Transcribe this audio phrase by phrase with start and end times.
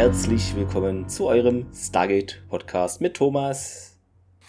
[0.00, 3.98] herzlich willkommen zu eurem Stargate Podcast mit Thomas.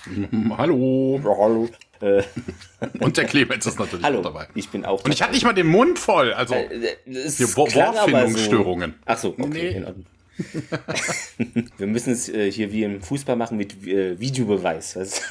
[0.57, 1.19] Hallo.
[1.21, 1.67] Ja, hallo.
[1.99, 2.23] Äh,
[3.01, 4.19] Und der Clemens ist natürlich hallo.
[4.19, 4.47] auch dabei.
[4.55, 6.31] Ich bin auch Und ich hatte nicht mal den Mund voll.
[6.31, 8.91] Also Äh, es hier Wo- klang aber Wortfindungsstörungen.
[8.91, 8.97] So.
[9.05, 9.67] Ach so, okay, Nee.
[9.71, 10.05] in Ordnung.
[11.77, 14.95] Wir müssen es äh, hier wie im Fußball machen mit äh, Videobeweis.
[14.95, 15.21] Was?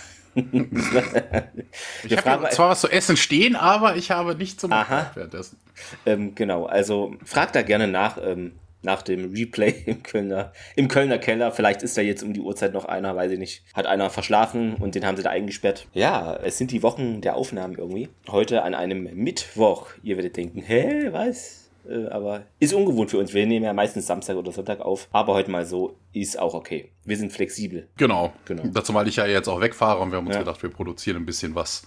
[2.05, 5.12] ich habe ja zwar was zu essen stehen, aber ich habe nicht zum Aha.
[5.14, 5.56] währenddessen.
[6.05, 11.19] ähm, genau, also fragt da gerne nach, ähm, nach dem Replay im Kölner, im Kölner
[11.19, 11.53] Keller.
[11.53, 13.62] Vielleicht ist da jetzt um die Uhrzeit noch einer, weiß ich nicht.
[13.75, 15.87] Hat einer verschlafen und den haben sie da eingesperrt.
[15.95, 18.09] Ja, es sind die Wochen der Aufnahmen irgendwie.
[18.28, 19.89] Heute an einem Mittwoch.
[20.03, 21.69] Ihr werdet denken, hä, was?
[21.89, 23.33] Äh, aber ist ungewohnt für uns.
[23.33, 25.09] Wir nehmen ja meistens Samstag oder Sonntag auf.
[25.12, 26.91] Aber heute mal so ist auch okay.
[27.05, 27.89] Wir sind flexibel.
[27.97, 28.33] Genau.
[28.44, 28.65] Genau.
[28.67, 30.41] Dazu, weil ich ja jetzt auch wegfahre und wir haben uns Ja.
[30.42, 31.83] gedacht, wir produzieren ein bisschen was.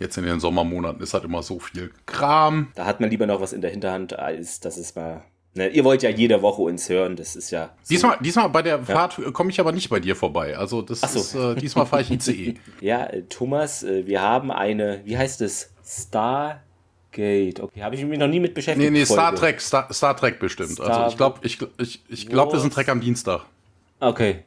[0.00, 2.68] Jetzt in den Sommermonaten ist halt immer so viel Kram.
[2.76, 5.24] Da hat man lieber noch was in der Hinterhand, als dass es mal.
[5.54, 7.16] Ne, ihr wollt ja jede Woche uns hören.
[7.16, 7.70] Das ist ja.
[7.82, 10.56] so- Diesmal, diesmal bei der Fahrt komme ich aber nicht bei dir vorbei.
[10.56, 11.18] Also das so.
[11.18, 12.54] ist, äh, diesmal fahre ich ICE.
[12.80, 15.70] Ja, äh, Thomas, äh, wir haben eine, wie heißt es?
[15.84, 17.60] Stargate.
[17.60, 18.90] Okay, habe ich mich noch nie mit beschäftigt.
[18.92, 19.40] Nee, nee, Star Folge.
[19.40, 20.70] Trek, Star, Star Trek bestimmt.
[20.72, 22.72] Star- also ich glaube, ich, ich, ich glaub, wir sind?
[22.72, 23.42] Trek am Dienstag.
[24.00, 24.44] Okay.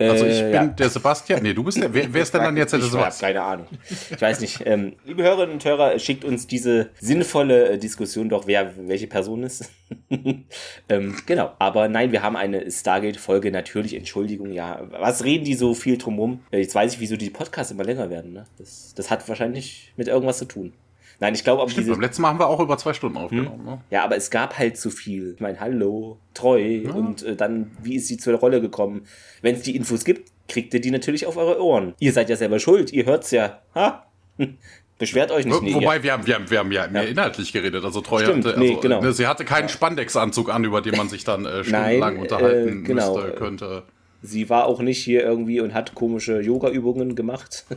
[0.00, 0.66] Also ich Äh, bin ja.
[0.66, 1.42] der Sebastian.
[1.42, 1.92] Nee, du bist der.
[1.92, 3.32] Wer, wer ist denn dann jetzt der Ich habe Sebastian?
[3.32, 3.66] keine Ahnung.
[4.10, 4.62] Ich weiß nicht.
[4.64, 9.42] Ähm, liebe Hörerinnen und Hörer, schickt uns diese sinnvolle äh, Diskussion doch, wer welche Person
[9.42, 9.70] ist.
[10.88, 11.52] ähm, genau.
[11.58, 13.50] Aber nein, wir haben eine Stargate-Folge.
[13.50, 14.82] Natürlich, Entschuldigung, ja.
[14.90, 16.40] Was reden die so viel drumrum?
[16.50, 18.32] Äh, Jetzt weiß ich, wieso die Podcasts immer länger werden.
[18.32, 18.44] Ne?
[18.58, 20.72] Das, das hat wahrscheinlich mit irgendwas zu tun.
[21.20, 23.16] Nein, ich glaube, aber Stimmt, diese, beim letzten Mal haben wir auch über zwei Stunden
[23.16, 23.64] aufgenommen.
[23.64, 23.80] Ne?
[23.90, 25.32] Ja, aber es gab halt zu viel.
[25.34, 29.02] Ich meine, hallo, treu und äh, dann, wie ist sie zur Rolle gekommen?
[29.42, 31.94] Wenn es die Infos gibt, kriegt ihr die natürlich auf eure Ohren.
[31.98, 33.62] Ihr seid ja selber schuld, ihr hört's ja.
[33.74, 34.06] Ha?
[34.38, 34.56] Hm.
[34.98, 35.54] Beschwert euch nicht.
[35.54, 37.84] Wo- nee, Wobei wir haben, wir haben, wir haben ja, mehr inhaltlich geredet.
[37.84, 39.00] Also Treu Stimmt, hatte, nee, also, genau.
[39.00, 42.82] ne, sie hatte keinen Spandex-Anzug an, über den man sich dann äh, stundenlang Nein, unterhalten
[42.82, 43.82] äh, genau, müsste, äh, könnte.
[44.22, 47.64] Sie war auch nicht hier irgendwie und hat komische Yoga-Übungen gemacht.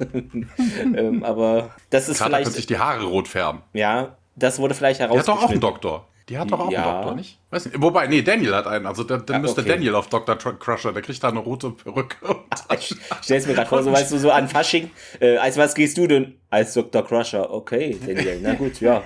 [0.95, 3.61] ähm, aber das ist könnte vielleicht, sich die Haare rot färben.
[3.73, 5.59] ja, das wurde vielleicht Die hat doch auch einen.
[5.59, 6.07] Doktor.
[6.29, 6.83] Die hat doch auch Ja.
[6.85, 7.37] einen Doktor, nicht?
[7.49, 7.81] Weiß nicht.
[7.81, 8.85] Wobei, nee, Daniel hat einen.
[8.85, 9.71] Also dann, dann Ah, müsste okay.
[9.71, 10.37] Daniel auf Dr.
[10.37, 10.93] Crusher.
[10.93, 12.15] Der kriegt da eine rote Perücke.
[12.79, 14.89] Ich stell's mir gerade vor, so weißt du, so an Fasching.
[15.19, 16.35] Äh, als was gehst du denn?
[16.49, 17.05] Als Dr.
[17.05, 17.51] Crusher.
[17.53, 18.39] Okay, Daniel.
[18.41, 19.03] Na gut, ja.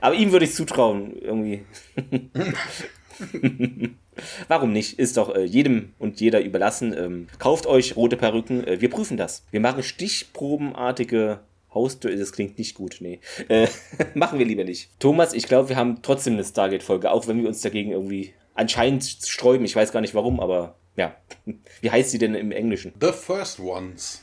[0.00, 1.66] Aber ihm würde ich zutrauen, irgendwie.
[4.48, 4.98] Warum nicht?
[4.98, 6.94] Ist doch äh, jedem und jeder überlassen.
[6.96, 8.66] Ähm, kauft euch rote Perücken.
[8.66, 9.44] Äh, wir prüfen das.
[9.50, 11.40] Wir machen stichprobenartige
[11.72, 12.14] Haustür.
[12.16, 13.20] Das klingt nicht gut, nee.
[13.48, 13.68] Äh,
[14.14, 14.90] machen wir lieber nicht.
[14.98, 19.04] Thomas, ich glaube, wir haben trotzdem eine Stargate-Folge, auch wenn wir uns dagegen irgendwie anscheinend
[19.04, 19.64] sträuben.
[19.64, 21.14] Ich weiß gar nicht warum, aber ja.
[21.80, 22.92] Wie heißt sie denn im Englischen?
[23.00, 24.22] The First Ones.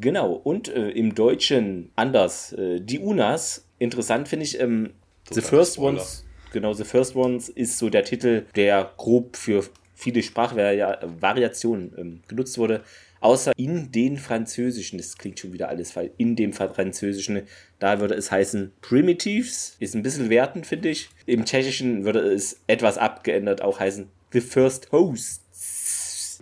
[0.00, 2.52] Genau, und äh, im Deutschen anders.
[2.52, 4.90] Äh, die Unas, interessant finde ich, ähm,
[5.30, 5.98] The First Spoiler.
[5.98, 9.64] Ones, genau, The First Ones ist so der Titel, der grob für
[9.94, 12.82] viele Sprachvariationen ähm, genutzt wurde.
[13.20, 17.42] Außer in den Französischen, das klingt schon wieder alles falsch, in dem Französischen,
[17.78, 21.08] da würde es heißen Primitives, ist ein bisschen wertend, finde ich.
[21.26, 26.40] Im Tschechischen würde es etwas abgeändert auch heißen The First Hosts.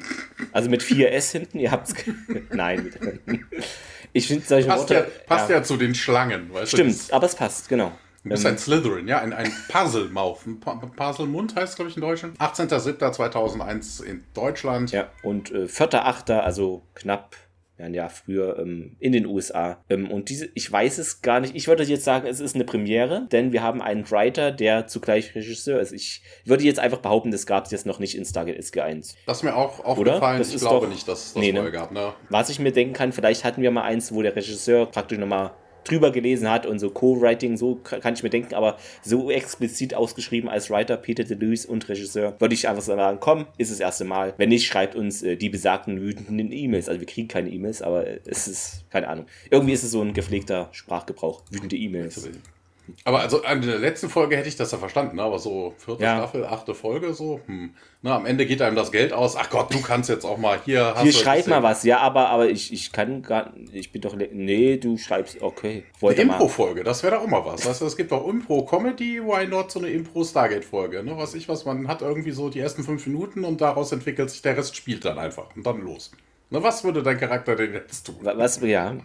[0.53, 1.95] Also mit 4 S hinten, ihr habt's.
[1.95, 2.15] ge-
[2.51, 2.95] Nein.
[4.15, 4.95] Ich finde solche Passt, Worte.
[4.95, 5.63] ja, passt ja.
[5.63, 6.77] zu den Schlangen, weißt du?
[6.79, 7.93] Stimmt, aber es passt, genau.
[8.23, 12.39] Du bist ein Slytherin, ja, ein, ein Pa- Puzzle-Mund heißt, glaube ich, in Deutschland.
[12.39, 14.91] 18.07.2001 in Deutschland.
[14.93, 17.35] Ja, und äh, 4.8., also knapp
[17.79, 19.83] ja, ein Jahr früher ähm, in den USA.
[19.89, 21.57] Ähm, und diese, ich weiß es gar nicht.
[21.57, 25.35] Ich würde jetzt sagen, es ist eine Premiere, denn wir haben einen Writer, der zugleich
[25.35, 25.93] Regisseur ist.
[25.93, 29.15] Ich würde jetzt einfach behaupten, das gab es jetzt noch nicht in Stargate SG1.
[29.25, 30.39] Das ist mir auch aufgefallen.
[30.41, 31.71] Das ich glaube doch- nicht, dass es das Nee, ne?
[31.71, 31.91] gab.
[31.91, 32.13] Ne?
[32.29, 35.53] Was ich mir denken kann, vielleicht hatten wir mal eins, wo der Regisseur praktisch nochmal
[35.85, 39.95] drüber gelesen hat und so Co-Writing, so ka- kann ich mir denken, aber so explizit
[39.95, 44.05] ausgeschrieben als Writer Peter DeLuise und Regisseur, würde ich einfach sagen, komm, ist das erste
[44.05, 44.35] Mal.
[44.37, 46.89] Wenn nicht, schreibt uns äh, die besagten wütenden E-Mails.
[46.89, 49.27] Also wir kriegen keine E-Mails, aber es ist, keine Ahnung.
[49.51, 52.29] Irgendwie ist es so ein gepflegter Sprachgebrauch, wütende E-Mails.
[53.05, 55.23] Aber also an der letzten Folge hätte ich das ja verstanden, ne?
[55.23, 56.19] aber so vierte Ja.
[56.19, 57.75] Staffel, achte Folge, so, hm.
[58.03, 59.37] Na, am Ende geht einem das Geld aus.
[59.37, 60.95] Ach Gott, du kannst jetzt auch mal hier.
[60.95, 64.17] Hast Hier schreib mal was, ja, aber, aber ich, ich kann gar ich bin doch,
[64.17, 65.85] nee, du schreibst, okay.
[65.93, 66.33] Eine Wollte mal.
[66.35, 67.67] Impro-Folge, das wäre doch auch mal was.
[67.67, 71.03] Weißt du, es gibt auch Impro-Comedy, why not so eine Impro-Stargate-Folge?
[71.03, 71.17] Ne?
[71.17, 74.43] Was ich was, man hat irgendwie so die ersten fünf Minuten und daraus entwickelt sich
[74.43, 76.11] der Rest spielt dann einfach und dann los.
[76.53, 78.17] Ne, was würde dein Charakter denn jetzt tun?
[78.23, 78.97] Wa- Was, ja.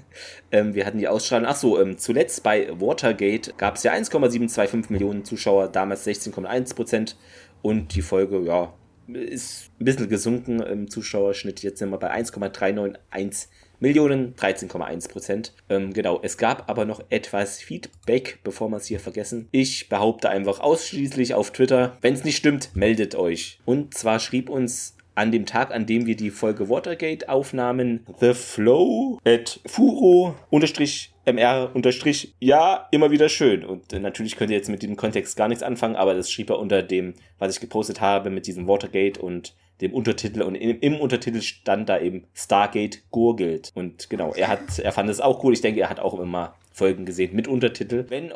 [0.52, 1.46] ähm, wir hatten die Ausstrahlung.
[1.48, 7.16] Ach so, ähm, zuletzt bei Watergate gab es ja 1,725 Millionen Zuschauer, damals 16,1 Prozent.
[7.60, 8.72] Und die Folge, ja,
[9.08, 11.62] ist ein bisschen gesunken im Zuschauerschnitt.
[11.62, 13.48] Jetzt sind wir bei 1,391
[13.80, 15.52] Millionen, 13,1 Prozent.
[15.68, 19.48] Ähm, genau, es gab aber noch etwas Feedback, bevor wir es hier vergessen.
[19.50, 21.98] Ich behaupte einfach ausschließlich auf Twitter.
[22.00, 23.60] Wenn es nicht stimmt, meldet euch.
[23.66, 28.34] Und zwar schrieb uns an dem Tag, an dem wir die Folge Watergate aufnahmen, The
[28.34, 33.64] Flow at Furo unterstrich MR unterstrich, ja, immer wieder schön.
[33.64, 36.50] Und äh, natürlich könnt ihr jetzt mit diesem Kontext gar nichts anfangen, aber das schrieb
[36.50, 40.78] er unter dem, was ich gepostet habe mit diesem Watergate und dem Untertitel und im,
[40.80, 43.72] im Untertitel stand da eben Stargate gurgelt.
[43.74, 45.52] Und genau, er hat, er fand es auch cool.
[45.52, 48.04] Ich denke, er hat auch immer Folgen gesehen mit Untertitel.
[48.08, 48.32] Wenn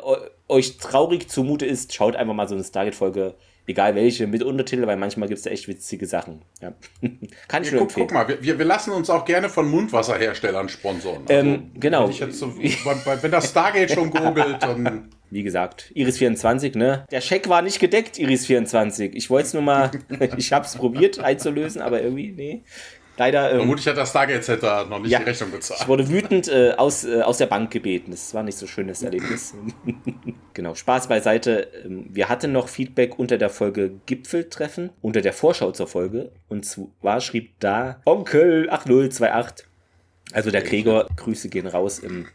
[0.47, 3.35] euch traurig zumute ist, schaut einfach mal so eine Stargate-Folge
[3.69, 6.41] egal welche, mit Untertitel, weil manchmal gibt es da echt witzige Sachen.
[6.61, 6.73] Ja.
[7.47, 8.07] Kann ich ja, nur guck, empfehlen.
[8.07, 11.21] Guck mal, wir, wir lassen uns auch gerne von Mundwasserherstellern sponsoren.
[11.29, 12.09] Also, ähm, genau.
[12.09, 15.09] Wenn, so, wenn das Stargate schon googelt, dann.
[15.31, 17.05] Wie gesagt, Iris 24, ne?
[17.11, 19.15] Der Scheck war nicht gedeckt, Iris 24.
[19.15, 19.91] Ich wollte es nur mal,
[20.37, 22.63] ich habe es probiert einzulösen, aber irgendwie, nee.
[23.19, 23.51] Leider.
[23.51, 25.81] Ähm, Vermutlich hat das Stargate Center noch nicht ja, die Rechnung bezahlt.
[25.81, 28.11] Ich wurde wütend äh, aus, äh, aus der Bank gebeten.
[28.11, 29.53] Das war nicht so schönes Erlebnis.
[30.53, 31.67] genau, Spaß beiseite.
[31.83, 36.31] Ähm, wir hatten noch Feedback unter der Folge Gipfeltreffen, unter der Vorschau zur Folge.
[36.47, 39.67] Und zwar schrieb da Onkel 8028.
[40.31, 42.01] Also der Gregor, Grüße gehen raus.
[42.01, 42.25] Ähm,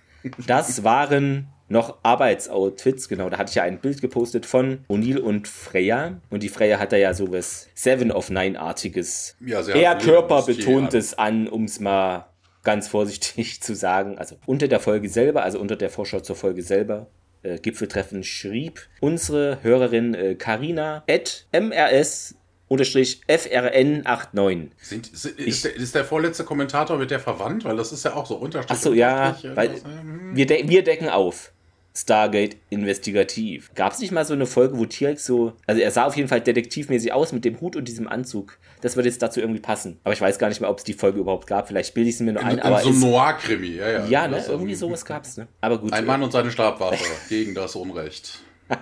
[0.46, 3.09] das waren noch Arbeitsoutfits.
[3.09, 6.21] Genau, da hatte ich ja ein Bild gepostet von O'Neill und Freya.
[6.31, 11.65] Und die Freya hat da ja sowas Seven of Nine-artiges, ja, eher körperbetontes an, um
[11.65, 12.29] es mal
[12.62, 14.17] ganz vorsichtig zu sagen.
[14.17, 17.09] Also unter der Folge selber, also unter der Vorschau zur Folge selber,
[17.43, 20.37] äh, Gipfeltreffen schrieb unsere Hörerin äh,
[21.06, 22.37] at mrs
[22.69, 24.69] unterstrich FRN89.
[24.81, 27.65] Sind, sind, ist, der, ist, der, vorletzte Kommentator mit der verwandt?
[27.65, 28.71] Weil das ist ja auch so unterstrich.
[28.71, 29.81] Achso, ja, weil
[30.32, 31.53] wir, de wir decken auf.
[31.96, 33.70] Stargate investigativ.
[33.75, 36.29] Gab es nicht mal so eine Folge, wo T-Rex so, also er sah auf jeden
[36.29, 38.58] Fall detektivmäßig aus mit dem Hut und diesem Anzug.
[38.81, 40.00] Das würde jetzt dazu irgendwie passen.
[40.02, 41.69] Aber ich weiß gar nicht mehr, ob es die Folge überhaupt gab.
[41.69, 42.58] Vielleicht bilde ich es mir nur in, ein.
[42.58, 44.06] In aber so ein Noir-Krimi, ja, ja.
[44.06, 44.44] Ja, ne?
[44.49, 45.46] Irgendwie sowas gab es, ne?
[45.61, 45.93] Aber gut.
[45.93, 48.40] Ein Mann und seine Stabwaffe gegen das Unrecht.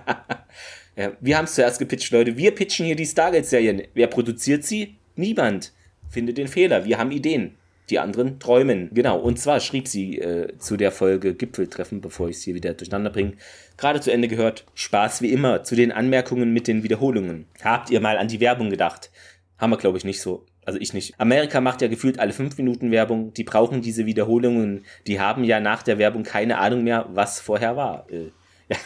[0.94, 2.36] Ja, wir haben es zuerst gepitcht, Leute.
[2.36, 3.84] Wir pitchen hier die Stargate-Serien.
[3.94, 4.98] Wer produziert sie?
[5.16, 5.72] Niemand.
[6.10, 6.84] Findet den Fehler.
[6.84, 7.56] Wir haben Ideen.
[7.92, 8.88] Die anderen träumen.
[8.94, 9.18] Genau.
[9.18, 13.10] Und zwar schrieb sie äh, zu der Folge Gipfeltreffen, bevor ich es hier wieder durcheinander
[13.10, 13.34] bringe,
[13.76, 14.64] gerade zu Ende gehört.
[14.74, 17.44] Spaß wie immer zu den Anmerkungen mit den Wiederholungen.
[17.62, 19.10] Habt ihr mal an die Werbung gedacht?
[19.58, 20.46] Haben wir, glaube ich, nicht so.
[20.64, 21.20] Also ich nicht.
[21.20, 23.34] Amerika macht ja gefühlt alle fünf Minuten Werbung.
[23.34, 24.86] Die brauchen diese Wiederholungen.
[25.06, 28.06] Die haben ja nach der Werbung keine Ahnung mehr, was vorher war.
[28.10, 28.30] Äh,
[28.70, 28.76] ja.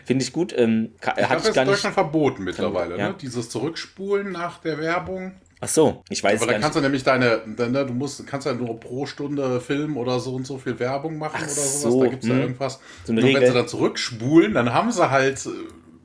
[0.06, 0.58] Finde ich gut.
[0.58, 3.10] Ähm, ich glaube, das ist in Deutschland verboten mittlerweile, ja?
[3.10, 3.16] ne?
[3.22, 5.34] Dieses Zurückspulen nach der Werbung.
[5.64, 8.54] Ach so, ich weiß Aber da kannst du nämlich deine, ne, du musst, kannst ja
[8.54, 11.82] nur pro Stunde filmen oder so und so viel Werbung machen Ach oder sowas.
[11.82, 12.42] So, da gibt es ja hm.
[12.42, 12.82] irgendwas.
[13.06, 15.50] So und wenn sie dann zurückspulen, dann haben sie halt äh,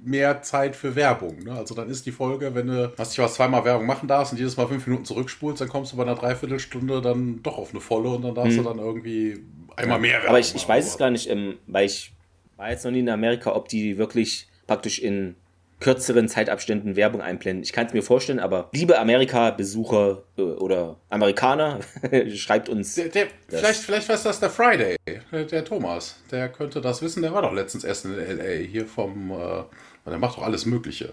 [0.04, 1.42] mehr Zeit für Werbung.
[1.42, 1.54] Ne?
[1.54, 4.38] Also dann ist die Folge, wenn du, was ich was zweimal Werbung machen darfst und
[4.38, 7.80] jedes Mal fünf Minuten zurückspulst, dann kommst du bei einer Dreiviertelstunde dann doch auf eine
[7.80, 8.62] volle und dann darfst hm.
[8.62, 9.40] du dann irgendwie
[9.75, 12.12] einmal mehr Werbung Aber ich, ich weiß es gar nicht, ähm, weil ich
[12.56, 15.35] war jetzt noch nie in Amerika, ob die wirklich praktisch in
[15.80, 17.62] kürzeren Zeitabständen Werbung einblenden.
[17.62, 21.80] Ich kann es mir vorstellen, aber liebe Amerika-Besucher äh, oder Amerikaner,
[22.35, 22.94] schreibt uns.
[22.94, 24.97] Der, der, vielleicht, vielleicht weiß das der Friday,
[25.32, 26.16] der Thomas.
[26.30, 27.23] Der könnte das wissen.
[27.23, 29.30] Der war doch letztens erst in LA hier vom.
[29.30, 29.64] Äh,
[30.11, 31.12] der macht doch alles Mögliche.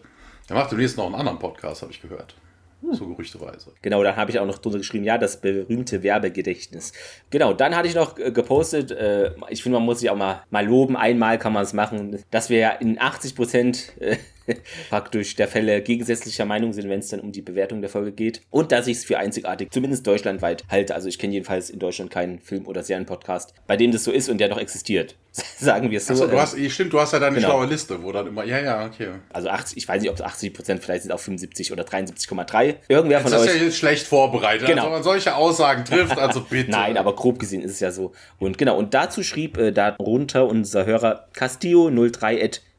[0.50, 2.36] Der macht demnächst noch einen anderen Podcast, habe ich gehört.
[2.91, 3.72] So gerüchteweise.
[3.81, 6.93] Genau, dann habe ich auch noch drunter geschrieben, ja, das berühmte Werbegedächtnis.
[7.29, 10.43] Genau, dann hatte ich noch äh, gepostet, äh, ich finde, man muss sich auch mal,
[10.50, 14.17] mal loben, einmal kann man es machen, dass wir ja in 80 Prozent äh,
[14.89, 18.41] praktisch der Fälle gegensätzlicher Meinung sind, wenn es dann um die Bewertung der Folge geht.
[18.49, 20.95] Und dass ich es für einzigartig, zumindest deutschlandweit, halte.
[20.95, 24.29] Also ich kenne jedenfalls in Deutschland keinen Film- oder Serienpodcast, bei dem das so ist
[24.29, 25.15] und der noch existiert.
[25.57, 26.13] Sagen wir es so.
[26.13, 27.49] Achso, du hast, stimmt, du hast ja deine genau.
[27.49, 29.09] schlaue Liste, wo dann immer, ja, ja, okay.
[29.33, 32.75] Also 80, ich weiß nicht, ob es 80 Prozent, vielleicht sind auch 75 oder 73,3.
[32.87, 33.47] Irgendwer von das euch.
[33.47, 34.83] Das ist ja jetzt schlecht vorbereitet, genau.
[34.83, 36.71] also man solche Aussagen trifft, also bitte.
[36.71, 38.13] Nein, aber grob gesehen ist es ja so.
[38.39, 42.35] Und genau, und dazu schrieb äh, darunter unser Hörer Castillo03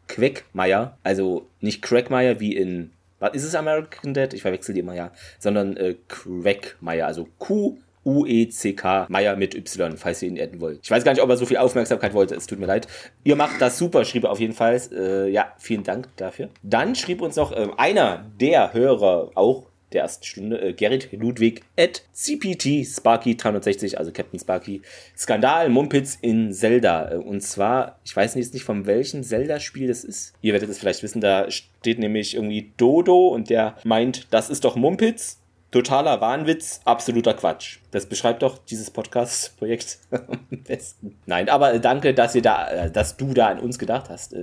[0.09, 4.35] Quackmeier, also nicht Crackmeier wie in, was ist es American Dad?
[4.35, 10.23] Ich verwechsel die immer, ja, sondern äh, Quackmeier, also Q U-E-C-K, Meier mit Y, falls
[10.23, 10.79] ihr ihn adden wollt.
[10.85, 12.87] Ich weiß gar nicht, ob er so viel Aufmerksamkeit wollte, es tut mir leid.
[13.25, 14.81] Ihr macht das super, schrieb er auf jeden Fall.
[14.93, 16.49] Äh, ja, vielen Dank dafür.
[16.63, 21.63] Dann schrieb uns noch äh, einer der Hörer auch der ersten Stunde, äh, Gerrit Ludwig
[21.79, 24.83] at CPT Sparky 360, also Captain Sparky.
[25.17, 27.13] Skandal Mumpitz in Zelda.
[27.13, 30.35] Äh, und zwar, ich weiß jetzt nicht, von welchem Zelda-Spiel das ist.
[30.43, 34.65] Ihr werdet es vielleicht wissen, da steht nämlich irgendwie Dodo und der meint, das ist
[34.65, 35.41] doch Mumpitz.
[35.73, 37.79] Totaler Wahnwitz, absoluter Quatsch.
[37.91, 41.19] Das beschreibt doch dieses Podcast-Projekt am besten.
[41.27, 44.35] Nein, aber danke, dass ihr da, äh, dass du da an uns gedacht hast.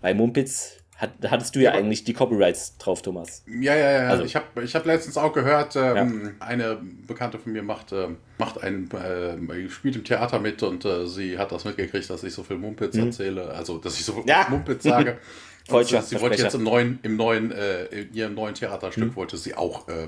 [0.00, 3.42] Bei Mumpitz hat, hattest du ja, ja eigentlich die Copyrights drauf, Thomas.
[3.46, 4.08] Ja, ja, ja.
[4.08, 6.46] Also, ich habe ich hab letztens auch gehört, ähm, ja.
[6.46, 11.06] eine Bekannte von mir macht, äh, macht ein, äh, spielt im Theater mit und äh,
[11.06, 13.06] sie hat das mitgekriegt, dass ich so viel Mumpitz mhm.
[13.06, 14.46] erzähle, also dass ich so viel ja.
[14.50, 15.18] Mumpitz sage.
[15.68, 19.16] und sie wollte jetzt im neuen, im neuen, äh, in ihrem neuen Theaterstück mhm.
[19.16, 20.06] wollte sie auch äh,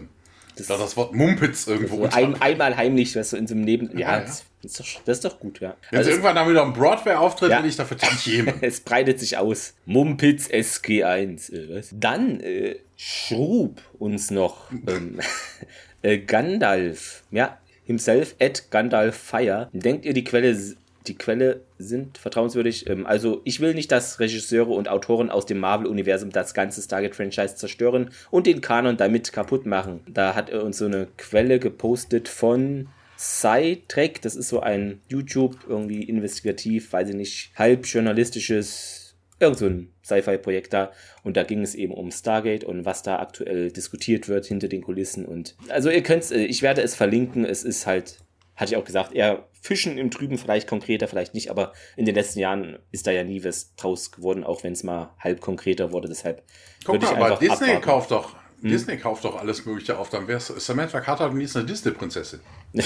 [0.56, 3.98] das, da das Wort Mumpitz irgendwo ein, Einmal heimlich, weißt du, in so einem Neben.
[3.98, 4.20] Ja, ja, ja.
[4.20, 5.76] Das, ist doch, das, ist doch, gut, ja.
[5.90, 7.62] Wenn also irgendwann dann wieder ein Broadway-Auftritt, ja.
[7.62, 8.54] will ich dafür Tantiemen.
[8.60, 9.74] es breitet sich aus.
[9.86, 11.52] Mumpitz SG1.
[11.52, 11.82] Äh?
[11.92, 15.20] Dann äh, schrub uns noch ähm,
[16.02, 17.22] äh, Gandalf.
[17.30, 19.68] Ja, himself at Gandalf Fire.
[19.72, 22.88] Denkt ihr, die Quelle die Quelle sind vertrauenswürdig.
[22.88, 27.56] Ähm, also ich will nicht, dass Regisseure und Autoren aus dem Marvel-Universum das ganze Stargate-Franchise
[27.56, 30.00] zerstören und den Kanon damit kaputt machen.
[30.06, 34.22] Da hat er uns so eine Quelle gepostet von Sci-Trek.
[34.22, 39.92] Das ist so ein YouTube, irgendwie investigativ, weiß ich nicht, halb journalistisches, irgend so ein
[40.04, 40.92] Sci-Fi-Projekt da.
[41.22, 44.82] Und da ging es eben um Stargate und was da aktuell diskutiert wird hinter den
[44.82, 45.26] Kulissen.
[45.26, 47.44] Und also ihr könnt äh, ich werde es verlinken.
[47.44, 48.24] Es ist halt
[48.56, 52.14] hatte ich auch gesagt, eher Fischen im Trüben, vielleicht konkreter, vielleicht nicht, aber in den
[52.14, 55.92] letzten Jahren ist da ja nie was draus geworden, auch wenn es mal halb konkreter
[55.92, 56.08] wurde.
[56.08, 56.42] Deshalb
[56.84, 57.80] Guck mal, aber Disney abwarten.
[57.80, 58.70] kauft doch, hm?
[58.70, 60.08] Disney kauft doch alles Mögliche auf.
[60.08, 62.40] Dann wäre Samantha Carter und ist eine Disney-Prinzessin.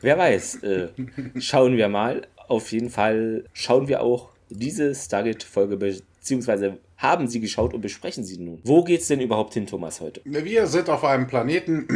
[0.00, 0.62] Wer weiß.
[0.62, 0.88] Äh,
[1.38, 2.26] schauen wir mal.
[2.48, 8.38] Auf jeden Fall schauen wir auch diese Stargate-Folge beziehungsweise haben Sie geschaut und besprechen Sie
[8.38, 8.60] nun.
[8.64, 10.20] Wo geht's denn überhaupt hin, Thomas, heute?
[10.24, 11.86] Wir sind auf einem Planeten,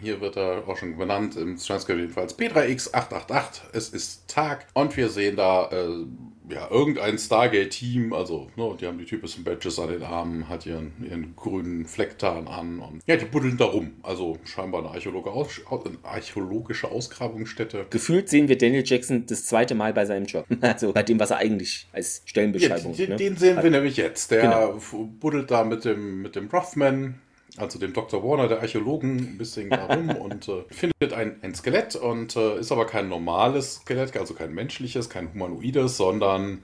[0.00, 3.62] hier wird er auch schon benannt, im Transcript jedenfalls P3X888.
[3.72, 6.04] Es ist Tag und wir sehen da äh,
[6.48, 10.92] ja, irgendein Stargate-Team, also ne, die haben die typischen Badges an den Armen, hat ihren,
[11.02, 13.92] ihren grünen Flecktarn an und ja, die buddeln da rum.
[14.02, 17.86] Also scheinbar eine, Archäologe Aus, eine archäologische Ausgrabungsstätte.
[17.90, 20.46] Gefühlt sehen wir Daniel Jackson das zweite Mal bei seinem Job.
[20.74, 23.16] Also bei dem, was er eigentlich als Stellenbeschreibung ja, den, ne?
[23.16, 24.30] den sehen wir nämlich jetzt.
[24.30, 24.80] Der genau.
[25.20, 27.20] buddelt da mit dem, mit dem Rothman
[27.56, 28.22] also dem Dr.
[28.22, 32.72] Warner, der Archäologen, ein bisschen herum und äh, findet ein, ein Skelett und äh, ist
[32.72, 36.62] aber kein normales Skelett, also kein menschliches, kein humanoides, sondern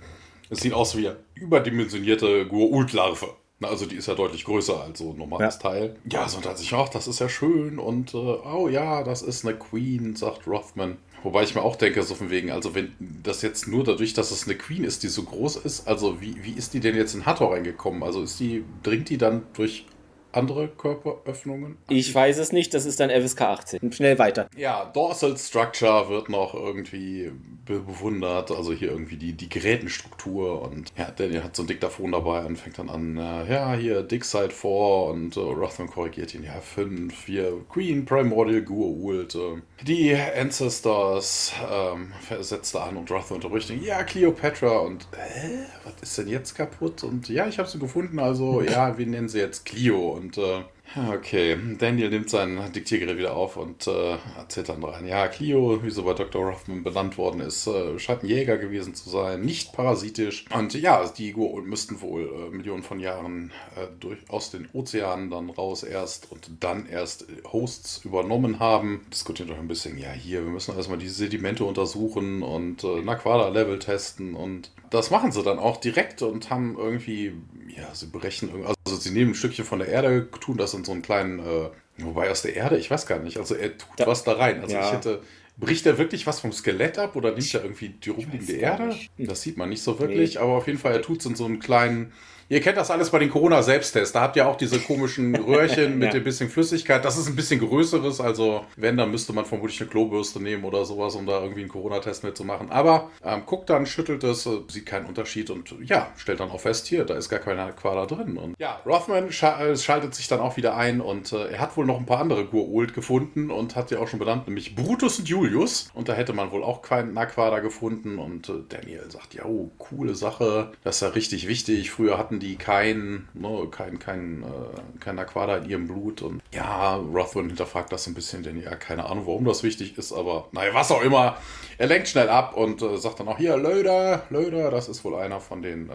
[0.49, 3.35] es sieht aus wie eine überdimensionierte Goa'uld-Larve.
[3.63, 5.61] Also die ist ja deutlich größer als so ein normales ja.
[5.61, 5.97] Teil.
[6.11, 9.45] Ja, so dachte ich, ach, das ist ja schön und äh, oh ja, das ist
[9.45, 10.97] eine Queen, sagt Rothman.
[11.23, 14.31] Wobei ich mir auch denke, so von wegen, also wenn das jetzt nur dadurch, dass
[14.31, 17.15] es eine Queen ist, die so groß ist, also wie, wie ist die denn jetzt
[17.15, 18.03] in Hathor reingekommen?
[18.03, 19.85] Also ist die, dringt die dann durch
[20.33, 21.77] andere Körperöffnungen?
[21.89, 23.93] Ich weiß es nicht, das ist dann FSK 18.
[23.93, 24.49] Schnell weiter.
[24.57, 27.33] Ja, Dorsal Structure wird noch irgendwie
[27.65, 32.45] bewundert, also hier irgendwie die, die Gerätenstruktur und ja, Daniel hat so ein Diktaphon dabei
[32.45, 36.43] und fängt dann an, äh, ja, hier Dick Side 4 und äh, Rothman korrigiert ihn,
[36.43, 43.37] ja, 5, hier Queen Primordial Goa'uld, äh, die Ancestors ähm, setzt da an und Rothman
[43.37, 47.05] unterbricht ihn, ja, Cleopatra und hä, was ist denn jetzt kaputt?
[47.05, 50.63] Und ja, ich habe sie gefunden, also ja, wir nennen sie jetzt Clio und äh,
[50.97, 55.07] Okay, Daniel nimmt sein Diktiergerät wieder auf und äh, erzählt dann rein.
[55.07, 56.45] Ja, Clio, wie so bei Dr.
[56.45, 60.47] Rothman benannt worden ist, äh, scheint ein Jäger gewesen zu sein, nicht parasitisch.
[60.53, 65.31] Und ja, die Goa'uld müssten wohl äh, Millionen von Jahren äh, durch, aus den Ozeanen
[65.31, 69.07] dann raus erst und dann erst Hosts übernommen haben.
[69.13, 73.79] Diskutiert doch ein bisschen, ja, hier, wir müssen erstmal die Sedimente untersuchen und äh, Naquada-Level
[73.79, 77.33] testen und das machen sie dann auch direkt und haben irgendwie,
[77.77, 80.93] ja, sie berechnen, also sie nehmen ein Stückchen von der Erde, tun das in so
[80.93, 84.07] einen kleinen, äh, wobei aus der Erde, ich weiß gar nicht, also er tut ja.
[84.07, 84.61] was da rein.
[84.61, 84.87] Also ja.
[84.87, 85.23] ich hätte,
[85.57, 88.97] bricht er wirklich was vom Skelett ab oder nimmt er irgendwie die rumliegende Erde?
[89.19, 90.41] Das sieht man nicht so wirklich, nee.
[90.41, 92.13] aber auf jeden Fall, er tut es in so einen kleinen,
[92.51, 94.13] Ihr kennt das alles bei den Corona-Selbsttests.
[94.13, 96.19] Da habt ihr auch diese komischen Röhrchen mit ja.
[96.19, 97.05] ein bisschen Flüssigkeit.
[97.05, 98.21] Das ist ein bisschen größeres.
[98.21, 101.69] Also, wenn, dann müsste man vermutlich eine Klobürste nehmen oder sowas, um da irgendwie einen
[101.69, 102.73] Corona-Test mitzumachen.
[102.73, 106.59] Aber ähm, guckt dann, schüttelt es, äh, sieht keinen Unterschied und ja, stellt dann auch
[106.59, 108.37] fest, hier, da ist gar keine Quader drin.
[108.37, 111.77] Und ja, Rothman scha äh, schaltet sich dann auch wieder ein und äh, er hat
[111.77, 115.21] wohl noch ein paar andere Gua'uld gefunden und hat ja auch schon benannt, nämlich Brutus
[115.21, 115.89] und Julius.
[115.95, 118.19] Und da hätte man wohl auch keinen Naquader gefunden.
[118.19, 120.73] Und äh, Daniel sagt, ja, oh, coole Sache.
[120.83, 121.93] Das ist ja richtig wichtig.
[121.93, 126.23] Früher hatten die kein, ne, kein, kein, äh, kein Aquada in ihrem Blut.
[126.23, 130.13] Und ja, Rothman hinterfragt das ein bisschen, denn ja, keine Ahnung, warum das wichtig ist,
[130.13, 131.37] aber naja, was auch immer.
[131.79, 135.15] Er lenkt schnell ab und äh, sagt dann auch, hier, Löder, Löder, das ist wohl
[135.17, 135.93] einer von den äh,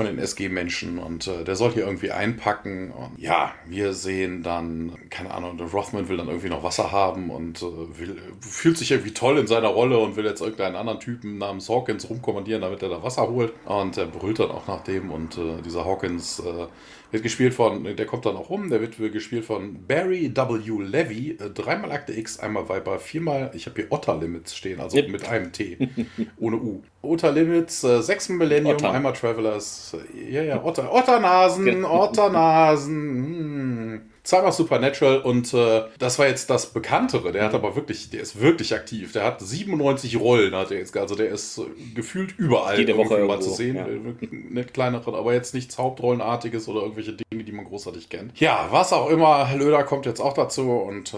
[0.00, 2.90] von den SG-Menschen und äh, der soll hier irgendwie einpacken.
[2.90, 7.28] Und ja, wir sehen dann, keine Ahnung, der Rothman will dann irgendwie noch Wasser haben
[7.28, 11.00] und äh, will, fühlt sich irgendwie toll in seiner Rolle und will jetzt irgendeinen anderen
[11.00, 13.52] Typen namens Hawkins rumkommandieren, damit er da Wasser holt.
[13.66, 16.66] Und er brüllt dann auch nach dem und äh, dieser Hawkins äh,
[17.10, 20.82] wird gespielt von, der kommt dann auch rum, der wird gespielt von Barry W.
[20.82, 24.96] Levy, äh, dreimal Akte X, einmal Viper, viermal, ich habe hier Otter Limits stehen, also
[24.96, 25.08] yep.
[25.08, 25.76] mit einem T,
[26.38, 26.82] ohne U.
[27.02, 28.92] Outer Limits, äh, sechs Millennium, Otter.
[28.92, 29.96] einmal Travelers.
[30.14, 32.04] äh, Ja, ja, Otter, Otternasen, Genau.
[32.04, 32.94] Otternasen.
[32.96, 34.00] Hm.
[34.30, 37.32] Zweimal Supernatural und äh, das war jetzt das Bekanntere.
[37.32, 39.10] Der hat aber wirklich, der ist wirklich aktiv.
[39.10, 40.96] Der hat 97 Rollen, hat er jetzt.
[40.96, 41.62] Also der ist äh,
[41.96, 43.74] gefühlt überall Jede Woche irgendwie mal irgendwo, zu sehen.
[43.74, 43.86] ja.
[43.88, 48.38] Äh, Nicht kleinere, aber jetzt nichts Hauptrollenartiges oder irgendwelche Dinge, die man großartig kennt.
[48.38, 49.48] Ja, was auch immer.
[49.52, 51.16] Löder kommt jetzt auch dazu und äh,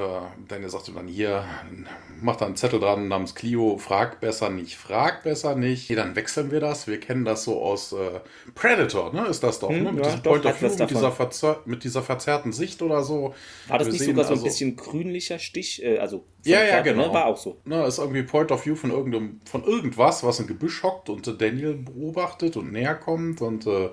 [0.49, 1.45] Daniel sagt ihm dann hier,
[2.23, 5.85] macht da einen Zettel dran namens Clio, frag besser nicht, frag besser nicht.
[5.85, 6.87] Okay, dann wechseln wir das.
[6.87, 8.21] Wir kennen das so aus äh,
[8.55, 9.27] Predator, ne?
[9.27, 9.93] Ist das doch, Hm, ne?
[9.93, 13.35] Mit ja, diesem Point of View, mit dieser, verzer mit dieser verzerrten Sicht oder so.
[13.69, 15.83] War das Wir nicht sehen sogar so ein also- bisschen grünlicher Stich?
[15.83, 17.09] Äh, also Ja, ja, Färbe, genau.
[17.09, 17.15] Ne?
[17.15, 17.59] War auch so.
[17.65, 21.27] Ne, ist irgendwie Point of View von irgendeinem, von irgendwas, was im Gebüsch hockt und
[21.27, 23.91] äh, Daniel beobachtet und näher kommt und äh,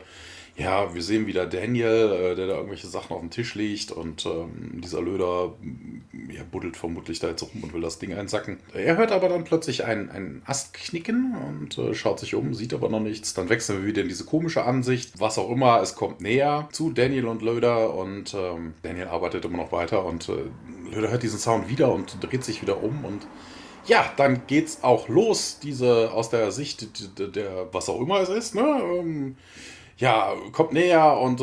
[0.59, 4.25] ja, wir sehen wieder Daniel, äh, der da irgendwelche Sachen auf dem Tisch legt und
[4.25, 8.57] ähm, dieser Löder mm, ja, buddelt vermutlich da jetzt rum und will das Ding einsacken.
[8.73, 12.73] Er hört aber dann plötzlich einen, einen Ast knicken und äh, schaut sich um, sieht
[12.73, 13.33] aber noch nichts.
[13.33, 15.13] Dann wechseln wir wieder in diese komische Ansicht.
[15.17, 19.57] Was auch immer, es kommt näher zu Daniel und Löder und ähm, Daniel arbeitet immer
[19.57, 23.25] noch weiter und äh, Löder hört diesen Sound wieder und dreht sich wieder um und
[23.85, 28.29] ja, dann geht's auch los, diese aus der Sicht der, der was auch immer es
[28.29, 28.81] ist, ne?
[28.99, 29.37] Ähm,
[29.99, 31.41] ja, kommt näher und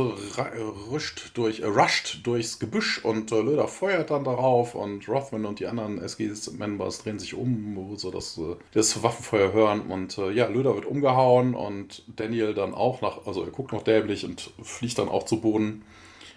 [0.90, 5.60] ruscht durch, äh, rusht durchs Gebüsch und äh, Löder feuert dann darauf und Rothman und
[5.60, 10.30] die anderen SG-Members drehen sich um, wo sie das, äh, das Waffenfeuer hören und äh,
[10.30, 14.50] ja, Löder wird umgehauen und Daniel dann auch nach, also er guckt noch dämlich und
[14.62, 15.84] fliegt dann auch zu Boden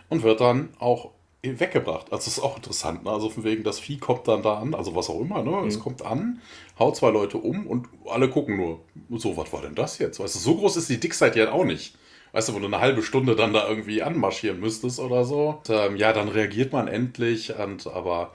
[0.10, 2.12] und wird dann auch weggebracht.
[2.12, 3.12] Also das ist auch interessant, ne?
[3.12, 5.66] Also von wegen, das Vieh kommt dann da an, also was auch immer, ne?
[5.66, 6.42] Es kommt an,
[6.78, 8.82] haut zwei Leute um und alle gucken nur.
[9.18, 10.20] So, was war denn das jetzt?
[10.20, 11.96] Weißt du, so groß ist die Dickzeit ja auch nicht.
[12.32, 15.60] Weißt du, wo du eine halbe Stunde dann da irgendwie anmarschieren müsstest oder so.
[15.60, 18.32] Und, ähm, ja, dann reagiert man endlich, und, aber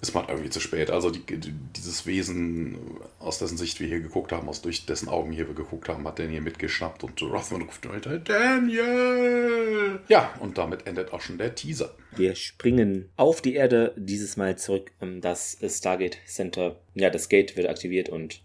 [0.00, 0.90] ist man irgendwie zu spät.
[0.90, 2.78] Also die, die, dieses Wesen,
[3.18, 6.06] aus dessen Sicht wir hier geguckt haben, aus durch dessen Augen hier wir geguckt haben,
[6.06, 10.00] hat Daniel mitgeschnappt und Rothman ruft weiter, Daniel!
[10.08, 11.94] Ja, und damit endet auch schon der Teaser.
[12.14, 16.76] Wir springen auf die Erde, dieses Mal zurück in das Stargate Center.
[16.94, 18.40] Ja, das Gate wird aktiviert und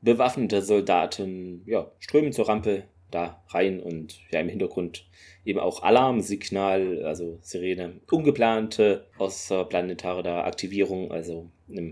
[0.00, 2.84] bewaffnete Soldaten ja, strömen zur Rampe
[3.16, 5.06] da rein und ja im Hintergrund
[5.44, 11.48] eben auch Alarmsignal, also Sirene, ungeplante außerplanetare Aktivierung, also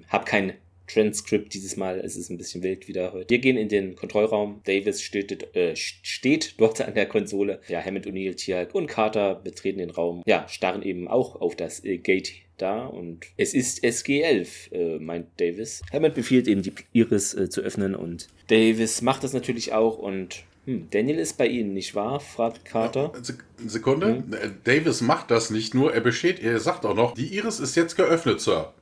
[0.08, 0.54] hab kein
[0.86, 3.30] Transkript dieses Mal, es ist ein bisschen wild wieder heute.
[3.30, 8.06] Wir gehen in den Kontrollraum, Davis steht, äh, steht dort an der Konsole, ja, Hammond,
[8.06, 12.32] O'Neill, Tiag und Carter betreten den Raum, ja, starren eben auch auf das äh, Gate
[12.58, 15.82] da und es ist SG-11, äh, meint Davis.
[15.90, 20.44] Hammond befiehlt eben die Iris äh, zu öffnen und Davis macht das natürlich auch und
[20.66, 22.20] hm, Daniel ist bei Ihnen, nicht wahr?
[22.20, 23.12] fragt Carter.
[23.22, 24.24] Sek- Sekunde.
[24.40, 27.74] Äh, Davis macht das nicht nur, er besteht, er sagt auch noch, die Iris ist
[27.76, 28.72] jetzt geöffnet, Sir.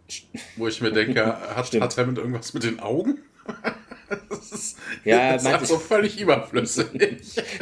[0.57, 1.25] Wo ich mir denke,
[1.57, 1.85] hat, Stimmt.
[1.85, 3.19] hat Hammond irgendwas mit den Augen?
[4.29, 6.87] das ist, Ja, das ist ich- völlig überflüssig.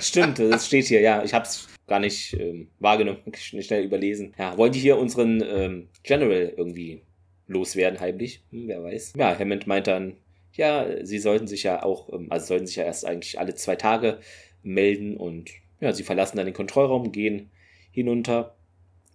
[0.00, 1.22] Stimmt, das steht hier, ja.
[1.24, 4.34] Ich habe es gar nicht ähm, wahrgenommen, schn- schnell überlesen.
[4.38, 7.02] Ja, wollen die hier unseren ähm, General irgendwie
[7.48, 8.42] loswerden, heimlich?
[8.50, 9.14] Hm, wer weiß.
[9.16, 10.16] Ja, Hammond meint dann,
[10.54, 13.76] ja, sie sollten sich ja auch, ähm, also sollten sich ja erst eigentlich alle zwei
[13.76, 14.18] Tage
[14.62, 17.50] melden und ja, sie verlassen dann den Kontrollraum, gehen
[17.90, 18.54] hinunter.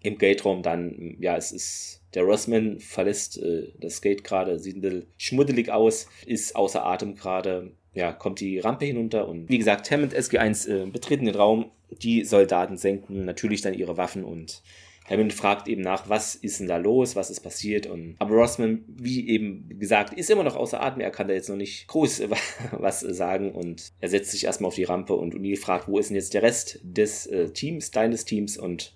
[0.01, 4.81] Im Gate-Raum dann, ja, es ist, der Rossman verlässt äh, das Gate gerade, sieht ein
[4.81, 9.89] bisschen schmuddelig aus, ist außer Atem gerade, ja, kommt die Rampe hinunter und wie gesagt,
[9.89, 14.61] Hammond SG1 äh, betreten den Raum, die Soldaten senken natürlich dann ihre Waffen und
[15.07, 18.83] Hammond fragt eben nach, was ist denn da los, was ist passiert und aber Rossman,
[18.87, 22.23] wie eben gesagt, ist immer noch außer Atem, er kann da jetzt noch nicht groß
[22.71, 26.09] was sagen und er setzt sich erstmal auf die Rampe und O'Neill fragt, wo ist
[26.09, 28.95] denn jetzt der Rest des äh, Teams, deines Teams und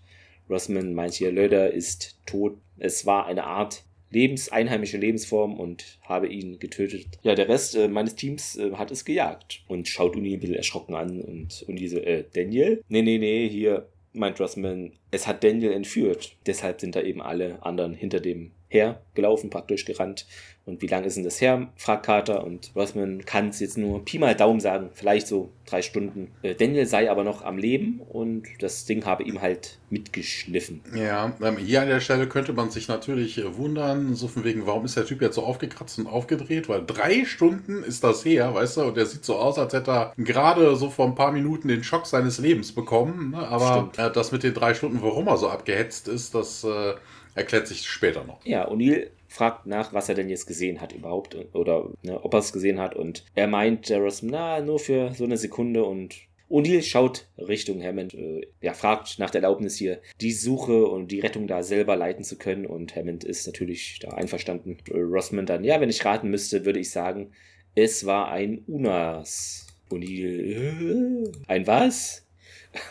[0.50, 2.58] Rossman meint hier, Löder ist tot.
[2.80, 7.06] Es war eine Art Lebens, einheimische Lebensform und habe ihn getötet.
[7.22, 10.56] Ja, der Rest äh, meines Teams äh, hat es gejagt und schaut Uni ein bisschen
[10.56, 12.84] erschrocken an und Uni so, äh, Daniel?
[12.90, 16.36] Nee, nee, nee, hier meint Rossman, es hat Daniel entführt.
[16.46, 20.26] Deshalb sind da eben alle anderen hinter dem hergelaufen, praktisch gerannt.
[20.66, 21.68] Und wie lange ist denn das her?
[21.76, 22.44] fragt Carter.
[22.44, 26.32] Und Rossman kann es jetzt nur Pi mal Daumen sagen, vielleicht so drei Stunden.
[26.44, 30.82] Äh, Daniel sei aber noch am Leben und das Ding habe ihm halt mitgeschliffen.
[30.96, 34.68] Ja, ähm, hier an der Stelle könnte man sich natürlich äh, wundern, so von wegen,
[34.68, 36.70] warum ist der Typ jetzt so aufgekratzt und aufgedreht?
[36.70, 39.92] Weil drei Stunden ist das her, weißt du, und der sieht so aus, als hätte
[39.92, 43.32] er gerade so vor ein paar Minuten den Schock seines Lebens bekommen.
[43.32, 43.40] Ne?
[43.40, 46.94] Aber äh, das mit den drei Stunden, warum er so abgehetzt ist, das äh,
[47.40, 48.46] erklärt sich später noch.
[48.46, 52.40] Ja, O'Neill fragt nach, was er denn jetzt gesehen hat überhaupt oder ne, ob er
[52.40, 56.16] es gesehen hat und er meint, Rossman, na, nur für so eine Sekunde und
[56.50, 61.20] O'Neill schaut Richtung Hammond, äh, ja, fragt nach der Erlaubnis hier, die Suche und die
[61.20, 64.78] Rettung da selber leiten zu können und Hammond ist natürlich da einverstanden.
[64.90, 67.32] Äh, Rossman dann, ja, wenn ich raten müsste, würde ich sagen,
[67.76, 69.68] es war ein Unas.
[69.92, 72.26] O'Neill, äh, ein was?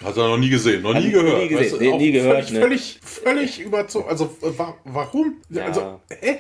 [0.05, 1.39] Hat er noch nie gesehen, noch nie gehört.
[1.43, 2.45] Nie, gesehen, weißt du, nee, nie gehört.
[2.47, 2.61] Völlig, ne?
[2.61, 4.09] völlig, völlig überzogen.
[4.09, 5.37] Also, äh, wa warum?
[5.51, 5.67] Ja.
[5.67, 6.39] Also, hä?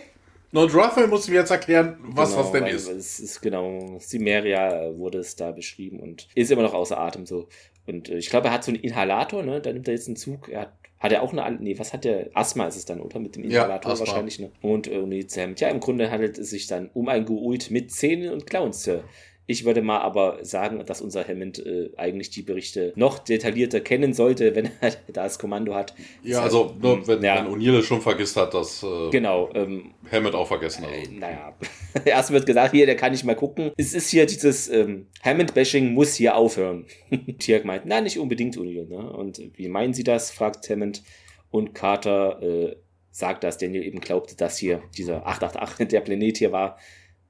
[0.51, 2.89] Lord Ruffle muss mir jetzt erklären, was Genau, das denn ist.
[2.89, 7.49] Es ist genau, Simeria wurde es da beschrieben und ist immer noch außer Atem so.
[7.87, 9.61] Und äh, ich glaube, er hat so einen Inhalator, ne?
[9.61, 10.49] Da nimmt er jetzt einen Zug.
[10.49, 12.31] Er hat, hat er auch eine, nee, was hat der?
[12.35, 13.21] Asthma ist es dann, oder?
[13.21, 14.07] Mit dem Ja, Inhalator Asthma.
[14.07, 14.51] wahrscheinlich, ne?
[14.63, 17.93] Und äh, nee, Sam, ja, im Grunde handelt es sich dann um ein Geult mit
[17.93, 19.05] Zähnen und Klauen, Sir.
[19.51, 24.13] Ich würde mal aber sagen, dass unser Hammond äh, eigentlich die Berichte noch detaillierter kennen
[24.13, 25.95] sollte, wenn er da das Kommando hat.
[26.23, 27.37] Ja, Deshalb, also, nur wenn, ja.
[27.37, 30.93] wenn O'Neill schon vergisst hat, dass äh, Genau, ähm, Hammond auch vergessen hat.
[30.93, 31.55] äh, naja,
[32.05, 33.73] erst wird gesagt, hier, der kann nicht mal gucken.
[33.79, 36.85] Es ist hier dieses ähm, Hammond-Bashing muss hier aufhören.
[37.39, 38.87] Tirk meint, nein, nicht unbedingt, O'Neill.
[38.87, 39.11] Ne?
[39.11, 40.31] Und wie meinen Sie das?
[40.31, 41.03] fragt Hammond.
[41.51, 42.77] Und Carter äh,
[43.11, 46.77] sagt, dass Daniel eben glaubte, dass hier dieser 888 der Planet hier war,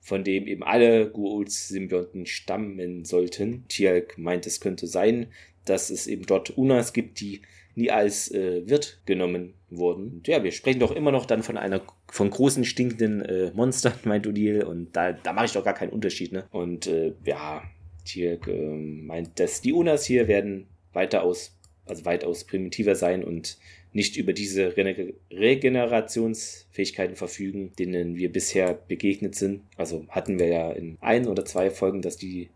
[0.08, 3.66] von dem eben alle Gu'uls-Symbionten stammen sollten.
[3.68, 5.26] Tirk meint, es könnte sein,
[5.66, 7.42] dass es eben dort Unas gibt, die
[7.74, 10.08] nie als äh, Wirt genommen wurden.
[10.14, 13.92] Und ja, wir sprechen doch immer noch dann von einer von großen stinkenden äh, Monstern,
[14.04, 16.46] meint O'Neill, und da, da mache ich doch gar keinen Unterschied, ne?
[16.52, 17.62] Und äh, ja,
[18.06, 23.58] Tirk ähm, meint, dass die Unas hier werden weitaus, also weitaus primitiver sein und
[23.92, 24.74] nicht über diese
[25.30, 29.62] Regenerationsfähigkeiten verfügen, denen wir bisher begegnet sind.
[29.76, 32.50] Also hatten wir ja in ein oder zwei Folgen, dass die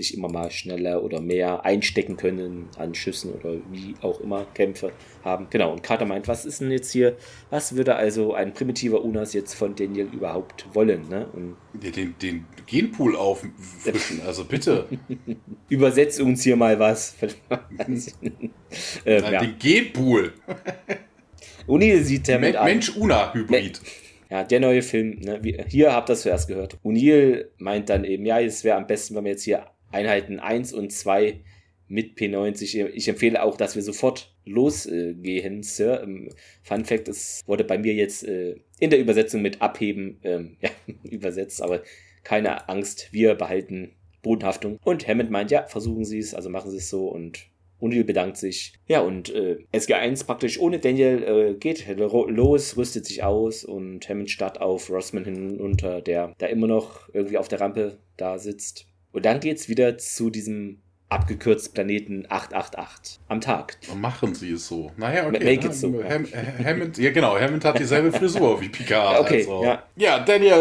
[0.00, 4.92] sich immer mal schneller oder mehr einstecken können an Schüssen oder wie auch immer Kämpfe
[5.22, 5.48] haben.
[5.50, 7.16] Genau, und Carter meint, was ist denn jetzt hier,
[7.50, 11.08] was würde also ein primitiver Unas jetzt von Daniel überhaupt wollen?
[11.08, 11.28] Ne?
[11.32, 14.86] Und Den, den, Genpool auffrischen, also bitte.
[15.68, 17.16] übersetzt uns hier mal was.
[17.20, 18.50] ähm,
[19.04, 19.40] Nein, ja.
[19.40, 20.32] Den Genpool.
[21.66, 22.64] O'Neill sieht Men an.
[22.64, 23.80] Mensch-Una-Hybrid.
[24.30, 25.40] Ja, der neue Film, ne?
[25.66, 26.78] Hier habt ihr das zuerst gehört.
[26.84, 30.72] O'Neill meint dann eben, ja, es wäre am besten, wenn wir jetzt hier Einheiten 1
[30.72, 31.40] und 2
[31.88, 32.86] mit P90.
[32.94, 36.02] Ich empfehle auch, dass wir sofort losgehen, Sir.
[36.02, 36.28] Ähm,
[36.62, 40.70] Fun Fact, es wurde bei mir jetzt äh, in der Übersetzung mit Abheben ähm, ja,
[41.02, 41.82] übersetzt, aber
[42.22, 44.78] keine Angst, wir behalten Bodenhaftung.
[44.84, 47.46] Und Hammond meint, ja, versuchen Sie es, also machen Sie es so und
[47.80, 48.74] O'Neill bedankt sich.
[48.86, 54.06] Ja, und äh, SG1 praktisch ohne Daniel äh, geht lo- los, rüstet sich aus und
[54.06, 58.86] Hammond starrt auf Rossman hinunter, der da immer noch irgendwie auf der Rampe da sitzt.
[59.12, 63.76] Und dann geht's wieder zu diesem abgekürzt Planeten 888 am Tag.
[63.96, 64.92] Machen Sie es so.
[64.96, 65.56] Naja, okay.
[65.56, 66.02] Make it so.
[66.08, 66.24] Ham,
[66.64, 69.10] Hammond, ja genau, Hammond hat dieselbe Frisur wie Picard.
[69.20, 69.64] Okay, also.
[69.64, 69.82] ja.
[69.96, 70.52] ja, Daniel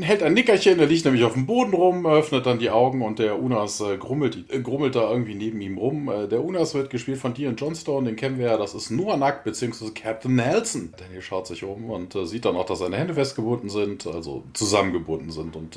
[0.00, 3.02] äh, hält ein Nickerchen, der liegt nämlich auf dem Boden rum, öffnet dann die Augen
[3.02, 6.08] und der Unas äh, grummelt, äh, grummelt da irgendwie neben ihm rum.
[6.08, 9.16] Äh, der Unas wird gespielt von Dion Johnstone, den kennen wir ja, das ist Noah
[9.16, 10.94] Nackt, beziehungsweise Captain Nelson.
[10.96, 15.30] Daniel schaut sich um und sieht dann auch, dass seine Hände festgebunden sind, also zusammengebunden
[15.30, 15.76] sind und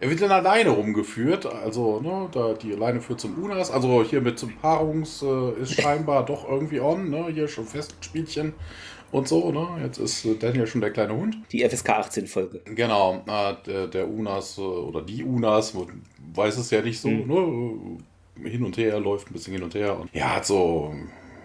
[0.00, 4.20] er wird dann alleine rumgeführt, also ne, da die Leine führt zum Unas, also hier
[4.22, 8.54] mit zum Paarungs äh, ist scheinbar doch irgendwie on, ne, hier schon Festspielchen
[9.12, 11.36] und so, ne, jetzt ist äh, Daniel schon der kleine Hund.
[11.50, 12.60] Die FSK 18 Folge.
[12.64, 15.74] Genau, äh, der, der Unas äh, oder die Unas,
[16.34, 17.98] weiß es ja nicht so, ne?
[18.44, 19.98] äh, Hin und her, läuft ein bisschen hin und her.
[19.98, 20.94] Und ja, hat so,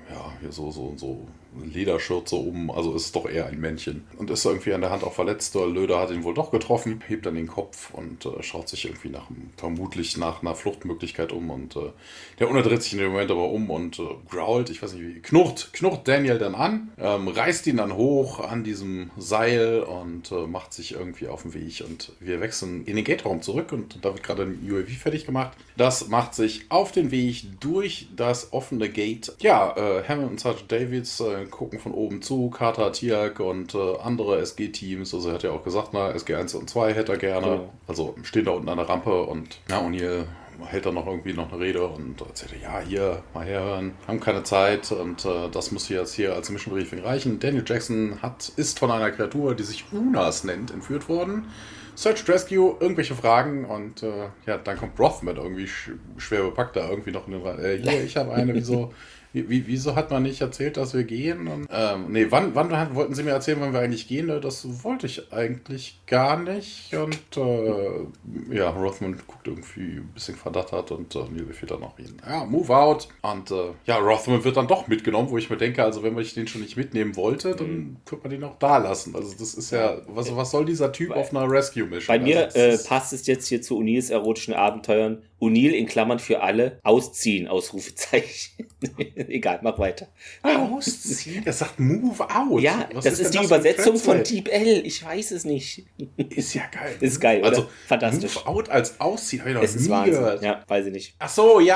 [0.09, 1.27] ja, hier so, so, so
[1.63, 4.03] Lederschürze um, also ist doch eher ein Männchen.
[4.17, 5.55] Und ist irgendwie an der Hand auch verletzt.
[5.55, 8.85] Der Löder hat ihn wohl doch getroffen, hebt dann den Kopf und äh, schaut sich
[8.85, 11.49] irgendwie nach, vermutlich nach einer Fluchtmöglichkeit um.
[11.49, 11.91] Und äh,
[12.39, 15.03] der Unter dreht sich in dem Moment aber um und äh, growlt, ich weiß nicht
[15.03, 20.31] wie, knurrt, knurrt Daniel dann an, ähm, reißt ihn dann hoch an diesem Seil und
[20.31, 21.83] äh, macht sich irgendwie auf den Weg.
[21.87, 25.57] Und wir wechseln in den Gate-Raum zurück und da wird gerade ein UAV fertig gemacht.
[25.77, 29.33] Das macht sich auf den Weg durch das offene Gate.
[29.39, 33.97] Ja, äh, Hammond und Sergeant Davids äh, gucken von oben zu, Carter, Tiak und äh,
[34.03, 35.13] andere SG-Teams.
[35.13, 37.47] Also er hat ja auch gesagt, na, SG 1 und 2 hätte er gerne.
[37.47, 37.73] Genau.
[37.87, 40.25] Also stehen da unten an der Rampe und ja, O'Neill
[40.67, 44.43] hält dann noch irgendwie noch eine Rede und erzählt, ja, hier, mal herhören, haben keine
[44.43, 47.39] Zeit und äh, das muss jetzt hier als Mission Briefing reichen.
[47.39, 51.49] Daniel Jackson hat, ist von einer Kreatur, die sich Unas nennt, entführt worden.
[51.97, 56.75] Search and Rescue, irgendwelche Fragen und äh, ja, dann kommt Rothman irgendwie sch schwer bepackt
[56.77, 58.93] da irgendwie noch in den Ra- äh, Hier, ich habe eine, wieso,
[59.35, 61.47] wie, wie, wieso hat man nicht erzählt, dass wir gehen?
[61.47, 64.29] Und, ähm, nee, wann, wann wollten Sie mir erzählen, wann wir eigentlich gehen?
[64.29, 66.95] Äh, Das wollte ich eigentlich gar nicht.
[66.95, 71.99] Und äh, ja, Rothman guckt irgendwie ein bisschen verdattert und äh, Neil befiehlt dann noch
[71.99, 72.15] ihn.
[72.25, 73.09] Ja, move out.
[73.23, 76.23] Und äh, ja, Rothman wird dann doch mitgenommen, wo ich mir denke, also wenn man
[76.23, 79.17] den schon nicht mitnehmen wollte, dann könnte man den auch da lassen.
[79.17, 82.07] Also das ist ja, was, was soll dieser Typ auf einer Rescue-Mission?
[82.07, 85.21] Bei mir also, äh, passt es jetzt hier zu O'Neills erotischen Abenteuern.
[85.45, 88.67] O'Neill in Klammern für alle ausziehen, Ausrufezeichen.
[89.15, 90.07] Egal, mach weiter.
[90.43, 91.45] Ausziehen?
[91.45, 92.61] Er sagt Move Out.
[92.61, 94.23] Ja, Was das ist, die denn für ein Übersetzung von?
[94.23, 94.85] Deep L.
[94.85, 95.85] Ich weiß es nicht.
[96.17, 96.95] Ist ja geil.
[96.99, 97.49] Ist geil, oder?
[97.49, 98.35] Also, Fantastisch.
[98.35, 100.13] Move Out als Ausziehen, habe ich noch Es ist nie Wahnsinn.
[100.13, 100.43] gehört.
[100.43, 101.15] Ja, weiß ich nicht.
[101.19, 101.75] Ach so, ja,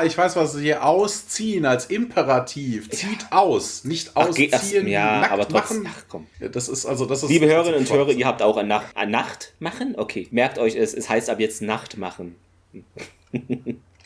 [0.00, 2.90] ah, ich weiß, was hier ausziehen als Imperativ.
[2.90, 4.62] Zieht aus, nicht Ach, geht das?
[4.62, 5.82] ausziehen, Ja, nackt aber trotzdem.
[5.82, 5.94] machen.
[5.98, 6.26] Ach komm.
[6.40, 8.96] Ja, das ist also das ist Liebe Hörerinnen und Hörer, ihr habt auch eine Nacht,
[8.96, 9.94] eine Nacht machen?
[9.96, 12.36] Okay, merkt euch es, es heißt ab jetzt Nacht machen.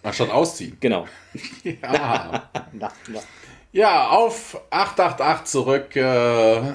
[0.03, 0.77] Anstatt ausziehen.
[0.81, 1.07] Genau.
[1.65, 2.51] Ja.
[2.73, 3.27] Nacht machen.
[3.73, 5.97] ja, auf 888 zurück.
[5.97, 6.73] Äh,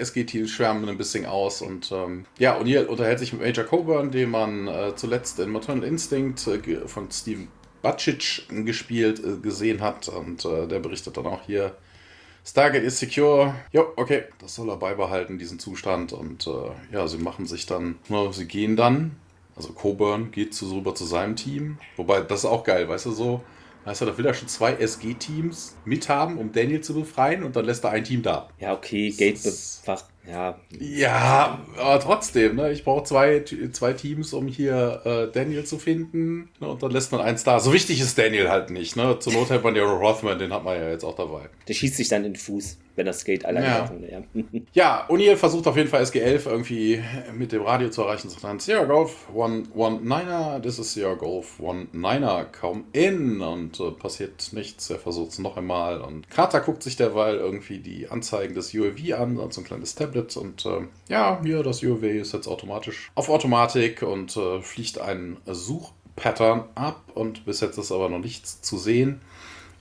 [0.00, 4.10] SG-Team schwärmen ein bisschen aus und ähm, ja, und hier unterhält sich mit Major Coburn,
[4.10, 7.48] den man äh, zuletzt in Maternal Instinct äh, von Steven
[7.82, 11.76] Bacic gespielt äh, gesehen hat und äh, der berichtet dann auch hier.
[12.44, 13.54] Stargate ist secure.
[13.72, 16.12] Jo, okay, das soll er beibehalten, diesen Zustand.
[16.12, 19.16] Und äh, ja, sie machen sich dann, na, sie gehen dann,
[19.56, 21.78] also Coburn geht zu, rüber zu seinem Team.
[21.96, 23.42] Wobei, das ist auch geil, weißt du, so,
[23.84, 27.64] weißt du, da will er schon zwei SG-Teams mithaben, um Daniel zu befreien und dann
[27.64, 28.48] lässt er ein Team da.
[28.58, 30.11] Ja, okay, Gate bewacht.
[30.28, 32.70] Ja, Ja, aber trotzdem, ne?
[32.72, 36.48] Ich brauche zwei, zwei Teams, um hier äh, Daniel zu finden.
[36.60, 36.68] Ne?
[36.68, 37.58] Und dann lässt man eins da.
[37.60, 38.94] So wichtig ist Daniel halt nicht.
[38.96, 39.18] Ne?
[39.18, 41.48] Zur Not hätte man ja Rothman, den hat man ja jetzt auch dabei.
[41.66, 43.78] der schießt sich dann in den Fuß, wenn das Gate alleine Ja.
[43.80, 44.04] machen.
[44.08, 44.22] Ja.
[44.74, 47.02] Ja, O'Neill versucht auf jeden Fall SG11 irgendwie
[47.34, 48.28] mit dem Radio zu erreichen.
[48.30, 53.40] Sagt dann, Sierra Golf, one, one Niner, this is Sierra Golf, one Niner, come in.
[53.40, 54.88] Und äh, passiert nichts.
[54.88, 56.00] Er versucht es noch einmal.
[56.00, 59.94] Und Carter guckt sich derweil irgendwie die Anzeigen des UAV an, hat so ein kleines
[60.12, 60.36] Tablet.
[60.36, 65.38] Und äh, ja, hier, das UAV ist jetzt automatisch auf Automatik und äh, fliegt einen
[65.46, 67.02] Suchpattern ab.
[67.14, 69.20] Und bis jetzt ist aber noch nichts zu sehen.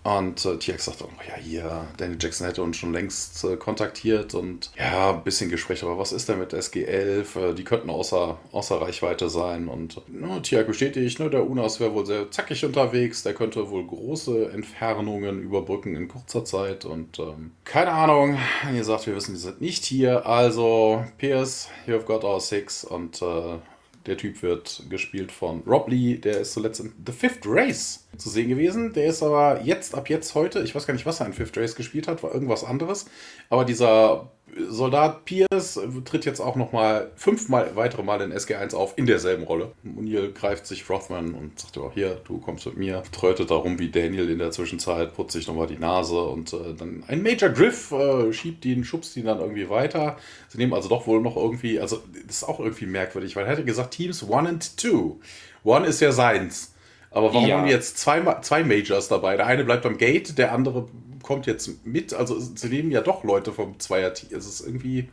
[0.04, 4.34] Und äh, TX sagt oh ja, hier, Daniel Jackson hätte uns schon längst äh, kontaktiert
[4.34, 7.40] und ja, ein bisschen Gespräch, aber was ist denn mit SG11?
[7.40, 9.68] Äh, die könnten außer, außer Reichweite sein.
[9.68, 13.86] Und ne, TX bestätigt, ne, der UNAS wäre wohl sehr zackig unterwegs, der könnte wohl
[13.86, 16.84] große Entfernungen überbrücken in kurzer Zeit.
[16.86, 18.40] Und ähm, keine Ahnung,
[18.74, 20.26] ihr sagt, wir wissen, die sind nicht hier.
[20.26, 23.60] Also, Pierce, you've got our six und äh,
[24.06, 28.30] der Typ wird gespielt von Rob Lee, der ist zuletzt in The Fifth Race zu
[28.30, 28.94] sehen gewesen.
[28.94, 31.58] Der ist aber jetzt, ab jetzt heute, ich weiß gar nicht, was er in Fifth
[31.58, 33.06] Race gespielt hat, war irgendwas anderes.
[33.50, 34.32] Aber dieser
[34.70, 39.72] Soldat Pierce tritt jetzt auch nochmal fünfmal weitere Mal in SG1 auf, in derselben Rolle.
[39.86, 43.04] O'Neill greift sich Rothman und sagt, ja, hier, du kommst mit mir.
[43.12, 47.04] Trötet darum wie Daniel in der Zwischenzeit, putzt sich nochmal die Nase und äh, dann
[47.08, 50.18] ein Major Griff äh, schiebt ihn, schubst ihn dann irgendwie weiter.
[50.50, 53.52] Sie nehmen also doch wohl noch irgendwie, also das ist auch irgendwie merkwürdig, weil er
[53.52, 54.90] hätte gesagt Teams 1 and 2.
[55.64, 56.74] One ist ja seins.
[57.10, 57.58] Aber warum Ja.
[57.58, 59.36] haben die jetzt zwei, zwei Majors dabei?
[59.38, 60.88] Der eine bleibt am Gate, der andere
[61.32, 62.14] kommt jetzt mit.
[62.14, 64.38] Also sie nehmen ja doch Leute vom Zweier-Team.
[64.38, 65.08] Es ist irgendwie.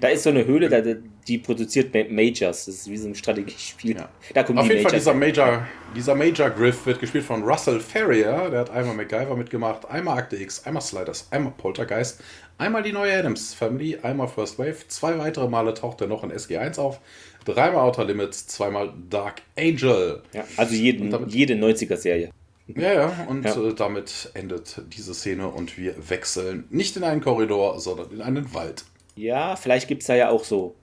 [0.00, 0.80] Da ist so eine Höhle, da,
[1.28, 2.66] die produziert Ma- Majors.
[2.66, 3.96] Das ist wie so ein Strategiespiel.
[3.96, 4.08] Ja.
[4.34, 5.02] Da kommen Auf jeden Fall, Majors.
[5.02, 8.50] dieser Major, dieser Major Griff wird gespielt von Russell Ferrier.
[8.50, 12.20] Der hat einmal MacGyver mitgemacht, einmal Akte X, einmal Sliders, einmal Poltergeist,
[12.58, 14.76] einmal die neue Adams Family, einmal First Wave.
[14.88, 17.00] Zwei weitere Male taucht er noch in SG1 auf.
[17.44, 20.22] Dreimal Outer Limits, zweimal Dark Angel.
[20.32, 22.30] Ja, also jeden, jede 90er-Serie.
[22.66, 23.56] Ja, ja, und Ja.
[23.56, 28.54] Äh, damit endet diese Szene und wir wechseln nicht in einen Korridor, sondern in einen
[28.54, 28.84] Wald.
[29.16, 30.74] Ja, vielleicht gibt es da ja auch so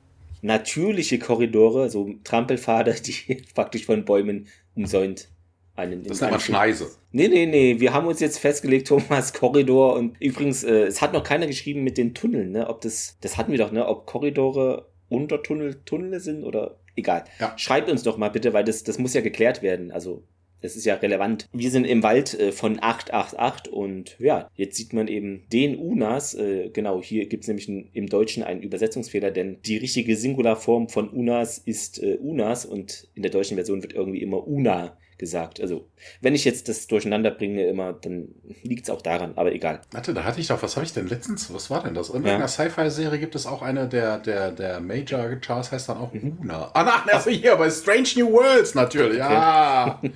[0.42, 5.30] natürliche Korridore, so Trampelpfade, die praktisch von Bäumen umsäunt
[5.76, 6.04] einen.
[6.04, 6.92] Das nennt man Schneise.
[7.12, 11.14] Nee, nee, nee, wir haben uns jetzt festgelegt, Thomas, Korridor und übrigens, äh, es hat
[11.14, 12.70] noch keiner geschrieben mit den Tunneln, ne?
[12.70, 13.88] Ob das, das hatten wir doch, ne?
[13.88, 17.26] Ob Korridore unter Tunnel, Tunnel sind oder egal.
[17.40, 17.54] Ja.
[17.58, 19.92] Schreibt uns doch mal bitte, weil das, das muss ja geklärt werden.
[19.92, 20.24] Also,
[20.62, 21.48] das ist ja relevant.
[21.54, 26.34] Wir sind im Wald äh, von 888 und ja, jetzt sieht man eben den Unas.
[26.34, 30.90] Äh, genau, hier gibt es nämlich ein, im Deutschen einen Übersetzungsfehler, denn die richtige Singularform
[30.90, 35.62] von Unas ist äh, Unas und in der deutschen Version wird irgendwie immer Una gesagt.
[35.62, 35.88] Also,
[36.20, 38.30] wenn ich jetzt das durcheinander bringe, immer, dann
[38.64, 39.82] liegt es auch daran, aber egal.
[39.92, 42.10] Warte, da hatte ich doch, was habe ich denn letztens, was war denn das?
[42.10, 46.12] In irgendeiner Sci-Fi-Serie gibt es auch eine, der, der, der Major Charles heißt dann auch
[46.14, 46.72] Una.
[46.74, 50.02] Ah, nein, also hier bei Strange New Worlds natürlich, ja.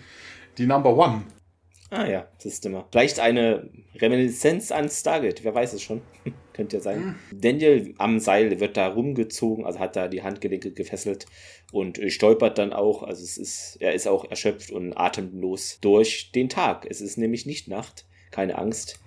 [0.57, 1.23] Die Number One.
[1.89, 2.87] Ah ja, das ist immer.
[2.91, 6.01] Vielleicht eine Reminiszenz an Stargate, wer weiß es schon.
[6.53, 7.15] Könnte ja sein.
[7.33, 11.25] Daniel am Seil wird da rumgezogen, also hat da die Handgelenke gefesselt
[11.71, 13.03] und äh, stolpert dann auch.
[13.03, 16.87] Also es ist, er ist auch erschöpft und atemlos durch den Tag.
[16.89, 18.99] Es ist nämlich nicht Nacht, keine Angst.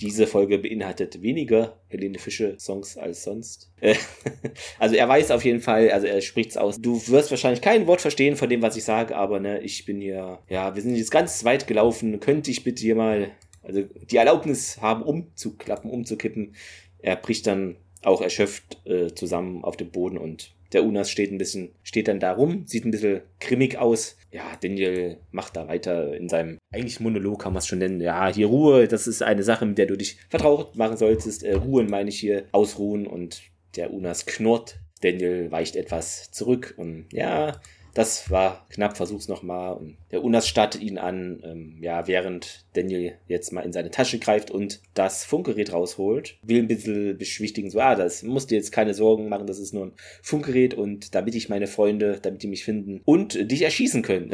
[0.00, 3.70] Diese Folge beinhaltet weniger Helene Fischer Songs als sonst.
[3.80, 3.94] Äh,
[4.78, 6.80] also er weiß auf jeden Fall, also er spricht's aus.
[6.80, 10.00] Du wirst wahrscheinlich kein Wort verstehen von dem, was ich sage, aber ne, ich bin
[10.00, 12.18] hier, ja, wir sind jetzt ganz weit gelaufen.
[12.18, 13.30] Könnte ich bitte hier mal,
[13.62, 16.56] also die Erlaubnis haben, umzuklappen, umzukippen.
[16.98, 21.38] Er bricht dann auch erschöpft äh, zusammen auf dem Boden und Der Unas steht ein
[21.38, 24.16] bisschen, steht dann da rum, sieht ein bisschen grimmig aus.
[24.30, 28.00] Ja, Daniel macht da weiter in seinem eigentlich Monolog kann man es schon nennen.
[28.00, 31.44] Ja, hier Ruhe, das ist eine Sache, mit der du dich vertraut machen solltest.
[31.44, 33.42] Äh, Ruhen meine ich hier, ausruhen und
[33.76, 34.80] der Unas knurrt.
[35.00, 37.60] Daniel weicht etwas zurück und ja,
[37.94, 39.76] das war knapp, versuch's nochmal.
[39.76, 44.18] Und der Unas startet ihn an, ähm, ja, während Daniel jetzt mal in seine Tasche
[44.18, 46.36] greift und das Funkgerät rausholt.
[46.42, 49.72] Will ein bisschen beschwichtigen, so, ah, das musst du jetzt keine Sorgen machen, das ist
[49.72, 54.02] nur ein Funkgerät und damit ich meine Freunde, damit die mich finden und dich erschießen
[54.02, 54.32] können.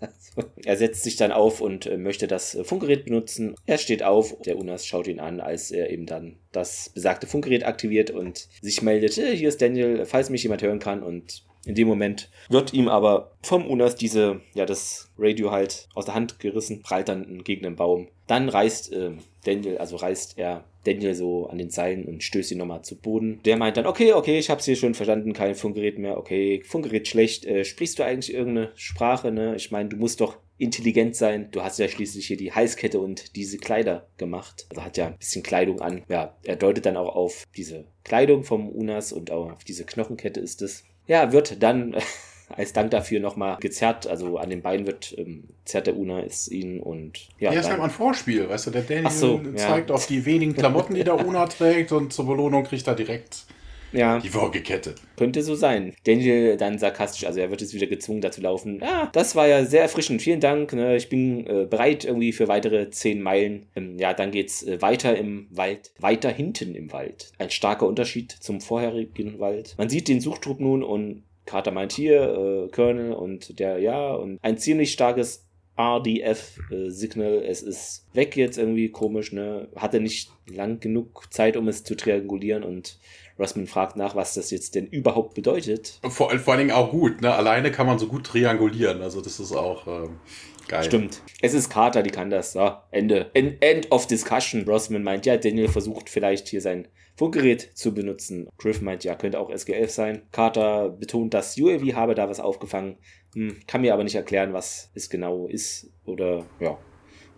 [0.64, 3.56] er setzt sich dann auf und äh, möchte das äh, Funkgerät benutzen.
[3.66, 7.64] Er steht auf, der Unas schaut ihn an, als er eben dann das besagte Funkgerät
[7.64, 11.74] aktiviert und sich meldet, äh, hier ist Daniel, falls mich jemand hören kann und in
[11.74, 16.40] dem Moment wird ihm aber vom Unas diese, ja, das Radio halt aus der Hand
[16.40, 18.08] gerissen, prallt dann gegen den Baum.
[18.26, 19.12] Dann reißt äh,
[19.44, 23.40] Daniel, also reißt er Daniel so an den Seilen und stößt ihn nochmal zu Boden.
[23.44, 27.06] Der meint dann, okay, okay, ich hab's hier schon verstanden, kein Funkgerät mehr, okay, Funkgerät
[27.06, 27.44] schlecht.
[27.44, 29.54] Äh, sprichst du eigentlich irgendeine Sprache, ne?
[29.54, 31.48] Ich meine, du musst doch intelligent sein.
[31.50, 34.66] Du hast ja schließlich hier die Halskette und diese Kleider gemacht.
[34.70, 36.02] Also hat ja ein bisschen Kleidung an.
[36.08, 40.40] Ja, er deutet dann auch auf diese Kleidung vom Unas und auch auf diese Knochenkette
[40.40, 41.96] ist es ja, wird dann
[42.48, 46.48] als Dank dafür nochmal gezerrt, also an den Beinen wird ähm, zerrt der Una ist
[46.48, 47.52] ihn und ja.
[47.52, 49.94] Ja, ist halt mal ein Vorspiel, weißt du, der Daniel so, zeigt ja.
[49.94, 53.46] auf die wenigen Klamotten, die der Una trägt und zur Belohnung kriegt er direkt
[53.92, 54.18] ja.
[54.18, 54.94] Die Würgekette.
[55.16, 55.94] Könnte so sein.
[56.04, 58.80] Daniel dann sarkastisch, also er wird jetzt wieder gezwungen, da zu laufen.
[58.80, 60.22] Ja, das war ja sehr erfrischend.
[60.22, 60.72] Vielen Dank.
[60.72, 60.96] Ne?
[60.96, 63.66] Ich bin äh, bereit irgendwie für weitere zehn Meilen.
[63.76, 65.92] Ähm, ja, dann geht's äh, weiter im Wald.
[65.98, 67.32] Weiter hinten im Wald.
[67.38, 69.74] Ein starker Unterschied zum vorherigen Wald.
[69.78, 74.38] Man sieht den Suchtrupp nun und Carter meint hier, äh, Colonel und der, ja, und
[74.42, 75.44] ein ziemlich starkes
[75.76, 77.42] RDF-Signal.
[77.44, 79.68] es ist weg jetzt irgendwie komisch, ne?
[79.74, 82.98] Hatte nicht lang genug Zeit, um es zu triangulieren und
[83.38, 85.98] Rossman fragt nach, was das jetzt denn überhaupt bedeutet.
[86.08, 87.34] Vor, vor allen Dingen auch gut, ne?
[87.34, 89.02] Alleine kann man so gut triangulieren.
[89.02, 90.20] Also das ist auch ähm,
[90.68, 90.84] geil.
[90.84, 91.22] Stimmt.
[91.40, 92.52] Es ist Carter, die kann das.
[92.52, 93.30] So, Ende.
[93.34, 94.64] End, end of discussion.
[94.64, 98.48] Rossman meint, ja, Daniel versucht vielleicht hier sein Funkgerät zu benutzen.
[98.58, 100.22] Griff meint, ja, könnte auch SG-11 sein.
[100.32, 102.96] Carter betont, dass UAV habe da was aufgefangen.
[103.34, 105.90] Hm, kann mir aber nicht erklären, was es genau ist.
[106.04, 106.78] Oder, ja.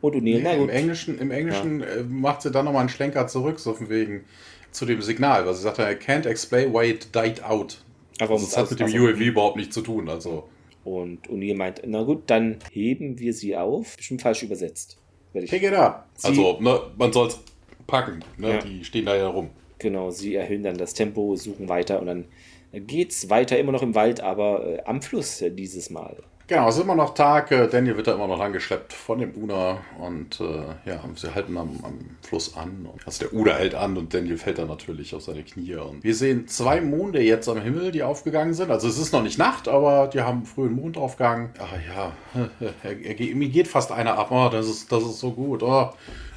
[0.01, 1.87] Und O'Neill, nee, Im Englischen, im Englischen ja.
[1.87, 4.27] Äh, macht sie dann nochmal einen Schlenker zurück, so von wegen
[4.75, 7.79] zu dem Signal, weil sie sagte, I can't explain why it died out.
[8.21, 10.09] Aber also, das hat mit dem UAV überhaupt nichts zu tun.
[10.09, 10.49] Also.
[10.85, 13.97] Und O'Neill meint, na gut, dann heben wir sie auf.
[13.97, 14.99] Bestimmt falsch übersetzt.
[15.33, 16.09] Pick it up.
[16.23, 17.41] Also, ne, man soll es
[17.87, 18.21] packen.
[18.37, 18.51] Ne?
[18.51, 18.59] Ja.
[18.59, 19.51] Die stehen da ja rum.
[19.79, 22.25] Genau, sie erhöhen dann das Tempo, suchen weiter und dann
[22.73, 26.17] geht's weiter, immer noch im Wald, aber äh, am Fluss äh, dieses Mal.
[26.47, 27.51] Genau, es ist immer noch Tag.
[27.53, 31.57] Äh, Daniel wird da immer noch angeschleppt von dem Una und äh, ja, sie halten
[31.57, 32.87] am, am Fluss an.
[33.07, 35.77] Also der Una hält an und Daniel fällt dann natürlich auf seine Knie.
[35.77, 38.71] Und wir sehen zwei Monde jetzt am Himmel, die aufgegangen sind.
[38.71, 41.49] Also es ist noch nicht Nacht, aber die haben frühen Mondaufgang.
[41.59, 42.13] Ach ja,
[42.83, 44.31] er, er, mir geht fast einer ab.
[44.31, 45.63] Oh, das ist, das ist so gut.
[45.63, 45.93] Oh,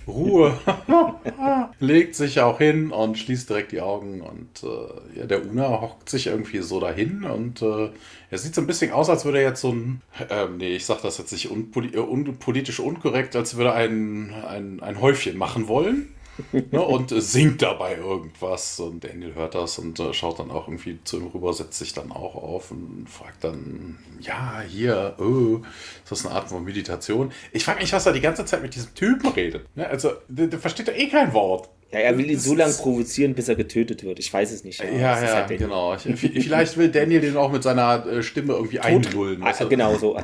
[0.08, 0.58] Ruhe.
[1.80, 4.22] Legt sich auch hin und schließt direkt die Augen.
[4.22, 7.24] Und äh, ja, der Una hockt sich irgendwie so dahin.
[7.24, 7.90] Und äh,
[8.30, 10.02] er sieht so ein bisschen aus, als würde er jetzt so ein.
[10.30, 14.34] Ähm, nee, ich sag das jetzt nicht unpoli äh, unpolitisch unkorrekt, als würde er ein,
[14.48, 16.14] ein, ein Häufchen machen wollen
[16.52, 18.80] ne, und singt dabei irgendwas.
[18.80, 21.94] Und Daniel hört das und äh, schaut dann auch irgendwie zu ihm rüber, setzt sich
[21.94, 25.62] dann auch auf und fragt dann, ja, hier, oh,
[26.04, 27.32] ist das eine Art von Meditation?
[27.52, 29.66] Ich frage mich, was er die ganze Zeit mit diesem Typen redet.
[29.76, 31.70] Ne, also, der, der versteht ja eh kein Wort.
[31.92, 34.20] Ja, er will ihn so lange provozieren, bis er getötet wird.
[34.20, 34.84] Ich weiß es nicht.
[34.84, 35.96] Ja, ja, ja halt genau.
[35.98, 39.42] Vielleicht will Daniel den auch mit seiner äh, Stimme irgendwie einlullen.
[39.42, 40.20] Ah, genau so.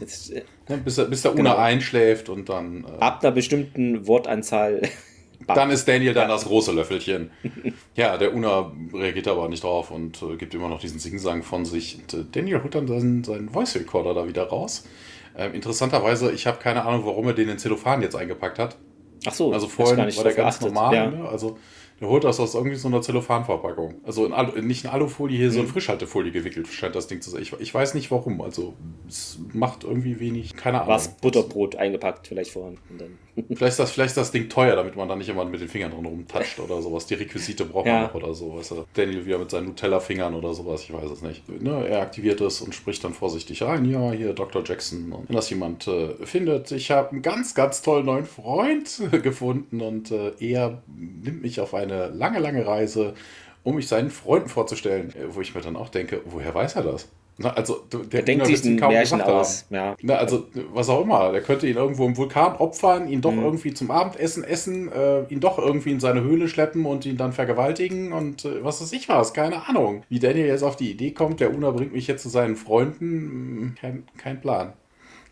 [0.00, 1.56] Jetzt, äh, ne, bis, er, bis der Una genau.
[1.56, 2.84] einschläft und dann.
[2.84, 4.82] Äh, Ab einer bestimmten Wortanzahl
[5.46, 7.30] dann ist Daniel dann das große Löffelchen.
[7.94, 11.64] ja, der Una reagiert aber nicht drauf und äh, gibt immer noch diesen Singsang von
[11.64, 11.98] sich.
[12.00, 14.84] Und, äh, Daniel holt dann seinen, seinen Voice Recorder da wieder raus.
[15.36, 18.76] Ähm, interessanterweise, ich habe keine Ahnung, warum er den in Zellophan jetzt eingepackt hat.
[19.26, 20.94] Ach so, also vorhin war der ganz normal.
[20.94, 21.10] Ja.
[21.10, 21.28] Ne?
[21.28, 21.58] Also
[22.00, 23.96] der holt das aus irgendwie so einer Zellophanverpackung.
[24.04, 25.52] Also in Alu, nicht in Alufolie, hier mhm.
[25.52, 27.42] so in Frischhaltefolie gewickelt scheint das Ding zu sein.
[27.42, 28.40] Ich, ich, weiß nicht warum.
[28.40, 28.74] Also
[29.08, 30.94] es macht irgendwie wenig, keine Ahnung.
[30.94, 32.78] Was Butterbrot eingepackt vielleicht vorhin.
[33.46, 35.68] Vielleicht, ist das, vielleicht ist das Ding teuer, damit man da nicht immer mit den
[35.68, 37.06] Fingern drin rumtatscht oder sowas.
[37.06, 37.94] Die Requisite braucht ja.
[37.94, 38.56] man noch oder so.
[38.56, 38.84] Weißt du?
[38.94, 41.48] Daniel wieder mit seinen Nutella-Fingern oder sowas, ich weiß es nicht.
[41.48, 43.84] Ne, er aktiviert es und spricht dann vorsichtig rein.
[43.84, 44.62] Ja, hier Dr.
[44.64, 45.12] Jackson.
[45.12, 49.80] Und wenn das jemand äh, findet, ich habe einen ganz, ganz tollen neuen Freund gefunden
[49.80, 53.14] und äh, er nimmt mich auf eine lange, lange Reise
[53.64, 55.10] um mich seinen Freunden vorzustellen.
[55.10, 57.08] Äh, wo ich mir dann auch denke, woher weiß er das?
[57.40, 59.64] Na, also, der, Der denkt sich ein Märchen aus.
[59.70, 59.94] Ja.
[60.02, 61.30] Na, also, was auch immer.
[61.30, 63.44] Der könnte ihn irgendwo im Vulkan opfern, ihn doch Mhm.
[63.44, 67.32] irgendwie zum Abendessen essen, äh, ihn doch irgendwie in seine Höhle schleppen und ihn dann
[67.32, 69.34] vergewaltigen und äh, was weiß ich was.
[69.34, 70.02] Keine Ahnung.
[70.08, 73.60] Wie Daniel jetzt auf die Idee kommt, der Una bringt mich jetzt zu seinen Freunden,
[73.66, 74.72] mh, kein, kein Plan.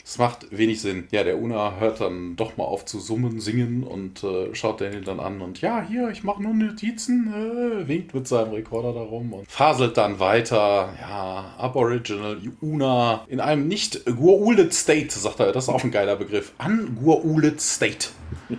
[0.09, 1.09] Es macht wenig Sinn.
[1.11, 5.03] Ja, der Una hört dann doch mal auf zu summen, singen und äh, schaut Daniel
[5.03, 9.33] dann an und ja, hier, ich mache nur Notizen, äh, winkt mit seinem Rekorder darum
[9.33, 10.95] und faselt dann weiter.
[11.01, 15.51] Ja, Aboriginal Una in einem nicht Guaulet State, sagt er.
[15.51, 16.53] Das ist auch ein geiler Begriff.
[16.59, 18.11] An Guaulet State.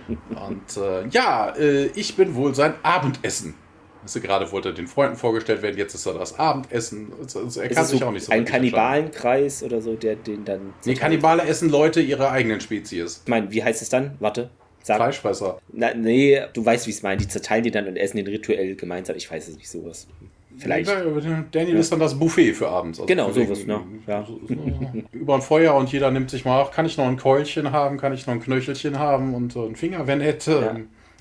[0.48, 3.54] Und äh, ja, äh, ich bin wohl sein Abendessen.
[4.12, 7.12] Du, gerade wollte er den Freunden vorgestellt werden, jetzt ist er das Abendessen.
[7.20, 8.44] Also, also er kann sich so auch nicht so ein.
[8.44, 10.72] Kannibalenkreis oder so, der den dann.
[10.84, 13.22] Nee, Kannibale essen Leute ihrer eigenen Spezies.
[13.24, 14.16] Ich meine, wie heißt es dann?
[14.20, 14.50] Warte.
[14.82, 14.96] Sag.
[14.96, 15.58] Fleischfresser.
[15.72, 17.18] Na, nee, du weißt, wie ich es meine.
[17.18, 19.16] Die zerteilen die dann und essen den rituell gemeinsam.
[19.16, 20.06] Ich weiß es nicht, sowas.
[20.58, 20.90] Vielleicht.
[21.52, 22.98] Daniel ist dann das Buffet für abends.
[22.98, 23.80] Also Genau, sowas, ne?
[24.06, 24.26] Ja.
[25.12, 27.96] Über ein Feuer und jeder nimmt sich mal, ach, kann ich noch ein Keulchen haben,
[27.96, 30.52] kann ich noch ein Knöchelchen haben und so ein Finger, wenn hätte.
[30.52, 30.76] Ja.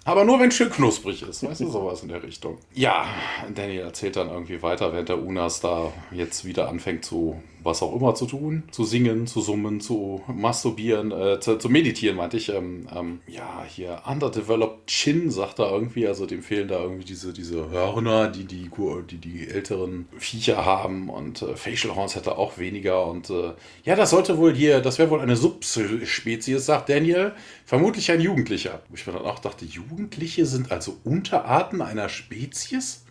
[0.08, 2.58] Aber nur wenn schön knusprig ist, weißt du, sowas in der Richtung.
[2.74, 3.08] Ja,
[3.53, 7.95] Daniel erzählt dann irgendwie weiter, während der Unas da jetzt wieder anfängt zu was auch
[7.95, 12.49] immer zu tun, zu singen, zu summen, zu masturbieren, äh, zu, zu meditieren, meinte ich.
[12.49, 17.34] Ähm, ähm, ja, hier Underdeveloped Chin sagt er irgendwie, also dem fehlen da irgendwie diese,
[17.34, 18.70] diese Hörner, die die,
[19.10, 23.53] die die älteren Viecher haben und äh, Facial Horns hätte auch weniger und äh,
[23.84, 27.34] ja, das sollte wohl hier, das wäre wohl eine Subspezies, sagt Daniel,
[27.66, 28.82] vermutlich ein Jugendlicher.
[28.89, 33.03] Wo ich mir dann auch dachte, Jugendliche sind also Unterarten einer Spezies?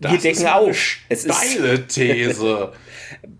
[0.00, 0.96] Wir decken auf.
[1.08, 2.72] Es ist- steile These.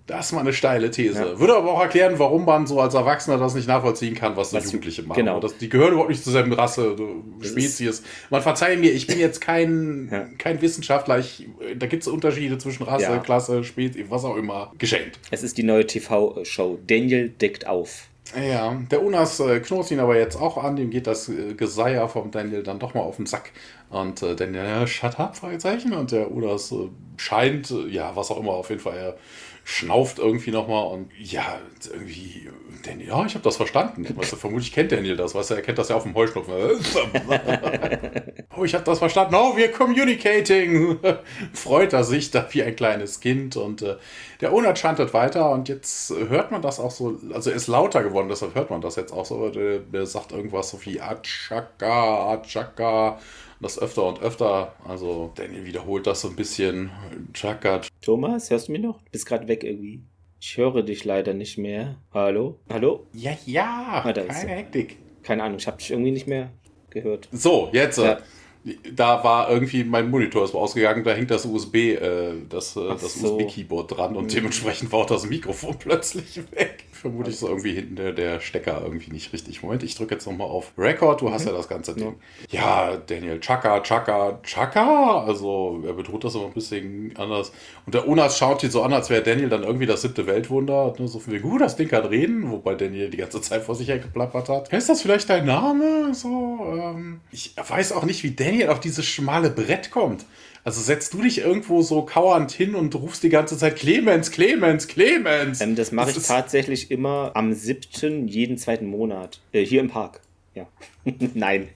[0.06, 1.18] Das ist mal eine steile These.
[1.18, 1.38] Ja.
[1.40, 4.56] Würde aber auch erklären, warum man so als Erwachsener das nicht nachvollziehen kann, was, die
[4.56, 5.16] Was- Jugendliche machen.
[5.16, 5.40] genau.
[5.40, 6.94] Das, die gehören überhaupt nicht zur selben Rasse,
[7.40, 8.02] Das Spezies.
[8.30, 10.26] Man verzeihe mir, ich bin jetzt kein, Ja.
[10.38, 11.18] kein Wissenschaftler.
[11.18, 11.46] Ich,
[11.76, 13.18] da gibt es Unterschiede zwischen Rasse, Ja.
[13.18, 14.72] Klasse, Spezies, was auch immer.
[14.78, 15.18] Geschenkt.
[15.30, 16.78] Es ist die neue TV-Show.
[16.86, 18.08] Daniel deckt auf.
[18.32, 22.08] Ja, der Unas äh, knurrt ihn aber jetzt auch an, dem geht das äh, Geseier
[22.08, 23.52] vom Daniel dann doch mal auf den Sack.
[23.90, 25.92] Und äh, Daniel, ja, shut up, Fragezeichen.
[25.92, 29.16] Und der Unas äh, scheint, äh, ja, was auch immer, auf jeden Fall, er
[29.64, 31.58] schnauft irgendwie nochmal und ja,
[31.92, 32.48] irgendwie,
[32.84, 34.06] Daniel, ja, ich habe das verstanden.
[34.16, 36.54] Weißt du, vermutlich kennt Daniel das, weißt du, er kennt das ja auf dem Heuschnupfen.
[38.56, 39.34] oh, ich habe das verstanden.
[39.34, 40.98] Oh, wir communicating.
[41.52, 43.96] Freut er sich da wie ein kleines Kind und äh,
[44.40, 48.02] der Unat chantet weiter und jetzt hört man das auch so, also er ist lauter
[48.02, 49.48] geworden, deshalb hört man das jetzt auch so.
[49.48, 53.18] Der, der sagt irgendwas so wie Achaka, Achaka.
[53.60, 54.74] Und das öfter und öfter.
[54.86, 56.90] Also Daniel wiederholt das so ein bisschen.
[57.32, 59.00] Chaka, Thomas, hörst du mich noch?
[59.02, 60.02] Du bist gerade weg irgendwie.
[60.46, 61.96] Ich höre dich leider nicht mehr.
[62.12, 62.58] Hallo?
[62.68, 63.06] Hallo?
[63.14, 64.52] ja, ja, Ah, keine.
[64.52, 64.98] Hektik.
[65.22, 66.50] Keine Ahnung, ich habe dich irgendwie nicht mehr
[66.90, 67.30] gehört.
[67.32, 67.96] So, jetzt.
[67.96, 68.18] Ja.
[68.66, 72.88] Äh, da war irgendwie mein Monitor ist ausgegangen, da hängt das USB, äh, das, äh,
[72.88, 73.38] das so.
[73.38, 74.28] USB-Keyboard dran und Mhm.
[74.34, 76.84] dementsprechend war auch das Mikrofon plötzlich weg.
[77.04, 79.62] Vermutlich so irgendwie hinten der, der Stecker irgendwie nicht richtig.
[79.62, 82.14] Moment, ich drücke jetzt nochmal auf Record, du hast ja das ganze Ding.
[82.50, 85.22] Ja, Daniel, Chaka, Chaka, Chaka.
[85.26, 87.52] Also er betont das aber ein bisschen anders.
[87.84, 90.94] Und der Onas schaut ihn so an, als wäre Daniel dann irgendwie das siebte Weltwunder.
[90.98, 93.74] Ne, so von wegen, uh, das Ding kann reden, wobei Daniel die ganze Zeit vor
[93.74, 94.72] sich her geplappert hat.
[94.72, 96.14] Ist das vielleicht dein Name?
[96.14, 100.24] So, ähm, ich weiß auch nicht, wie Daniel auf dieses schmale Brett kommt.
[100.64, 104.88] Also setzt du dich irgendwo so kauernd hin und rufst die ganze Zeit Clemens, Clemens,
[104.88, 105.60] Clemens.
[105.60, 108.26] Ähm, das mache ich tatsächlich immer am 7.
[108.28, 109.40] jeden zweiten Monat.
[109.52, 110.22] Äh, hier im Park.
[110.54, 110.66] Ja.
[111.34, 111.68] Nein.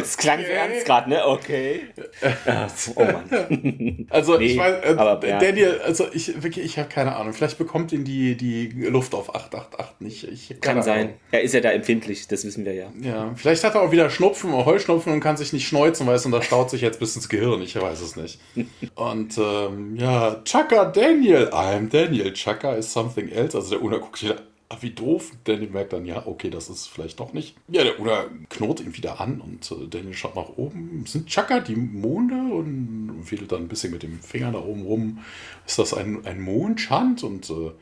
[0.00, 0.52] Es klang so Okay.
[0.54, 1.26] ernst gerade, ne?
[1.26, 1.80] Okay.
[2.96, 4.06] Oh Mann.
[4.10, 5.38] Also Nee, ich weiß, äh, aber, ja.
[5.38, 7.32] Daniel, also ich wirklich, ich habe keine Ahnung.
[7.32, 10.24] Vielleicht bekommt ihn die, die Luft auf 888 nicht.
[10.24, 11.00] Ich, Kann sein.
[11.00, 11.14] Ahnung.
[11.30, 12.86] Er ist ja da empfindlich, das wissen wir ja.
[13.00, 16.24] Ja, vielleicht hat er auch wieder Schnupfen oder Heuschnupfen und kann sich nicht schneuzen, weißt
[16.24, 17.62] du, und das staut sich jetzt bis ins Gehirn.
[17.62, 18.38] Ich weiß es nicht.
[18.94, 21.48] Und ähm, ja, Chaka Daniel.
[21.52, 22.32] I'm Daniel.
[22.32, 23.56] Chaka is something else.
[23.56, 24.36] Also der Una guckt wieder.
[24.72, 25.32] Ah, wie doof.
[25.44, 27.56] Daniel merkt dann, ja, okay, das ist vielleicht doch nicht.
[27.68, 31.04] Ja, der Una knurrt ihn wieder an und äh, Daniel schaut nach oben.
[31.06, 32.36] Sind Chaka die Monde?
[32.36, 35.18] Und wedelt dann ein bisschen mit dem Finger da oben rum.
[35.66, 37.22] Ist das ein, ein Mondschand?
[37.22, 37.72] Und äh,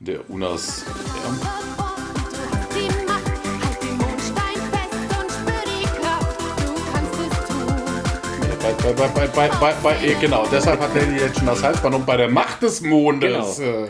[0.00, 0.84] der Unas.
[0.84, 1.38] Tun.
[8.82, 12.18] Bei, bei, bei, bei, bei, genau, deshalb hat Danny jetzt schon das Halsband und bei
[12.18, 13.56] der Macht des Mondes.
[13.56, 13.88] Genau.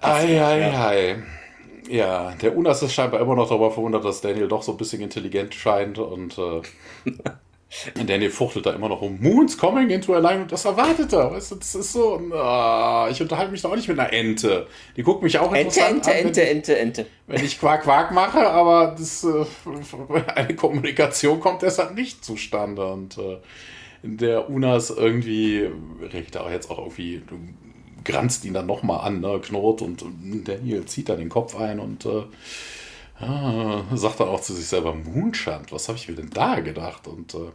[0.00, 1.22] Ei, ei, ei.
[1.88, 5.00] Ja, der Unas ist scheinbar immer noch darüber verwundert, dass Daniel doch so ein bisschen
[5.00, 6.60] intelligent scheint und äh,
[8.06, 9.18] Daniel fuchtelt da immer noch um.
[9.20, 11.30] Moon's coming into alignment, das erwartet er.
[11.32, 14.66] Weißt du, das ist so, ah, ich unterhalte mich doch auch nicht mit einer Ente.
[14.96, 17.06] Die guckt mich auch Ente, interessant Ente, an, wenn Ente, Ente, Ente.
[17.26, 19.44] wenn ich Quark Quark mache, aber das, äh,
[20.34, 22.86] eine Kommunikation kommt deshalb nicht zustande.
[22.86, 23.38] Und äh,
[24.02, 25.68] der Unas irgendwie,
[26.12, 27.22] regt auch jetzt auch irgendwie,
[28.08, 30.04] granzt ihn dann nochmal an, ne, knurrt und
[30.44, 32.24] Daniel zieht dann den Kopf ein und äh,
[33.20, 37.06] ah, sagt dann auch zu sich selber, Moonshant, was habe ich mir denn da gedacht?
[37.06, 37.50] Und äh,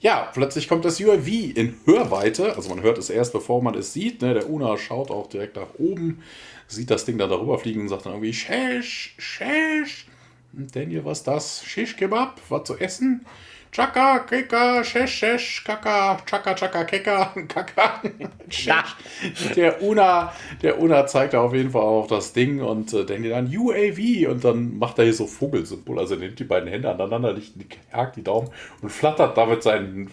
[0.00, 3.92] ja, plötzlich kommt das UAV in Hörweite, also man hört es erst, bevor man es
[3.92, 6.22] sieht, ne, der Una schaut auch direkt nach oben,
[6.68, 10.06] sieht das Ding dann darüber fliegen und sagt dann irgendwie, Shesh, Shesh.
[10.52, 11.64] Daniel, was ist das?
[11.64, 13.26] Shish Kebab, was zu essen?
[13.72, 18.02] Chaka, Keka, Shesh, Shesh, Kaka, Chaka, Chaka, Keka, Kaka.
[19.54, 23.30] Der Una, der Una zeigt da auf jeden Fall auf das Ding und äh, Daniel
[23.30, 26.90] dann UAV und dann macht er hier so Vogelsymbol, also er nimmt die beiden Hände
[26.90, 28.50] aneinander, legt die, hakt die Daumen
[28.82, 30.10] und flattert damit seinen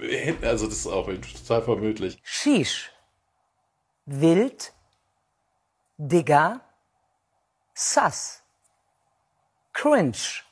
[0.00, 2.18] Händen, also das ist auch total vermöglich.
[2.22, 2.90] Shish.
[4.04, 4.72] Wild.
[5.98, 6.60] Digger.
[7.74, 8.42] Sass.
[9.72, 10.45] Cringe.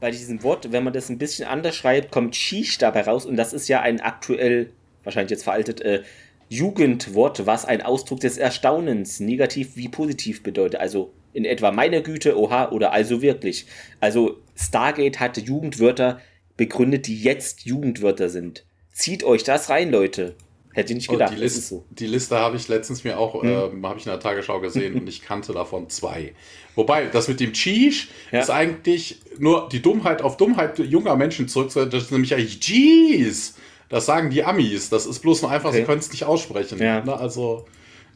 [0.00, 3.36] Bei diesem Wort, wenn man das ein bisschen anders schreibt, kommt Shish dabei raus und
[3.36, 4.72] das ist ja ein aktuell,
[5.04, 6.02] wahrscheinlich jetzt veraltet, äh,
[6.48, 10.80] Jugendwort, was ein Ausdruck des Erstaunens, negativ wie positiv bedeutet.
[10.80, 13.66] Also in etwa meine Güte, oha oder also wirklich.
[14.00, 16.20] Also Stargate hatte Jugendwörter
[16.56, 18.64] begründet, die jetzt Jugendwörter sind.
[18.92, 20.34] Zieht euch das rein, Leute.
[20.72, 21.32] Hätte ich nicht Oh, gedacht.
[21.34, 21.84] die, das ist Liste, so.
[21.90, 25.08] die Liste habe ich letztens mir auch, ähm, habe ich in der Tagesschau gesehen und
[25.08, 26.32] ich kannte davon zwei.
[26.76, 28.40] Wobei, das mit dem Cheese Ja.
[28.40, 31.90] ist eigentlich nur die Dummheit auf Dummheit junger Menschen zurückzusetzen.
[31.90, 33.54] Das ist nämlich eigentlich Jeez.
[33.88, 34.88] Das sagen die Amis.
[34.90, 35.78] Das ist bloß nur einfach, Okay.
[35.78, 36.78] sie können es nicht aussprechen.
[36.78, 37.04] Ja.
[37.04, 37.16] Ne?
[37.18, 37.66] Also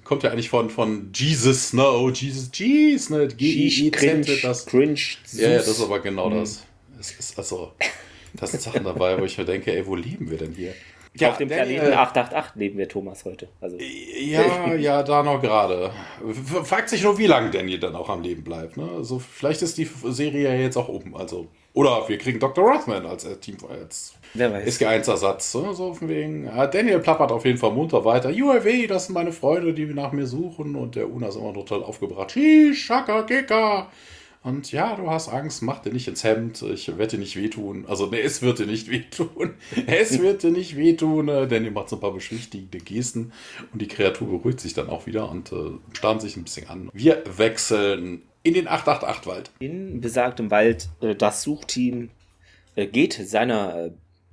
[0.04, 1.82] kommt ja eigentlich von, von Jesus, ne?
[1.84, 3.28] Oh, Jesus, Jeez, ne?
[3.28, 4.66] Shish, G-I-E-Z, cringe, das.
[4.66, 5.00] cringe,
[5.32, 6.62] Ja, ja, das ist aber genau das.
[7.00, 7.72] Es ist also,
[8.34, 10.74] das sind Sachen dabei, wo ich mir denke, ey, wo leben wir denn hier?
[11.22, 13.48] Auf dem Daniel- Planeten 888 leben wir, Thomas, heute.
[13.60, 13.76] Also,
[14.20, 15.90] Ja, ja, da noch gerade.
[16.64, 18.76] Fragt sich nur, wie lange Danny dann auch am Leben bleibt.
[18.76, 18.88] Ne?
[18.96, 21.14] Also vielleicht ist die Serie ja jetzt auch um.
[21.14, 22.64] Also, oder wir kriegen Dr.
[22.68, 24.80] Rothman als äh, Team als wer weiß.
[24.80, 25.54] SG1-Ersatz.
[25.54, 25.72] Ne?
[25.74, 26.46] So von wegen.
[26.46, 28.30] Ja, Daniel plappert auf jeden Fall munter weiter.
[28.30, 30.74] UAV, das sind meine Freunde, die nach mir suchen.
[30.74, 32.32] Und der Una ist immer total aufgebracht.
[32.32, 33.88] Shish, Shaka, Kika.
[34.44, 37.86] Und ja, du hast Angst, mach dir nicht ins Hemd, ich werde dir nicht wehtun.
[37.88, 39.54] Also, ne, es wird dir nicht wehtun.
[39.86, 43.32] Es wird dir nicht wehtun, äh, denn ihr macht so ein paar beschwichtigende Gesten
[43.72, 46.90] und die Kreatur beruhigt sich dann auch wieder und äh, starren sich ein bisschen an.
[46.92, 49.50] Wir wechseln in den 888-Wald.
[49.60, 52.10] In besagtem Wald, äh, das Suchteam
[52.76, 53.92] äh, geht seiner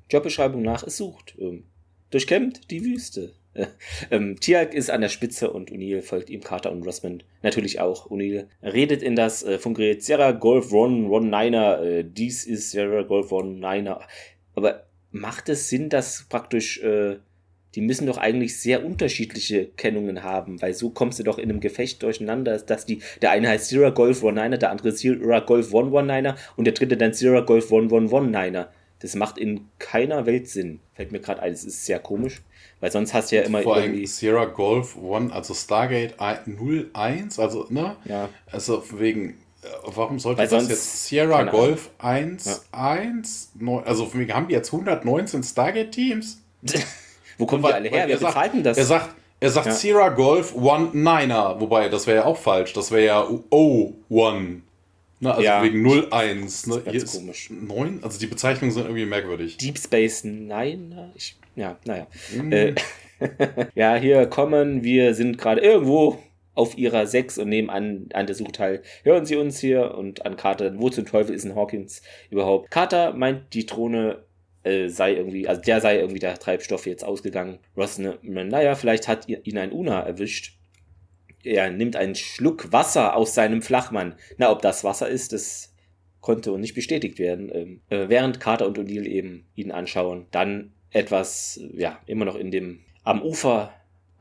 [0.10, 1.36] Jobbeschreibung nach, es sucht.
[1.40, 1.64] Ähm,
[2.10, 3.32] durchkämmt die Wüste.
[3.54, 3.68] Äh,
[4.12, 8.10] ähm, Tiag ist an der Spitze und O'Neill folgt ihm, Carter und Rossman natürlich auch.
[8.10, 13.04] O'Neill redet in das äh, Funkgerät Sierra Golf Ron, Ron Niner, äh, dies ist Sierra
[13.04, 14.02] Golf Ron Niner.
[14.56, 17.18] Aber macht es Sinn, dass praktisch, äh,
[17.76, 21.62] die müssen doch eigentlich sehr unterschiedliche Kennungen haben, weil so kommst du doch in einem
[21.62, 25.74] Gefecht durcheinander, dass die, der eine heißt Sierra Golf Ron Niner, der andere Sierra Golf
[25.74, 28.72] One One Niner und der dritte dann Sierra Golf One One One Niner.
[29.00, 30.80] Das macht in keiner Welt Sinn.
[30.94, 32.42] Fällt mir gerade ein, es ist sehr komisch,
[32.82, 34.08] weil sonst hast du ja immer Vor allem irgendwie.
[34.08, 37.96] Sierra Golf One, also Stargate 01, also, ne?
[38.06, 38.28] Ja.
[38.52, 41.44] Also wegen, äh, warum sollte Weil das sonst- jetzt Sierra.
[41.44, 46.42] Golf 1, 1, 9, also wegen haben die jetzt 119 Stargate-Teams?
[47.38, 48.08] Wo kommen die alle her?
[48.08, 48.78] Wer bezahlt denn das?
[48.78, 49.72] Er sagt, er sagt Ja.
[49.74, 53.22] Sierra Golf One Niner, wobei das wäre ja auch falsch, das wäre ja
[53.52, 54.62] O1.
[55.22, 55.64] Ne, also Ja.
[55.64, 56.68] wegen 01.
[56.68, 56.82] Ne?
[56.84, 57.50] Hier ist komisch.
[57.52, 59.58] 9, also die Bezeichnungen sind irgendwie merkwürdig.
[59.58, 61.12] Deep Space Nine?
[61.16, 62.08] Ich, ja, naja.
[62.36, 62.52] Mhm.
[62.52, 62.76] Äh,
[63.76, 66.18] ja, hier kommen, wir sind gerade irgendwo
[66.56, 68.84] auf ihrer 6 und nehmen an, an der Suche teil.
[69.04, 72.72] Hören Sie uns hier und an Carter, wo zum Teufel ist ein Hawkins überhaupt?
[72.72, 74.24] Carter meint, die Drohne
[74.64, 77.60] äh, sei irgendwie, also der sei irgendwie der Treibstoff jetzt ausgegangen.
[77.78, 80.58] Ross, ne, naja, vielleicht hat ihn ein Una erwischt.
[81.44, 84.16] Er nimmt einen Schluck Wasser aus seinem Flachmann.
[84.38, 85.74] Na, ob das Wasser ist, das
[86.20, 87.52] konnte nicht bestätigt werden.
[87.54, 92.52] Ähm, äh, während Carter und O'Neill eben ihn anschauen, dann etwas, ja, immer noch in
[92.52, 93.74] dem, am Ufer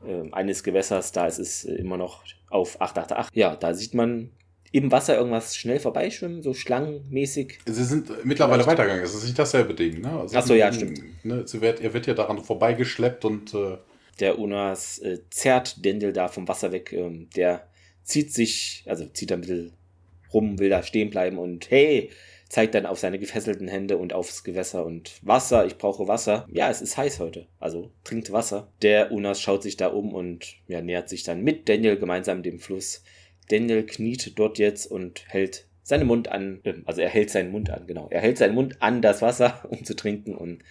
[0.05, 3.35] äh, eines Gewässers, da ist es äh, immer noch auf 888.
[3.35, 4.31] Ja, da sieht man
[4.71, 7.59] im Wasser irgendwas schnell vorbeischwimmen, so schlangenmäßig.
[7.65, 8.79] Sie sind mittlerweile Vielleicht.
[8.79, 10.01] weitergegangen, es ist nicht dasselbe Ding.
[10.01, 10.11] Ne?
[10.11, 11.01] Also, Ach so, ja, stimmt.
[11.25, 13.77] Ne, sie wird, er wird ja daran vorbeigeschleppt und äh,
[14.19, 16.93] Der Unas äh, zerrt Dendel da vom Wasser weg.
[16.93, 17.67] Ähm, der
[18.03, 19.73] zieht sich, also zieht da ein bisschen
[20.33, 22.09] rum, will da stehen bleiben und hey,
[22.49, 26.47] zeigt dann auf seine gefesselten Hände und aufs Gewässer und Wasser, ich brauche Wasser.
[26.51, 28.71] Ja, es ist heiß heute, also trinkt Wasser.
[28.81, 32.59] Der Unas schaut sich da um und ja, nähert sich dann mit Daniel gemeinsam dem
[32.59, 33.03] Fluss.
[33.49, 37.69] Daniel kniet dort jetzt und hält seinen Mund an, ähm, also er hält seinen Mund
[37.69, 38.07] an, genau.
[38.11, 40.63] Er hält seinen Mund an das Wasser, um zu trinken und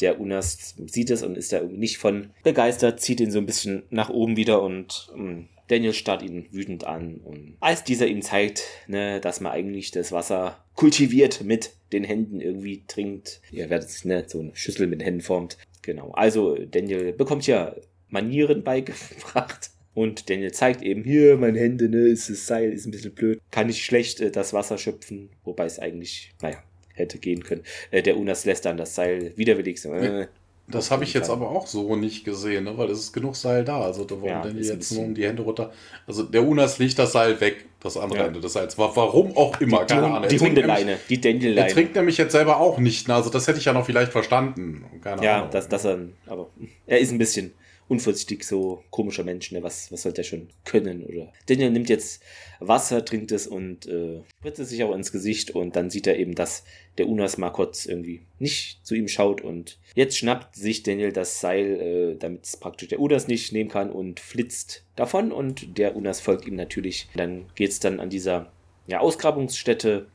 [0.00, 3.46] der Unas sieht es und ist da irgendwie nicht von begeistert, zieht ihn so ein
[3.46, 7.20] bisschen nach oben wieder und ähm, Daniel starrt ihn wütend an.
[7.24, 12.40] Und als dieser ihm zeigt, ne, dass man eigentlich das Wasser kultiviert mit den Händen
[12.40, 16.10] irgendwie trinkt, ihr werdet es, ne, so eine Schüssel mit den Händen formt, Genau.
[16.12, 17.74] Also Daniel bekommt ja
[18.08, 19.70] Manieren beigebracht.
[19.92, 23.40] Und Daniel zeigt eben hier, meine Hände, ne, ist das Seil, ist ein bisschen blöd.
[23.50, 26.62] Kann ich schlecht äh, das Wasser schöpfen, wobei es eigentlich, naja,
[27.00, 27.62] hätte gehen können.
[27.90, 29.84] Äh, der Unas lässt dann das Seil widerwillig.
[29.84, 30.26] Äh,
[30.68, 32.78] Das habe ich jetzt aber auch so nicht gesehen, ne?
[32.78, 33.80] weil es ist genug Seil da.
[33.80, 35.72] Also da warum Ja, denn jetzt nur um die Hände runter?
[36.06, 38.26] Also der Unas legt das Seil weg, das andere Ja.
[38.28, 38.78] Ende des Seils.
[38.78, 40.28] Wa- Warum auch immer, die, keine Ahnung.
[40.28, 41.72] die Hundeleine, die nämlich- Er Daniel-Leine.
[41.72, 43.08] trinkt nämlich jetzt selber auch nicht.
[43.08, 43.14] ne?
[43.16, 44.84] Also das hätte ich ja noch vielleicht verstanden.
[45.02, 45.48] Keine Ja, Ahnung.
[45.50, 46.48] das, das er, aber
[46.86, 47.52] er ist ein bisschen
[47.90, 49.64] unvorsichtig, so komischer Mensch, ne?
[49.64, 51.04] Was, was sollte er schon können?
[51.04, 52.22] Oder Daniel nimmt jetzt
[52.60, 56.16] Wasser, trinkt es und äh, spritzt es sich auch ins Gesicht und dann sieht er
[56.16, 56.62] eben, dass
[56.98, 61.40] der Unas mal kurz irgendwie nicht zu ihm schaut und jetzt schnappt sich Daniel das
[61.40, 65.96] Seil, äh, damit es praktisch der Unas nicht nehmen kann und flitzt davon und der
[65.96, 67.08] Unas folgt ihm natürlich.
[67.16, 68.52] Dann geht's dann an dieser
[68.86, 70.06] ja, Ausgrabungsstätte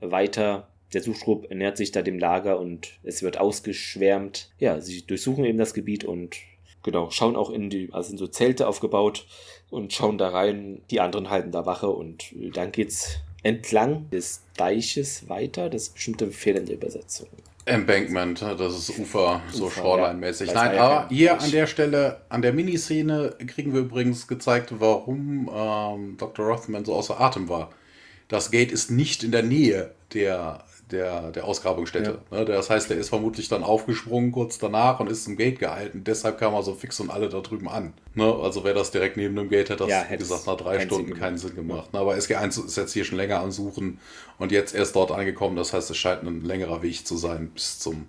[0.00, 0.68] weiter.
[0.94, 4.50] Der Suchschrupp ernährt sich da dem Lager und es wird ausgeschwärmt.
[4.58, 6.36] Ja, sie durchsuchen eben das Gebiet und
[6.82, 9.26] genau, schauen auch in die, also sind so Zelte aufgebaut
[9.70, 10.82] und schauen da rein.
[10.90, 15.68] Die anderen halten da Wache und äh, dann geht's entlang des Deiches weiter.
[15.70, 17.28] Das ist bestimmt ein Fehler in der Übersetzung.
[17.64, 20.52] Embankment, das ist Ufer, so Shoreline-mäßig.
[20.52, 26.16] Nein, aber hier an der Stelle, an der Miniszene, kriegen wir übrigens gezeigt, warum ähm,
[26.18, 26.46] Dr.
[26.46, 27.70] Rothman so außer Atem war.
[28.26, 32.20] Das Gate ist nicht in der Nähe der, der, der Ausgrabungsstätte.
[32.30, 36.04] Ne, das heißt, er ist vermutlich dann aufgesprungen kurz danach und ist zum Gate gehalten.
[36.04, 37.94] Deshalb kam er so fix und alle da drüben an.
[38.14, 40.56] Ne, also wäre das direkt neben dem Gate, hätte das, Ja, wie gesagt, es nach
[40.56, 41.88] drei keinen Stunden Sinn keinen Sinn gemacht.
[41.92, 43.98] Aber SG1 ist jetzt hier schon länger am Suchen
[44.38, 45.56] und jetzt erst dort angekommen.
[45.56, 48.06] Das heißt, es scheint ein längerer Weg zu sein bis zum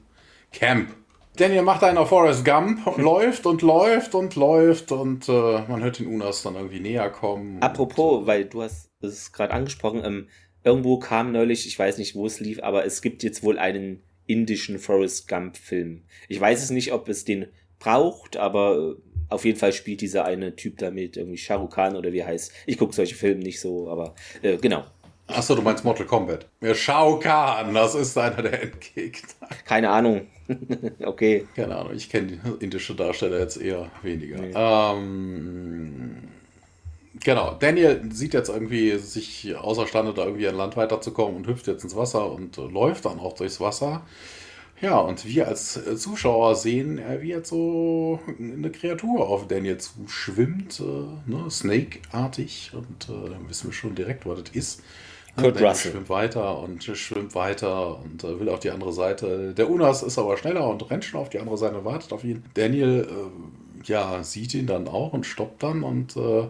[0.52, 0.90] Camp.
[1.36, 5.82] Daniel macht einen auf Forrest Gump, und läuft und läuft und läuft und äh, man
[5.82, 7.60] hört den Unas dann irgendwie näher kommen.
[7.60, 10.28] Apropos, weil du hast es gerade angesprochen, ähm,
[10.64, 14.02] irgendwo kam neulich, ich weiß nicht, wo es lief, aber es gibt jetzt wohl einen
[14.26, 16.04] indischen Forrest Gump-Film.
[16.30, 17.48] Ich weiß es nicht, ob es den
[17.80, 21.96] braucht, aber äh, auf jeden Fall spielt dieser eine Typ damit, irgendwie Shah Rukh Khan
[21.96, 22.52] oder wie er heißt.
[22.66, 24.86] Ich gucke solche Filme nicht so, aber äh, genau.
[25.28, 26.48] Achso, du meinst Mortal Kombat.
[26.62, 29.48] Ja, Shao Kahn, das ist einer der Endgegner.
[29.66, 30.28] Keine Ahnung.
[31.04, 31.48] okay.
[31.56, 34.44] Keine Ahnung, ich kenne die indische Darsteller jetzt eher weniger.
[34.94, 36.30] Ähm,
[37.20, 41.84] genau, Daniel sieht jetzt irgendwie sich außerstande, da irgendwie an Land weiterzukommen und hüpft jetzt
[41.84, 44.04] ins Wasser und äh, läuft dann auch durchs Wasser.
[44.82, 49.78] Ja, und wir als äh, Zuschauer sehen, äh, wie jetzt so eine Kreatur auf Daniel
[49.78, 54.84] zuschwimmt, äh, ne, Snake-artig, und äh, dann wissen wir schon direkt, was das ist.
[55.38, 55.92] Kurt Daniel Russell.
[55.92, 59.54] schwimmt weiter und schwimmt weiter und äh, will auf die andere Seite.
[59.54, 62.24] Der Unas ist aber schneller und rennt schon auf die andere Seite und wartet auf
[62.24, 62.44] ihn.
[62.54, 63.08] Daniel
[63.86, 66.48] ja, sieht ihn dann auch und stoppt dann und äh,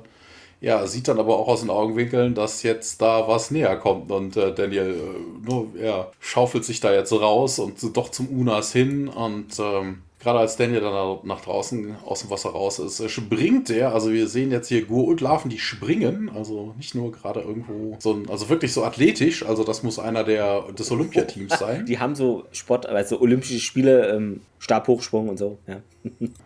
[0.63, 4.09] ja, sieht dann aber auch aus den Augenwinkeln, dass jetzt da was näher kommt.
[4.09, 8.71] Und äh, Daniel äh, nur, ja, schaufelt sich da jetzt raus und doch zum Unas
[8.71, 9.09] hin.
[9.09, 13.71] Und ähm, gerade als Daniel dann nach draußen aus dem Wasser raus ist, äh, springt
[13.71, 13.93] er.
[13.93, 16.31] Also wir sehen jetzt hier Gur und Larven, die springen.
[16.33, 19.45] Also nicht nur gerade irgendwo so ein, also wirklich so athletisch.
[19.45, 21.85] Also das muss einer der, des Olympiateams sein.
[21.85, 25.57] Die haben so Sport, also Olympische Spiele, ähm, Stabhochsprung und so.
[25.67, 25.81] Ja.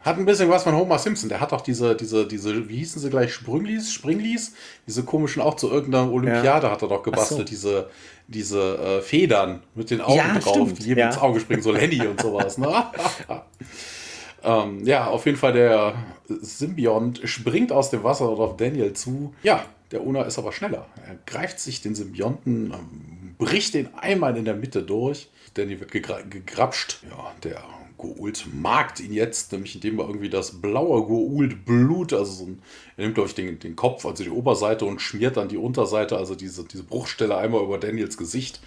[0.01, 1.30] Hat ein bisschen was von Homer Simpson.
[1.30, 4.53] Der hat doch diese, diese, diese, wie hießen sie gleich, Sprünglis, Springlis?
[4.86, 7.43] Diese komischen, auch zu irgendeiner Olympiade hat er doch gebastelt, so.
[7.45, 7.89] diese,
[8.28, 11.08] diese äh, Federn mit den Augen Ja, drauf, stimmt, die jedem ja.
[11.08, 12.60] ins Auge springen, so Lenny und sowas.
[12.60, 12.72] Ne?
[14.43, 15.95] ähm, ja, auf jeden Fall der
[16.28, 19.34] Symbiont springt aus dem Wasser auf Daniel zu.
[19.41, 20.86] Ja, der Una ist aber schneller.
[21.08, 25.30] Er greift sich den Symbionten, ähm, bricht den einmal in der Mitte durch.
[25.55, 26.99] Danny wird gegra gegrapscht.
[27.10, 27.64] Ja, der
[27.97, 32.61] Goult markt ihn jetzt, nämlich indem er irgendwie das blaue Goult-Blut, also so ein,
[32.95, 36.17] er nimmt, glaube ich, den, den Kopf, also die Oberseite und schmiert dann die Unterseite,
[36.17, 38.61] also diese, diese Bruchstelle einmal über Daniels Gesicht.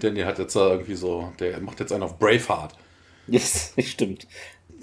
[0.00, 2.74] Daniel hat jetzt da irgendwie so, der macht jetzt einen auf Braveheart.
[3.26, 4.26] Yes, stimmt.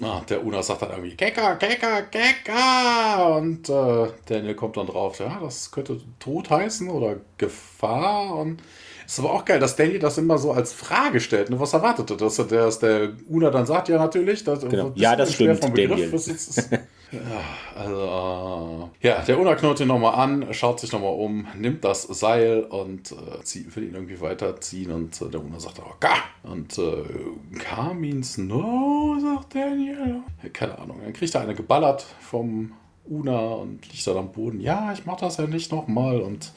[0.00, 5.20] Ah, der Una sagt dann irgendwie Kecker, Kecker, Kecker und äh, Daniel kommt dann drauf,
[5.20, 8.62] ja, das könnte Tod heißen oder Gefahr und
[9.06, 11.50] ist aber auch geil, dass Daniel das immer so als Frage stellt.
[11.50, 11.58] Ne?
[11.60, 12.16] Was erwartet er?
[12.16, 14.44] Dass, der- dass der Una dann sagt, ja natürlich.
[14.44, 14.90] Das, Genau.
[14.92, 16.10] was Ja, das stimmt, vom Begriff?
[16.10, 16.86] Daniel.
[17.76, 22.04] Also, äh, ja, der Una knurrt ihn nochmal an, schaut sich nochmal um, nimmt das
[22.04, 26.14] Seil und äh, zieht, will ihn irgendwie weiterziehen und äh, der Una sagt aber, Ka!
[26.42, 27.04] Und äh,
[27.58, 30.20] Ka means no, sagt Daniel.
[30.54, 31.00] Keine Ahnung.
[31.04, 32.72] Dann kriegt er eine geballert vom
[33.04, 34.60] Una und liegt dann am Boden.
[34.60, 36.20] Ja, ich mach das ja nicht nochmal.
[36.20, 36.52] Und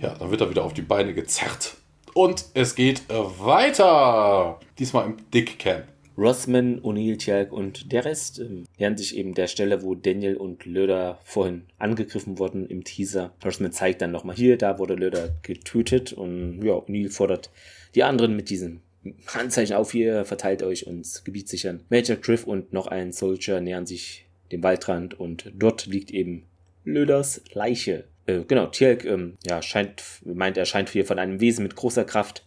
[0.00, 1.76] ja, dann wird er wieder auf die Beine gezerrt.
[2.14, 4.60] Und es geht äh, weiter.
[4.78, 5.84] Diesmal im Dick-Camp.
[6.16, 11.18] Rossman, O'Neill, und der Rest ähm, nähern sich eben der Stelle, wo Daniel und Löder
[11.24, 13.34] vorhin angegriffen wurden im Teaser.
[13.44, 17.50] Rossman zeigt dann nochmal hier, da wurde Löder getötet und ja, O'Neill fordert
[17.96, 18.80] die anderen mit diesem
[19.26, 21.84] Handzeichen auf hier, verteilt euch und Gebiet sichern.
[21.90, 24.23] Major Griff und noch ein Soldier nähern sich
[24.54, 26.44] dem Waldrand und dort liegt eben
[26.84, 28.04] Löders Leiche.
[28.26, 32.04] Äh, genau, Tjelk ähm, ja, scheint, meint, er scheint hier von einem Wesen mit großer
[32.04, 32.44] Kraft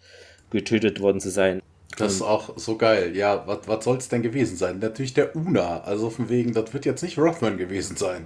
[0.49, 1.61] getötet worden zu sein.
[1.97, 3.15] Das ist auch so geil.
[3.15, 4.79] Ja, was, soll es denn gewesen sein?
[4.79, 5.81] Natürlich der Una.
[5.81, 8.25] Also von wegen, das wird jetzt nicht Rothman gewesen sein.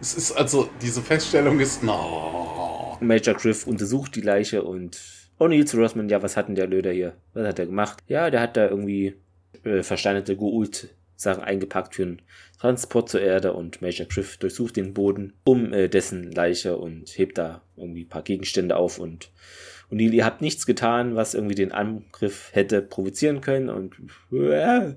[0.00, 1.82] Es ist also, diese Feststellung ist.
[1.82, 2.98] No.
[3.00, 5.00] Major Griff untersucht die Leiche und
[5.38, 7.14] O'Neill zu Rothman, ja, was hat denn der Löder hier?
[7.32, 8.02] Was hat er gemacht?
[8.08, 9.14] Ja, der hat da irgendwie
[9.64, 12.22] äh, versteinerte Goult-Sachen eingepackt für einen
[12.58, 17.38] Transport zur Erde und Major Griff durchsucht den Boden um äh, dessen Leiche und hebt
[17.38, 19.30] da irgendwie ein paar Gegenstände auf und
[19.90, 23.94] O'Neill, ihr habt nichts getan, was irgendwie den Angriff hätte provozieren können und
[24.32, 24.90] äh,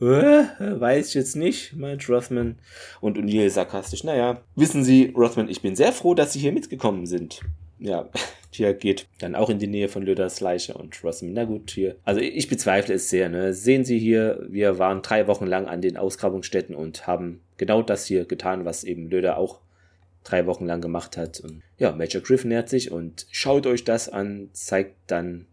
[0.00, 2.56] äh, weiß ich jetzt nicht, meint Rothman.
[3.00, 7.06] Und O'Neill sarkastisch, naja, wissen Sie, Rothman, ich bin sehr froh, dass Sie hier mitgekommen
[7.06, 7.40] sind.
[7.78, 8.08] Ja,
[8.52, 11.96] Tia geht dann auch in die Nähe von Löders Leiche und Rothman, na gut, hier.
[12.04, 13.52] Also ich bezweifle es sehr, ne.
[13.52, 18.06] Sehen Sie hier, wir waren drei Wochen lang an den Ausgrabungsstätten und haben genau das
[18.06, 19.60] hier getan, was eben Löder auch
[20.24, 21.40] drei Wochen lang gemacht hat.
[21.40, 25.46] Und ja, Major Griff nähert sich und schaut euch das an, zeigt dann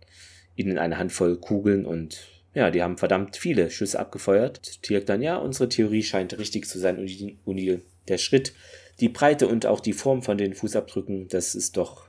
[0.55, 4.81] ihnen eine Handvoll Kugeln und ja, die haben verdammt viele Schüsse abgefeuert.
[4.81, 6.97] Tirk dann, ja, unsere Theorie scheint richtig zu sein,
[7.43, 7.81] Unil.
[8.07, 8.53] Der Schritt,
[9.01, 12.07] die Breite und auch die Form von den Fußabdrücken, das ist doch,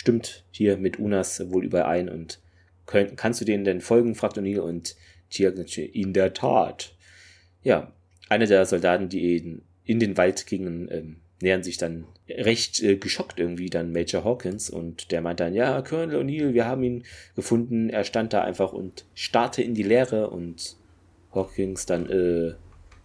[0.00, 2.40] stimmt hier mit Unas wohl überein und
[2.86, 4.96] könnt, kannst du denen denn folgen, fragt O'Neill und
[5.38, 6.94] natürlich, in der Tat.
[7.62, 7.92] Ja,
[8.30, 12.96] einer der Soldaten, die in, in den Wald gingen, ähm, nähern sich dann recht äh,
[12.96, 17.04] geschockt irgendwie dann Major Hawkins und der meint dann, ja, Colonel O'Neill, wir haben ihn
[17.36, 20.76] gefunden, er stand da einfach und starrte in die Leere und
[21.34, 22.54] Hawkins dann, äh,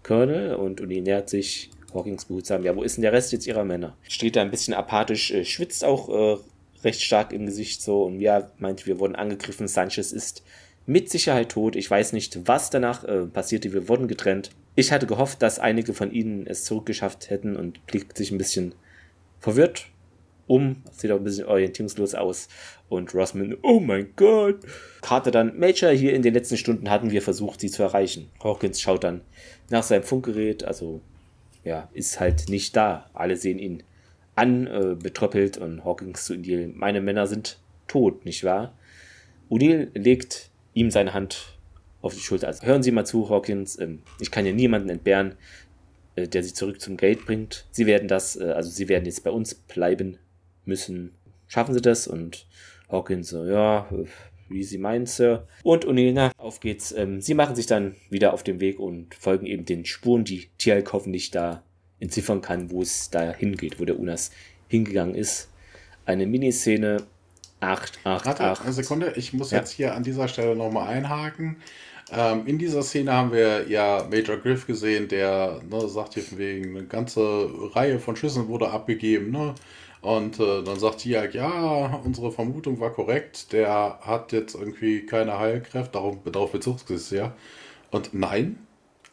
[0.01, 3.65] Colonel und O'Neill nähert sich Hawkins behutsam, ja, wo ist denn der Rest jetzt ihrer
[3.65, 3.97] Männer?
[4.07, 6.41] Steht da ein bisschen apathisch, äh, schwitzt auch äh,
[6.85, 10.43] recht stark im Gesicht so und ja, meint, wir wurden angegriffen, Sanchez ist
[10.85, 11.75] mit Sicherheit tot.
[11.75, 13.73] Ich weiß nicht, was danach äh, passierte.
[13.73, 14.51] Wir wurden getrennt.
[14.75, 18.75] Ich hatte gehofft, dass einige von ihnen es zurückgeschafft hätten und blickt sich ein bisschen
[19.39, 19.87] verwirrt
[20.47, 20.83] um.
[20.91, 22.49] Sieht auch ein bisschen orientierungslos aus.
[22.87, 24.59] Und Rossman, oh mein Gott.
[25.01, 28.29] Carter dann, Major, hier in den letzten Stunden hatten wir versucht, sie zu erreichen.
[28.43, 29.21] Hawkins schaut dann
[29.69, 31.01] nach seinem Funkgerät, also
[31.63, 33.09] ja, ist halt nicht da.
[33.13, 33.81] Alle sehen ihn
[34.35, 38.77] an, äh, und Hawkins zu O'Neill, meine Männer sind tot, nicht wahr?
[39.49, 41.57] O'Neill legt ihm seine Hand
[42.01, 42.47] auf die Schulter.
[42.47, 45.35] Also hören Sie mal zu, Hawkins, ähm, ich kann ja niemanden entbehren,
[46.15, 47.65] äh, der Sie zurück zum Gate bringt.
[47.71, 50.17] Sie werden das, äh, also Sie werden jetzt bei uns bleiben
[50.65, 51.13] müssen.
[51.47, 52.07] Schaffen Sie das?
[52.07, 52.47] Und
[52.89, 53.89] Hawkins so, ja,
[54.49, 55.47] wie Sie meinen, Sir.
[55.63, 56.91] Und O'Neill, na, auf geht's.
[56.91, 60.49] Ähm, Sie machen sich dann wieder auf den Weg und folgen eben den Spuren, die
[60.57, 61.63] Tialk hoffentlich da
[61.99, 64.31] entziffern kann, wo es da hingeht, wo der Unas
[64.67, 65.49] hingegangen ist.
[66.05, 67.03] Eine Miniszene
[67.59, 68.61] 8, 8, Warte, 8.
[68.63, 69.59] eine Sekunde, ich muss Ja.
[69.59, 71.57] jetzt hier an dieser Stelle nochmal einhaken.
[72.11, 76.37] Ähm, in dieser Szene haben wir ja Major Griff gesehen, der ne, sagt hier von
[76.37, 79.31] wegen, eine ganze Reihe von Schüssen wurde abgegeben.
[79.31, 79.55] Ne?
[80.01, 85.39] Und äh, dann sagt Tiag, ja, unsere Vermutung war korrekt, der hat jetzt irgendwie keine
[85.39, 87.33] Heilkräfte, darauf, darauf bezog es ja.
[87.89, 88.59] Und nein,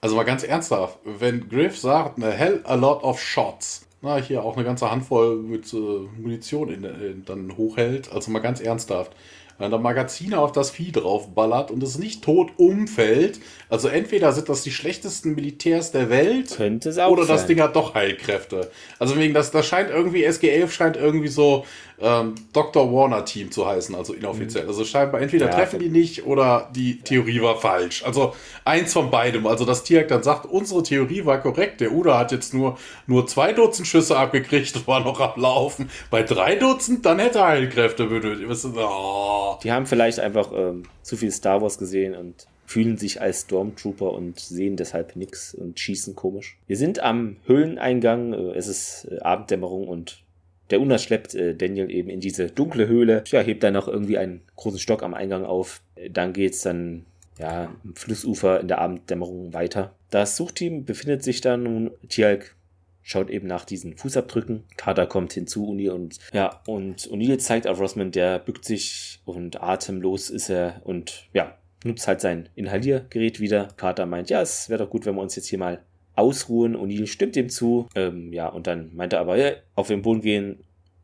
[0.03, 4.43] also mal ganz ernsthaft, wenn Griff sagt, eine hell a lot of shots, na, hier
[4.43, 9.13] auch eine ganze Handvoll mit äh, Munition in, in, dann hochhält, also mal ganz ernsthaft,
[9.59, 13.39] wenn da Magazine auf das Vieh draufballert und es nicht tot umfällt,
[13.69, 17.49] also entweder sind das die schlechtesten Militärs der Welt Könnte es auch oder das sein.
[17.49, 18.73] Ding hat doch Heilkräfte.
[18.99, 21.65] Also wegen das, das scheint irgendwie, SG11 scheint irgendwie so
[22.01, 22.93] ähm, Dr.
[22.93, 24.67] Warner Team zu heißen, also inoffiziell.
[24.67, 28.05] Also scheinbar entweder Ja, treffen die nicht oder die Theorie war falsch.
[28.05, 28.35] Also
[28.65, 29.47] eins von beidem.
[29.47, 31.81] Also das Tier dann sagt, unsere Theorie war korrekt.
[31.81, 35.91] Der Uda hat jetzt nur, nur zwei Dutzend Schüsse abgekriegt und war noch am Laufen.
[36.11, 38.49] Bei drei Dutzend, dann hätte er Heilkräfte benötigt.
[38.77, 39.59] Oh.
[39.63, 44.13] Die haben vielleicht einfach ähm, zu viel Star Wars gesehen und fühlen sich als Stormtrooper
[44.13, 46.57] und sehen deshalb nichts und schießen komisch.
[46.67, 50.23] Wir sind am Höhleneingang, äh, es ist äh, Abenddämmerung und
[50.71, 53.25] der Unas schleppt äh, Daniel eben in diese dunkle Höhle.
[53.29, 55.83] Ja, hebt dann noch irgendwie einen großen Stock am Eingang auf.
[55.95, 57.05] Äh, Dann geht's dann
[57.39, 59.95] ja am Flussufer in der Abenddämmerung weiter.
[60.11, 61.91] Das Suchteam befindet sich dann nun.
[62.09, 62.55] Tialk
[63.03, 64.65] schaut eben nach diesen Fußabdrücken.
[64.77, 69.63] Carter kommt hinzu, O'Neill und ja, und O'Neill zeigt auf Rossman, der bückt sich und
[69.63, 73.69] atemlos ist er und ja, nutzt halt sein Inhaliergerät wieder.
[73.77, 75.81] Carter meint, ja, es wäre doch gut, wenn wir uns jetzt hier mal
[76.15, 76.77] ausruhen.
[76.77, 77.89] O'Neill stimmt ihm zu.
[77.95, 80.59] Ähm, ja, und dann meint er aber, ja, auf den Boden gehen,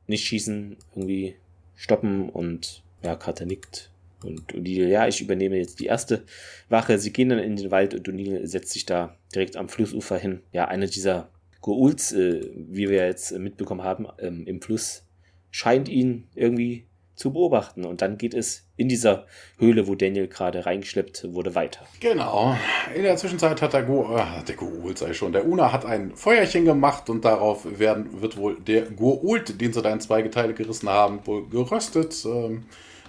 [0.06, 1.34] nicht schießen, irgendwie
[1.76, 3.90] stoppen und ja, Carter nickt.
[4.24, 6.24] Und O'Neill, ja, ich übernehme jetzt die erste
[6.68, 6.98] Wache.
[6.98, 10.40] Sie gehen dann in den Wald und O'Neill setzt sich da direkt am Flussufer hin.
[10.52, 11.30] Ja, eine dieser
[11.62, 15.04] Go'uls, äh, wie wir jetzt mitbekommen haben, ähm, im Fluss,
[15.50, 16.88] scheint ihn irgendwie
[17.19, 17.85] zu beobachten.
[17.85, 19.27] Und dann geht es in dieser
[19.59, 21.81] Höhle, wo Daniel gerade reingeschleppt wurde, weiter.
[22.01, 22.57] Genau.
[22.95, 26.14] In der Zwischenzeit hat der Go, äh, der Goult sei schon, der Una hat ein
[26.14, 30.55] Feuerchen gemacht und darauf werden, wird wohl der Goult, den sie da in zwei Teile
[30.55, 32.25] gerissen haben, wohl geröstet.
[32.25, 32.64] Ähm,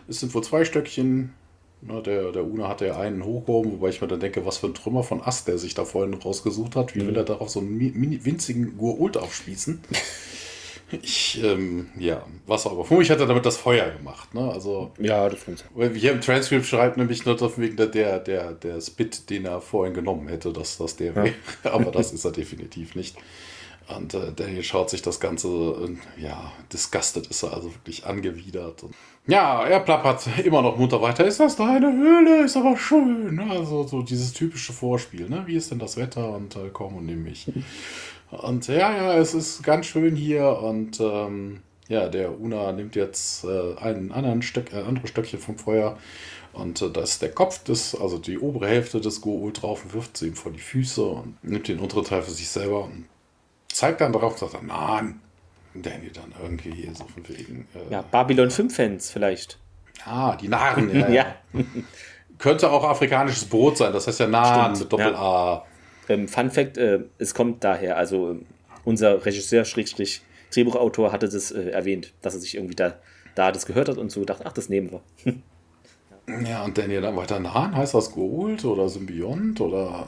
[0.07, 1.33] es sind wohl zwei Stöckchen.
[1.81, 4.67] Na, der, der Una hatte ja einen hochgehoben, wobei ich mir dann denke, was für
[4.67, 6.93] ein Trümmer von Ast der sich da vorhin rausgesucht hat.
[6.93, 9.79] Wie will er darauf so einen mi- mini, winzigen Goult aufspießen?
[10.91, 12.85] Ich, ähm, ja, was auch immer.
[12.85, 14.51] Für mich hat er damit das Feuer gemacht, ne?
[14.51, 15.39] Also, Ja, das
[15.75, 19.61] weil Hier im Transcript schreibt nämlich nur drauf wegen der, der, der, Spit, den er
[19.61, 21.33] vorhin genommen hätte, dass das der wäre.
[21.63, 23.15] Aber das ist er definitiv nicht.
[23.95, 28.83] Und äh, Daniel schaut sich das Ganze, äh, ja, disgusted ist er, also wirklich angewidert.
[28.83, 28.93] Und,
[29.25, 31.25] ja, er plappert immer noch munter weiter.
[31.25, 32.43] Ist das deine Höhle?
[32.43, 33.35] Ist aber schön.
[33.35, 33.47] ne?
[33.49, 35.27] Also so dieses typische Vorspiel.
[35.27, 35.43] Ne?
[35.45, 36.35] Wie ist denn das Wetter?
[36.35, 37.47] Und äh, komm und nimm mich.
[38.31, 40.59] Und ja, ja, es ist ganz schön hier.
[40.59, 45.57] Und ähm, ja, der Una nimmt jetzt äh, einen anderen Stöck, ein anderes Stöckchen vom
[45.57, 45.97] Feuer.
[46.53, 49.93] Und äh, da ist der Kopf des, also die obere Hälfte des Goul drauf und
[49.93, 53.05] wirft sie ihm vor die Füße und nimmt den unteren Teil für sich selber und
[53.71, 55.21] zeigt dann darauf und sagt dann, nein.
[55.75, 57.67] Danny dann irgendwie hier so von wegen.
[57.75, 59.59] Äh, Ja, Babylon 5-Fans vielleicht.
[60.05, 60.93] Ah, die Narren.
[60.93, 61.25] Ja, ja.
[61.53, 61.63] Ja.
[62.39, 63.93] Könnte auch afrikanisches Brot sein.
[63.93, 65.65] Das heißt ja Nahen Stimmt, mit Doppel-A.
[66.09, 68.45] Ähm, Fun Fact, äh, es kommt daher, also ähm,
[68.83, 70.21] unser Regisseur, Schrägstrich,
[70.53, 72.95] Drehbuchautor hatte das äh, erwähnt, dass er sich irgendwie da,
[73.35, 75.33] da das gehört hat und so dachte, ach, das nehmen wir.
[76.45, 77.75] Ja, und Daniel dann weiter Nahen.
[77.75, 80.05] Heißt das Gold oder Symbiont oder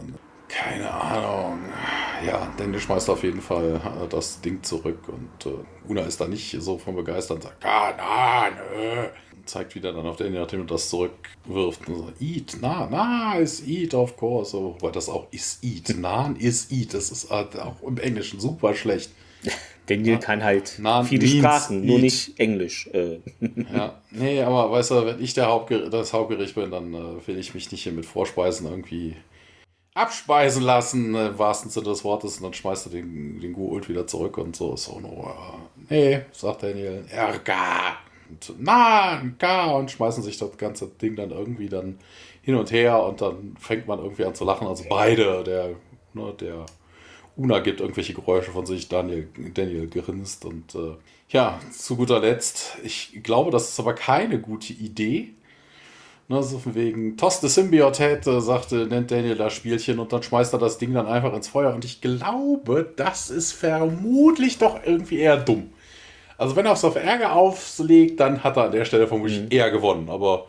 [0.47, 1.59] keine Ahnung.
[2.25, 6.27] Ja, Daniel schmeißt auf jeden Fall äh, das Ding zurück und äh, Una ist da
[6.27, 9.07] nicht so von begeistert und sagt, ah, na, nö.
[9.30, 13.35] Und zeigt wieder dann auf Daniel, nachdem er das zurückwirft und sagt, eat, na, na,
[13.37, 14.51] is eat, of course.
[14.51, 16.93] So, wobei das auch is eat, nan is eat.
[16.93, 19.11] Das ist halt auch im Englischen super schlecht.
[19.87, 22.03] Daniel kann halt Na, viele Sprachen, nur eat.
[22.03, 22.87] nicht Englisch.
[22.93, 23.19] Äh,
[23.73, 27.37] Ja, nee, aber weißt du, wenn ich der Hauptger das Hauptgericht bin, dann äh, will
[27.39, 29.15] ich mich nicht hier mit Vorspeisen irgendwie
[29.93, 33.89] abspeisen lassen, äh, im wahrsten Sinne des Wortes, und dann schmeißt er den, den Goult
[33.89, 34.77] wieder zurück und so.
[34.77, 35.33] So, no,
[35.89, 37.97] äh, nee, sagt Daniel, Ärger.
[38.31, 41.97] Und na, K und schmeißen sich das ganze Ding dann irgendwie dann
[42.41, 44.67] hin und her und dann fängt man irgendwie an zu lachen.
[44.67, 45.69] Also beide, der,
[46.13, 46.65] ne, der
[47.35, 50.95] Una gibt irgendwelche Geräusche von sich, Daniel, Daniel grinst und äh,
[51.29, 55.33] ja, zu guter Letzt, ich glaube, das ist aber keine gute Idee.
[56.27, 60.23] Ne, so von wegen, Toss the Symbiote hätte, sagte, nennt Daniel das Spielchen und dann
[60.23, 64.79] schmeißt er das Ding dann einfach ins Feuer und ich glaube, das ist vermutlich doch
[64.85, 65.71] irgendwie eher dumm.
[66.41, 69.69] Also wenn er es auf Ärger auflegt, dann hat er an der Stelle vermutlich eher
[69.69, 70.47] gewonnen, aber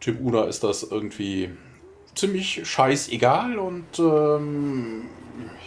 [0.00, 1.50] Tim Una ist das irgendwie
[2.16, 5.02] ziemlich scheißegal und ähm,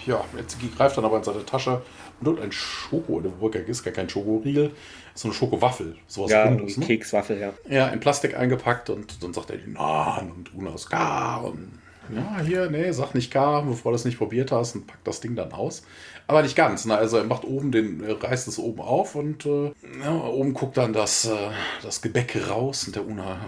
[0.05, 1.82] ja, jetzt greift dann aber in seine Tasche
[2.20, 4.72] und holt ein Schoko, oder Wolke ist gar kein Schokoriegel,
[5.14, 6.86] so eine Schokowaffel, sowas ja, Rundes, ne?
[6.86, 7.53] Kekswaffel, ja.
[7.70, 11.80] Ja, in Plastik eingepackt und dann sagt er, nein, und Una ist gar und
[12.14, 15.22] ja, hier, nee, sag nicht gar, bevor du es nicht probiert hast und packt das
[15.22, 15.84] Ding dann aus.
[16.26, 16.96] Aber nicht ganz, ne?
[16.96, 19.72] also er macht oben den, er reißt es oben auf und äh,
[20.04, 21.36] ja, oben guckt dann das, äh,
[21.82, 23.40] das Gebäck raus und der Una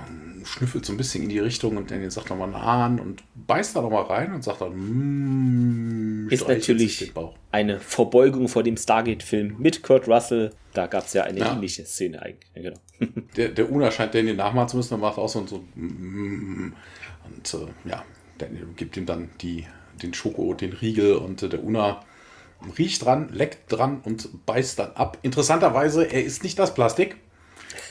[0.43, 3.81] schnüffelt so ein bisschen in die Richtung und Daniel sagt nochmal Nahn und beißt da
[3.81, 7.11] nochmal rein und sagt dann, mmm, Ist natürlich
[7.51, 10.51] eine Verbeugung vor dem Stargate-Film mit Kurt Russell.
[10.73, 11.53] Da gab es ja eine Ja.
[11.53, 12.51] ähnliche Szene eigentlich.
[12.55, 12.79] Ja, genau.
[13.37, 16.73] Der, der Una scheint Daniel nachmachen zu müssen und macht auch so, so mm,
[17.25, 18.03] und äh, ja,
[18.37, 19.65] Daniel gibt ihm dann die,
[20.01, 22.01] den Schoko, den Riegel und äh, der Una
[22.71, 25.17] riecht dran, leckt dran und beißt dann ab.
[25.21, 27.17] Interessanterweise, er ist nicht das Plastik.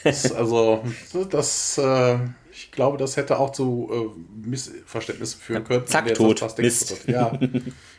[0.02, 0.82] Das, also,
[1.30, 2.18] das, äh,
[2.52, 5.84] ich glaube, das hätte auch zu äh, Missverständnissen führen können.
[5.90, 6.04] das
[6.38, 6.90] Plastik Mist.
[6.90, 7.08] ist.
[7.08, 7.38] Ja.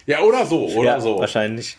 [0.06, 1.20] ja, oder so, oder ja, so.
[1.20, 1.78] wahrscheinlich.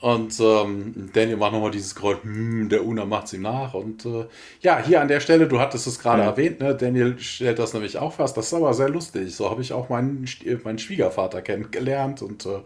[0.00, 3.72] Und ähm, Daniel macht nochmal dieses Geräusch, hm, der Una macht ihm nach.
[3.72, 4.26] Und äh,
[4.60, 6.28] ja, hier an der Stelle, du hattest es gerade Ja.
[6.30, 6.74] erwähnt, ne?
[6.74, 8.36] Daniel stellt das nämlich auch fest.
[8.36, 9.34] Das ist aber sehr lustig.
[9.34, 12.20] So habe ich auch meinen, äh, meinen Schwiegervater kennengelernt.
[12.20, 12.58] Und äh,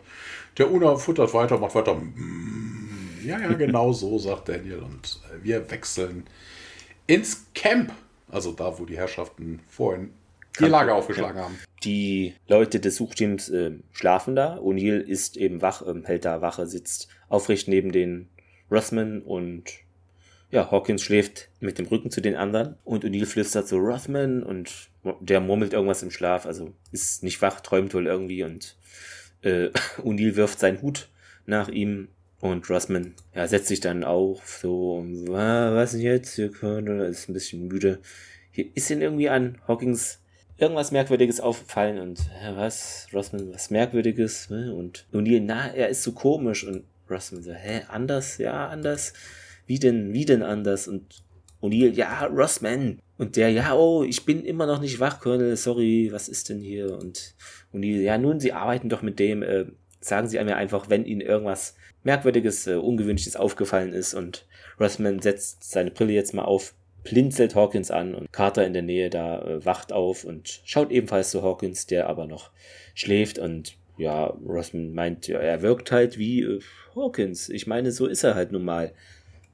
[0.59, 1.95] der Una futtert weiter, macht weiter.
[1.95, 4.81] "Mm, Ja, ja, genau so, sagt Daniel.
[4.81, 6.25] Und äh, wir wechseln
[7.07, 7.93] ins Camp.
[8.29, 10.11] Also da, wo die Herrschaften vorhin
[10.61, 11.59] ihr Lager aufgeschlagen haben.
[11.85, 14.59] Die Leute des Suchteams äh, schlafen da.
[14.59, 18.29] O'Neill ist eben wach, ähm, hält da Wache, sitzt aufrecht neben den
[18.71, 19.65] Rothman und
[20.51, 24.89] ja, Hawkins schläft mit dem Rücken zu den anderen und O'Neill flüstert so Rothman und
[25.21, 28.77] der murmelt irgendwas im Schlaf, also ist nicht wach, träumt wohl irgendwie und
[29.43, 29.69] äh,
[30.03, 31.09] O'Neill wirft seinen Hut
[31.47, 32.09] nach ihm
[32.41, 37.29] und Rothman ja, setzt sich dann auf, so, "Ah, was denn jetzt, ihr Colonel, ist
[37.29, 38.01] ein bisschen müde.
[38.51, 40.19] Hier ist ihn irgendwie an Hawkins
[40.59, 44.75] irgendwas Merkwürdiges aufgefallen und ja, was, Rossman, was Merkwürdiges ne?
[44.75, 49.13] und O'Neill, na, er ist so komisch und Rossman so, hä, anders, ja, anders,
[49.67, 51.23] wie denn, wie denn anders und
[51.63, 52.99] O'Neill, ja, Rossman.
[53.19, 56.61] Und der, ja, oh, ich bin immer noch nicht wach, Colonel, sorry, was ist denn
[56.61, 56.99] hier?
[56.99, 57.35] Und
[57.73, 59.67] O'Neill, ja, nun, Sie arbeiten doch mit dem, äh,
[60.01, 64.15] sagen Sie mir einfach, wenn Ihnen irgendwas Merkwürdiges, äh, Ungewünschtes aufgefallen ist.
[64.15, 64.47] Und
[64.81, 69.11] Rossman setzt seine Brille jetzt mal auf, blinzelt Hawkins an und Carter in der Nähe
[69.11, 72.51] da äh, wacht auf und schaut ebenfalls zu Hawkins, der aber noch
[72.95, 76.61] schläft und ja, Rossman meint, ja, er wirkt halt wie äh,
[76.95, 77.49] Hawkins.
[77.49, 78.93] Ich meine, so ist er halt nun mal.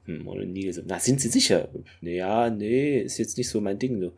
[0.05, 1.69] Hm, und O'Neill so, na, sind Sie sicher?
[2.01, 3.99] Ja, nee, ist jetzt nicht so mein Ding.
[3.99, 4.13] So.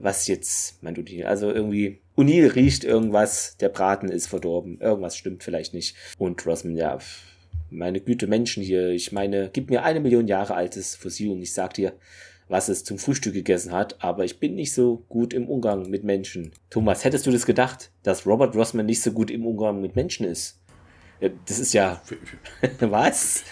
[0.00, 1.24] Was jetzt, meint O'Neill?
[1.24, 5.96] Also irgendwie, O'Neill riecht irgendwas, der Braten ist verdorben, irgendwas stimmt vielleicht nicht.
[6.18, 6.98] Und Rossman, ja,
[7.70, 11.52] meine Güte, Menschen hier, ich meine, gib mir eine Million Jahre altes Fossil und ich
[11.52, 11.94] sag dir,
[12.48, 16.04] was es zum Frühstück gegessen hat, aber ich bin nicht so gut im Umgang mit
[16.04, 16.52] Menschen.
[16.70, 20.26] Thomas, hättest du das gedacht, dass Robert Rossman nicht so gut im Umgang mit Menschen
[20.26, 20.60] ist?
[21.20, 22.02] Ja, Das ist ja,
[22.80, 23.44] was?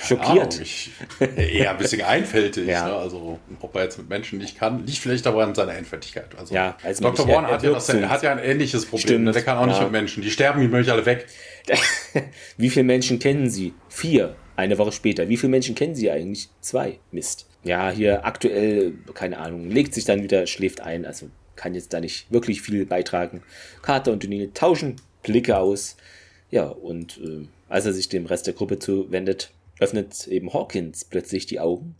[0.00, 0.54] Schockiert.
[0.54, 0.90] Ahnung, ich,
[1.36, 2.66] eher ein bisschen einfältig.
[2.66, 2.86] Ja.
[2.86, 2.94] ne?
[2.94, 6.26] Also, ob er jetzt mit Menschen nicht kann, liegt vielleicht aber an seiner Einfältigkeit.
[6.38, 7.26] Also, Ja, als man Dr.
[7.26, 9.00] nicht Warner hat ja, hat ja ein ähnliches Problem.
[9.00, 9.32] Stimmt, ne?
[9.32, 9.84] Der kann auch nicht ja.
[9.84, 10.22] mit Menschen.
[10.22, 11.26] Die sterben ihm nämlich alle weg.
[12.56, 13.74] Wie viele Menschen kennen Sie?
[13.88, 14.36] Vier.
[14.56, 15.28] Eine Woche später.
[15.28, 16.48] Wie viele Menschen kennen Sie eigentlich?
[16.60, 16.98] Zwei.
[17.10, 17.48] Mist.
[17.64, 21.04] Ja, hier aktuell, keine Ahnung, legt sich dann wieder, schläft ein.
[21.04, 23.42] Also kann jetzt da nicht wirklich viel beitragen.
[23.82, 25.96] Carter und O'Neill tauschen Blicke aus.
[26.50, 29.50] Ja, und äh, als er sich dem Rest der Gruppe zuwendet,
[29.80, 31.94] öffnet eben Hawkins plötzlich die Augen.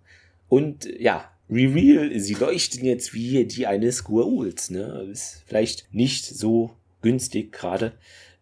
[0.48, 4.70] Und ja, Reveal, sie leuchten jetzt wie die eines Guauls.
[4.70, 5.08] Ne?
[5.10, 6.70] Ist vielleicht nicht so
[7.02, 7.92] günstig gerade.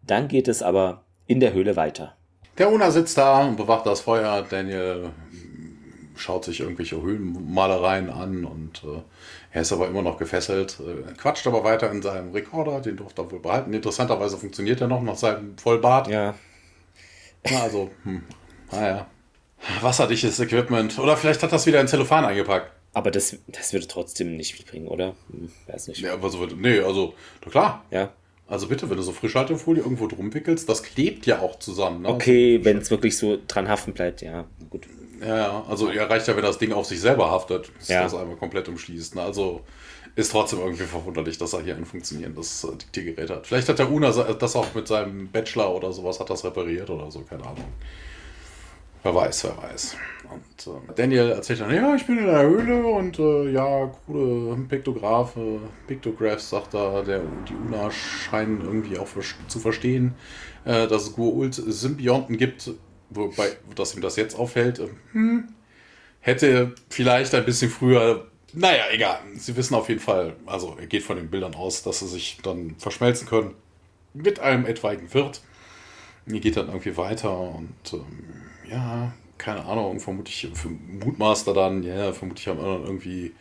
[0.05, 2.15] Dann geht es aber in der Höhle weiter.
[2.57, 4.45] Der Una sitzt da und bewacht das Feuer.
[4.49, 5.11] Daniel
[6.15, 9.01] schaut sich irgendwelche Höhlenmalereien an und äh,
[9.51, 10.79] er ist aber immer noch gefesselt.
[10.79, 13.73] Äh, quatscht aber weiter in seinem Rekorder, den durfte er wohl behalten.
[13.73, 16.07] Interessanterweise funktioniert er noch nach seinem Vollbart.
[16.07, 16.33] Ja,
[17.55, 18.23] also, hm,
[18.71, 19.07] naja.
[19.81, 20.97] Wasserdichtes Equipment.
[20.99, 22.71] Oder vielleicht hat das wieder in Zellophan eingepackt.
[22.93, 25.15] aber das, das würde trotzdem nicht viel bringen, oder?
[25.31, 26.01] Hm, weiß nicht.
[26.01, 26.57] Ja, aber so wird.
[26.57, 27.85] Nee, also, na klar.
[27.91, 28.11] Ja.
[28.47, 32.03] Also bitte, wenn du so Frischhaltefolie irgendwo drum wickelst, das klebt ja auch zusammen.
[32.03, 32.07] Ne?
[32.09, 34.87] Okay, wenn es wirklich so dran haften bleibt, ja, gut.
[35.19, 38.03] Ja, ja, also ja, reicht ja, wenn das Ding auf sich selber haftet, dass Ja.
[38.03, 39.15] das einmal komplett umschließt.
[39.15, 39.21] Ne?
[39.23, 39.61] Also
[40.17, 43.47] ist trotzdem irgendwie verwunderlich, dass er hier ein funktionierendes äh, Diktiergerät hat.
[43.47, 47.09] Vielleicht hat der Una das auch mit seinem Bachelor oder sowas, hat das repariert oder
[47.11, 47.65] so, keine Ahnung.
[49.03, 49.95] Wer weiß, wer weiß.
[50.33, 54.57] Und äh, Daniel erzählt dann, ja, ich bin in der Höhle und äh, ja, coole
[54.67, 59.07] Piktographe, Piktographs, sagt er, der, die Una scheinen irgendwie auch
[59.47, 60.15] zu verstehen,
[60.65, 62.71] äh, dass es Gua'uld-Symbionten gibt,
[63.11, 64.79] wobei, dass ihm das jetzt auffällt.
[64.79, 65.49] äh, Hm,
[66.21, 69.19] hätte vielleicht ein bisschen früher, naja, egal.
[69.35, 72.39] Sie wissen auf jeden Fall, also er geht von den Bildern aus, dass sie sich
[72.43, 73.53] dann verschmelzen können
[74.13, 75.41] mit einem etwaigen Wirt.
[76.25, 82.11] Die geht dann irgendwie weiter und ähm, ja, keine Ahnung, vermutlich für Mutmaster dann, ja,
[82.11, 83.33] vermutlich haben wir dann irgendwie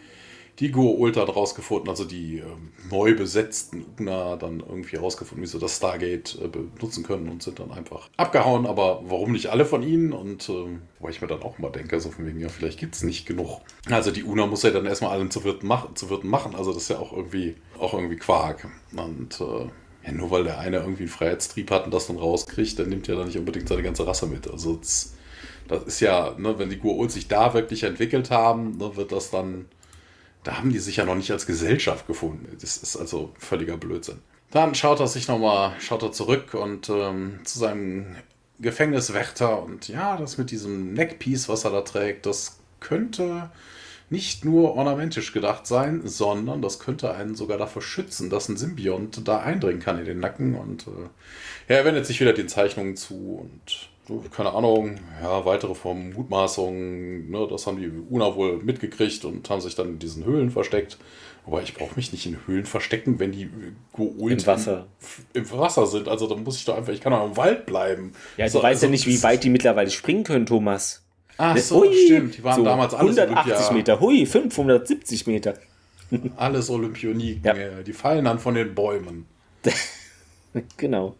[0.58, 5.76] die Go-Ultra rausgefunden, also die ähm, neu besetzten UNA dann irgendwie rausgefunden, wie sie das
[5.76, 10.12] Stargate äh, benutzen können und sind dann einfach abgehauen, aber warum nicht alle von ihnen?
[10.12, 12.94] Und ähm, wo ich mir dann auch mal denke, so von wegen, ja, vielleicht gibt
[12.94, 13.60] es nicht genug.
[13.90, 16.72] Also die UNA muss ja dann erstmal allen zu Wirten, mach, zu Wirten machen, also
[16.72, 18.68] das ist ja auch irgendwie, auch irgendwie Quark.
[18.96, 19.68] Und äh,
[20.06, 23.08] ja, nur weil der eine irgendwie einen Freiheitstrieb hat und das dann rauskriegt, dann nimmt
[23.08, 24.48] er dann nicht unbedingt seine ganze Rasse mit.
[24.48, 25.14] Also das,
[25.68, 29.30] das ist ja, ne, wenn die Gua'uld sich da wirklich entwickelt haben, ne, wird das
[29.30, 29.66] dann,
[30.46, 32.46] da haben die sich ja noch nicht als Gesellschaft gefunden.
[32.60, 34.18] Das ist also völliger Blödsinn.
[34.52, 38.16] Dann schaut er sich nochmal, schaut er zurück und ähm, zu seinem
[38.60, 43.50] Gefängniswächter und ja, das mit diesem Neckpiece, was er da trägt, das könnte
[44.08, 49.26] nicht nur ornamentisch gedacht sein, sondern das könnte einen sogar davor schützen, dass ein Symbiont
[49.26, 50.54] da eindringen kann in den Nacken.
[50.54, 53.88] Und äh, er wendet sich wieder den Zeichnungen zu und
[54.30, 59.60] keine Ahnung, ja, weitere Formen Mutmaßungen, ne, das haben die UNA wohl mitgekriegt und haben
[59.60, 60.98] sich dann in diesen Höhlen versteckt.
[61.46, 63.48] Aber ich brauche mich nicht in Höhlen verstecken, wenn die
[63.96, 64.86] Goa'uld Im Wasser.
[65.32, 66.08] Im, im Wasser sind.
[66.08, 68.12] Also da muss ich doch einfach, ich kann doch im Wald bleiben.
[68.36, 71.04] Ja, du So, weißt ja also nicht, wie weit die mittlerweile springen können, Thomas.
[71.38, 72.36] Ach so, Hui, stimmt.
[72.38, 75.54] Die waren so damals alles 180 Olympia- Meter, hui, 570 Meter.
[76.36, 77.56] Alles Olympioniken, Ja.
[77.56, 77.82] ja.
[77.82, 79.26] die fallen dann von den Bäumen.
[80.78, 81.14] Genau.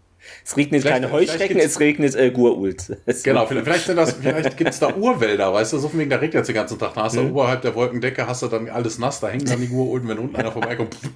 [0.44, 2.96] Es regnet Vielleicht- keine Heuschrecken, es regnet äh, Gua'uld.
[3.06, 5.98] Es- Genau, vielleicht, vielleicht, sind das- vielleicht gibt es da Urwälder, weißt du, so von
[6.00, 6.94] wegen, da regnet es den ganzen Tag.
[6.94, 7.30] Da hast du Mhm.
[7.32, 10.36] oberhalb der Wolkendecke, hast du dann alles nass, da hängen dann die Urulden, wenn unten
[10.36, 10.96] einer vorbeikommt.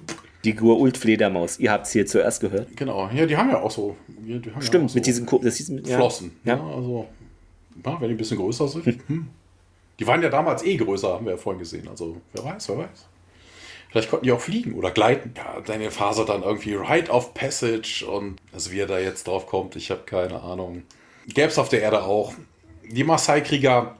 [0.43, 1.59] Die Gua'uld-Fledermaus.
[1.59, 2.75] Ihr habt es hier zuerst gehört.
[2.75, 3.95] Genau, ja, die haben ja auch so.
[4.07, 5.97] Haben ja Stimmt, auch so mit diesen das hieß, ja.
[5.97, 6.31] Flossen.
[6.43, 6.55] Ja.
[6.55, 6.63] Ja.
[6.75, 7.05] also,
[7.85, 8.85] ja, wenn die ein bisschen größer sind.
[9.07, 9.27] Hm.
[9.99, 11.87] Die waren ja damals eh größer, haben wir ja vorhin gesehen.
[11.87, 13.05] Also, wer weiß, wer weiß.
[13.91, 15.33] Vielleicht konnten die auch fliegen oder gleiten.
[15.37, 19.47] Ja, deine Phase dann irgendwie Rite of Passage und also wie er da jetzt drauf
[19.47, 20.83] kommt, ich habe keine Ahnung.
[21.27, 22.33] Gäbe es auf der Erde auch.
[22.89, 23.95] Die Maasai-Krieger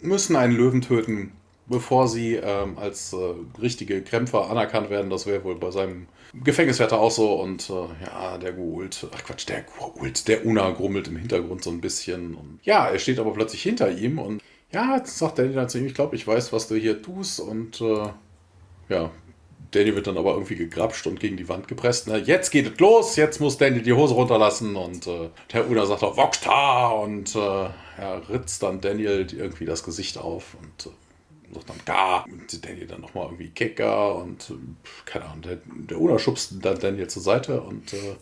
[0.00, 1.32] müssen einen Löwen töten.
[1.66, 3.16] bevor sie ähm, als äh,
[3.60, 5.10] richtige Krämpfer anerkannt werden.
[5.10, 7.34] Das wäre wohl bei seinem Gefängniswärter auch so.
[7.34, 11.70] Und äh, ja, der Goult, ach Quatsch, der Goult, der Una grummelt im Hintergrund so
[11.70, 12.34] ein bisschen.
[12.34, 14.42] Und ja, er steht aber plötzlich hinter ihm und
[14.72, 17.40] ja, jetzt sagt Danny dann zu ihm, ich glaube, ich weiß, was du hier tust.
[17.40, 18.08] Und äh,
[18.88, 19.10] ja,
[19.70, 22.08] Danny wird dann aber irgendwie gegrapscht und gegen die Wand gepresst.
[22.08, 22.18] Ne?
[22.18, 26.02] Jetzt geht es los, jetzt muss Danny die Hose runterlassen und äh, der Una sagt
[26.02, 31.70] auch Vokta und äh, ja, ritzt dann Daniel irgendwie das Gesicht auf und äh, sagt
[31.70, 34.54] dann Ga und Daniel dann nochmal irgendwie Kicker und äh,
[35.04, 38.16] keine Ahnung, der, der Una schubst dann Daniel zur Seite und äh,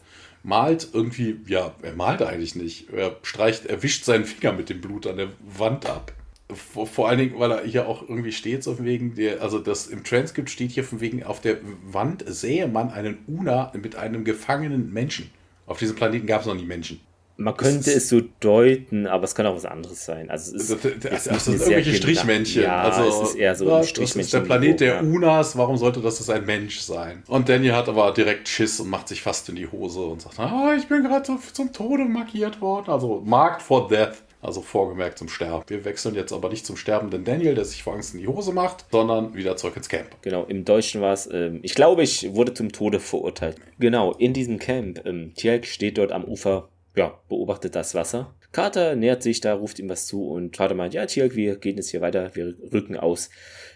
[0.45, 2.91] malt irgendwie, ja, er malt eigentlich nicht.
[2.91, 6.13] Er streicht, er wischt seinen Finger mit dem Blut an der Wand ab.
[6.55, 9.59] Vor, vor allen Dingen, weil er hier auch irgendwie steht, so von wegen der, also
[9.59, 13.97] das im Transkript steht hier von wegen, auf der Wand sähe man einen Una mit
[13.97, 15.31] einem gefangenen Menschen.
[15.67, 17.01] Auf diesem Planeten gab es noch nie Menschen.
[17.37, 20.31] Man könnte ist- es so deuten, aber es kann auch was anderes sein.
[20.31, 22.63] Also es ist, Das, das, das nicht sind irgendwelche Strichmännchen.
[22.63, 24.45] Ja, also, es ist eher so ja, ein Das ist der Strichmännchen.
[24.45, 25.01] Planet der ja.
[25.01, 25.59] Unas.
[25.59, 27.25] Warum sollte das das ein Mensch sein?
[27.27, 30.39] Und Daniel hat aber direkt Schiss und macht sich fast in die Hose und sagt:
[30.39, 32.89] ah, Ich bin gerade zum, zum Tode markiert worden.
[32.93, 34.23] Also, marked for death.
[34.45, 35.65] Also vorgemerkt zum Sterben.
[35.67, 38.53] Wir wechseln jetzt aber nicht zum sterbenden Daniel, der sich vor Angst in die Hose
[38.53, 40.09] macht, sondern wieder zurück ins Camp.
[40.21, 43.57] Genau, im Deutschen war es, ähm, ich glaube, ich wurde zum Tode verurteilt.
[43.79, 45.05] Genau, in diesem Camp.
[45.07, 48.35] Ähm, Tjelk steht dort am Ufer, ja, beobachtet das Wasser.
[48.53, 51.77] Carter nähert sich da, ruft ihm was zu und Carter meint, ja, Tjelk, wir gehen
[51.77, 53.31] jetzt hier weiter, wir rücken aus.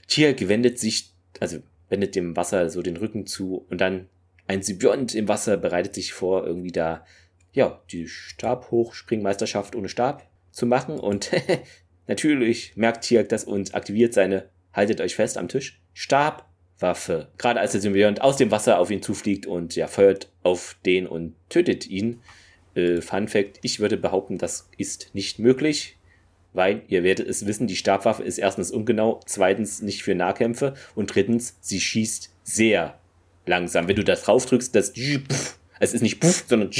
[0.06, 1.10] Tjelk wendet sich,
[1.40, 1.58] also
[1.88, 4.06] wendet dem Wasser so den Rücken zu und dann
[4.46, 7.04] ein Symbiont im Wasser bereitet sich vor, irgendwie da,
[7.52, 11.30] ja, die Stabhochspringmeisterschaft ohne Stab zu machen und
[12.06, 17.28] natürlich merkt Tjelk das und aktiviert seine, haltet euch fest am Tisch, Stabwaffe.
[17.38, 21.06] Gerade als der Symbiont aus dem Wasser auf ihn zufliegt und ja, feuert auf den
[21.06, 22.20] und tötet ihn.
[22.74, 25.96] Äh, Fun Fact, ich würde behaupten, das ist nicht möglich,
[26.52, 31.14] weil ihr werdet es wissen, die Stabwaffe ist erstens ungenau, zweitens nicht für Nahkämpfe und
[31.14, 32.98] drittens, sie schießt sehr
[33.46, 33.86] langsam.
[33.88, 34.92] Wenn du da drauf drückst, das
[35.80, 36.70] es ist nicht puff, sondern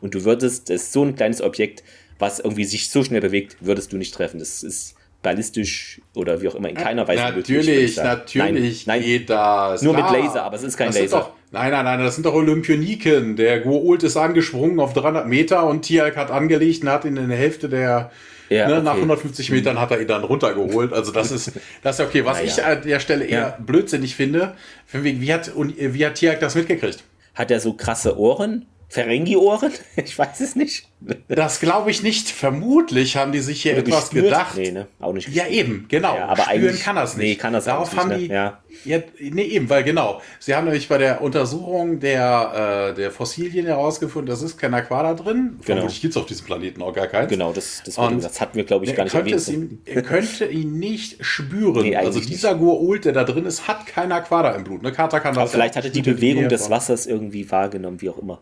[0.00, 1.82] und du würdest, ist so ein kleines Objekt,
[2.22, 4.38] was irgendwie sich so schnell bewegt, würdest du nicht treffen.
[4.38, 8.08] Das ist ballistisch oder wie auch immer in keiner Weise möglich, Natürlich, sagen.
[8.08, 9.82] natürlich Nein, nein, geht das.
[9.82, 10.18] Nur mit klar.
[10.20, 11.18] Laser, aber es ist kein das Laser.
[11.18, 13.36] Doch, nein, nein, nein, das sind doch Olympioniken.
[13.36, 17.28] Der Goult ist angesprungen auf 300 Meter und Tialk hat angelegt und hat ihn in
[17.28, 18.10] der Hälfte der,
[18.48, 19.02] Ja, ne, nach okay.
[19.02, 20.92] 150 Metern hat er ihn dann runtergeholt.
[20.92, 21.52] Also das ist,
[21.84, 22.24] das ist okay.
[22.24, 22.48] Was Naja.
[22.50, 23.58] ich an der Stelle eher Ja.
[23.64, 24.54] blödsinnig finde,
[24.92, 27.04] wie hat, und, wie hat Tialk das mitgekriegt?
[27.34, 28.66] Hat er so krasse Ohren?
[28.92, 29.72] Ferengi-Ohren?
[29.96, 30.86] Ich weiß es nicht.
[31.28, 32.28] Das glaube ich nicht.
[32.30, 34.24] Vermutlich haben die sich hier Oder etwas gespürt?
[34.26, 34.56] gedacht.
[34.56, 34.86] Nee, ne?
[35.00, 36.14] Auch nicht Ja, eben, genau.
[36.16, 37.26] Ja, aber Spüren eigentlich- kann das nicht.
[37.26, 38.18] nee, kann das Darauf auch nicht, haben ne?
[38.18, 38.26] die.
[38.26, 38.61] Ja.
[38.84, 40.20] Ja, nee, eben, weil genau.
[40.38, 45.14] Sie haben nämlich bei der Untersuchung der, äh, der Fossilien herausgefunden, das ist kein Aquada
[45.14, 45.50] drin.
[45.50, 45.62] Genau.
[45.62, 47.30] Vermutlich gibt es auf diesem Planeten auch gar keins.
[47.30, 49.48] Genau, das, das, Und das hatten wir, glaube ich, gar nicht erwähnt.
[49.48, 51.82] ihm, er könnte ihn nicht spüren.
[51.82, 54.82] Nee, also dieser Goa'uld, der da drin ist, hat kein Aquada im Blut.
[54.82, 54.92] Ne?
[54.92, 58.18] Carter kann das Aber vielleicht ja hatte die Bewegung des Wassers irgendwie wahrgenommen, wie auch
[58.18, 58.40] immer.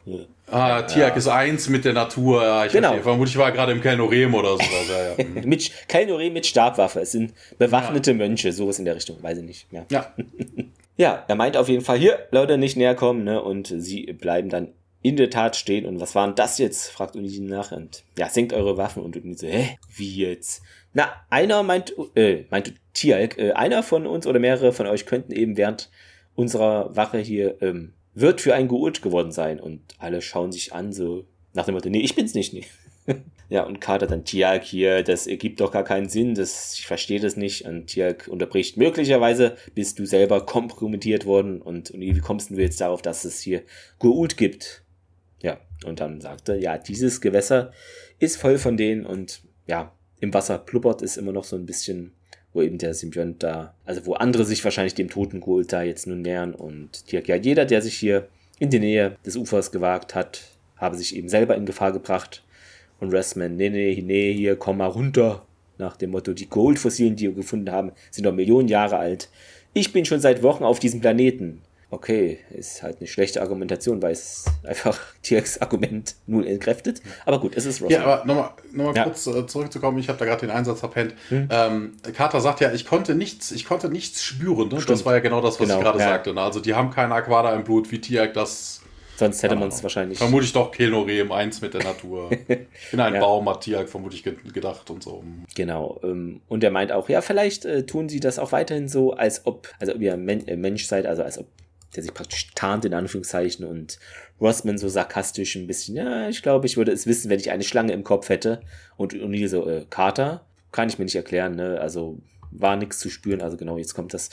[0.52, 2.42] Ah, Tiak ist eins mit der Natur.
[2.42, 2.88] Ja, ich Genau.
[2.88, 3.04] verstehe.
[3.04, 4.66] Vermutlich war er gerade im Kelnorem oder sowas.
[4.88, 5.42] Ja, ja.
[5.44, 7.00] Mit Kelnore mit Stabwaffe.
[7.00, 9.22] Es sind bewaffnete Mönche, sowas in der Richtung.
[9.22, 9.66] Weiß ich nicht.
[9.70, 10.12] Ja.
[10.96, 11.24] Ja.
[11.26, 13.24] er meint auf jeden Fall, hier, Leute, nicht näher kommen.
[13.24, 13.42] Ne?
[13.42, 14.68] Und sie bleiben dann
[15.02, 15.86] in der Tat stehen.
[15.86, 16.90] Und was war denn das jetzt?
[16.90, 17.72] fragt Unidin nach.
[17.72, 19.02] Und ja, senkt eure Waffen.
[19.02, 19.78] Und Unidin so, hä?
[19.94, 20.62] Wie jetzt?
[20.92, 25.32] Na, einer meint, äh, meint Tialk, äh, einer von uns oder mehrere von euch könnten
[25.32, 25.90] eben während
[26.34, 29.60] unserer Wache hier, ähm, wird für ein Geurt geworden sein.
[29.60, 32.64] Und alle schauen sich an, so nach dem Motto, nee, ich bin's nicht, nee.
[33.50, 37.18] Ja, und Carter dann, Tialk hier, das ergibt doch gar keinen Sinn, das, ich verstehe
[37.18, 37.64] das nicht.
[37.64, 42.80] Und Tialk unterbricht, möglicherweise bist du selber kompromittiert worden und, und wie kommst du jetzt
[42.80, 43.62] darauf, dass es hier
[43.98, 44.84] Goult gibt?
[45.42, 47.72] Ja, und dann sagte, ja, dieses Gewässer
[48.20, 52.12] ist voll von denen und ja, im Wasser pluppert es immer noch so ein bisschen,
[52.52, 56.06] wo eben der Symbiont da, also wo andere sich wahrscheinlich dem toten Goult da jetzt
[56.06, 58.28] nun nähern und Tialk, ja, jeder, der sich hier
[58.60, 60.42] in die Nähe des Ufers gewagt hat,
[60.76, 62.44] habe sich eben selber in Gefahr gebracht.
[63.00, 65.46] Und Restman, nee, nee, nee, hier, komm mal runter.
[65.78, 69.30] Nach dem Motto, die Goldfossilien, die wir gefunden haben, sind doch Millionen Jahre alt.
[69.72, 71.62] Ich bin schon seit Wochen auf diesem Planeten.
[71.92, 77.00] Okay, ist halt eine schlechte Argumentation, weil es einfach Tierks Argument null entkräftet.
[77.24, 78.02] Aber gut, es ist Rostman.
[78.02, 79.04] Ja, aber nochmal noch mal Ja.
[79.04, 81.14] kurz äh, zurückzukommen, ich habe da gerade den Einsatz verpennt.
[81.30, 84.68] Ähm, Carter sagt ja, ich konnte nichts, ich konnte nichts spüren.
[84.68, 84.78] Ne?
[84.86, 86.04] Das war ja genau das, was Genau, ich gerade ja.
[86.10, 86.32] sagte.
[86.34, 86.40] Ne?
[86.42, 88.79] Also die haben keine Aquada im Blut, wie Tiak das
[89.20, 90.16] Sonst hätte man es wahrscheinlich.
[90.18, 92.30] Vermutlich doch Kelnorem, eins mit der Natur.
[92.92, 93.20] In einen Ja.
[93.20, 95.22] Baum hat Tiak vermutlich ge gedacht und so.
[95.54, 96.00] Genau.
[96.02, 99.44] Ähm, und er meint auch, ja, vielleicht äh, tun sie das auch weiterhin so, als
[99.46, 101.46] ob, also ob ihr äh, Mensch seid, also als ob
[101.94, 103.98] der sich praktisch tarnt, in Anführungszeichen, und
[104.40, 107.64] Rossman so sarkastisch ein bisschen, ja, ich glaube, ich würde es wissen, wenn ich eine
[107.64, 108.62] Schlange im Kopf hätte.
[108.96, 111.78] Und O'Neill so, äh, Carter, kann ich mir nicht erklären, ne?
[111.80, 112.18] Also,
[112.52, 113.42] war nichts zu spüren.
[113.42, 114.30] Also genau, jetzt kommt das.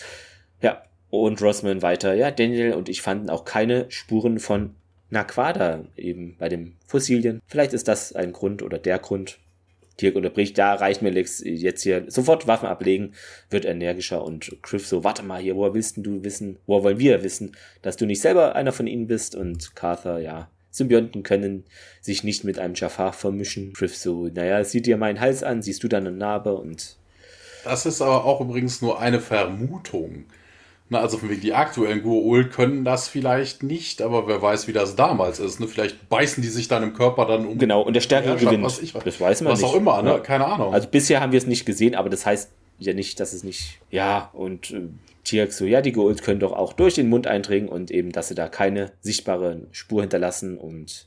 [0.62, 2.14] Ja, und Rossman weiter.
[2.14, 4.76] Ja, Daniel und ich fanden auch keine Spuren von
[5.10, 7.42] Naquada eben bei den Fossilien.
[7.48, 9.40] Vielleicht ist das ein Grund oder der Grund.
[10.02, 13.14] Dirk unterbricht, da reicht mir Lex jetzt hier sofort Waffen ablegen,
[13.50, 17.24] wird energischer und Griff so, warte mal hier, woher willst du wissen, woher wollen wir
[17.24, 21.64] wissen, dass du nicht selber einer von ihnen bist und Carther, ja, Symbionten können
[22.02, 23.74] sich nicht mit einem Jafar vermischen.
[23.74, 26.98] Griff so, naja, sieh dir meinen Hals an, siehst du dann eine Narbe und
[27.64, 30.26] Das ist aber auch übrigens nur eine Vermutung.
[30.90, 34.74] Na, also von wegen die aktuellen Gua'uld können das vielleicht nicht, aber wer weiß, wie
[34.74, 35.60] das damals ist.
[35.60, 35.68] Ne?
[35.68, 37.58] Vielleicht beißen die sich dann im Körper dann um.
[37.58, 38.64] genau, und der Stärkere Herrschaft, gewinnt.
[38.64, 39.70] was ich das weiß man Was nicht.
[39.70, 40.12] auch immer, ne?
[40.12, 40.20] Ja.
[40.20, 40.74] Keine Ahnung.
[40.74, 43.80] Also bisher haben wir es nicht gesehen, aber das heißt ja nicht, dass es nicht.
[43.92, 44.82] Ja, und äh,
[45.26, 48.30] Tiak so, ja, die Gold können doch auch durch den Mund eindringen und eben, dass
[48.30, 51.06] sie da keine sichtbare Spur hinterlassen und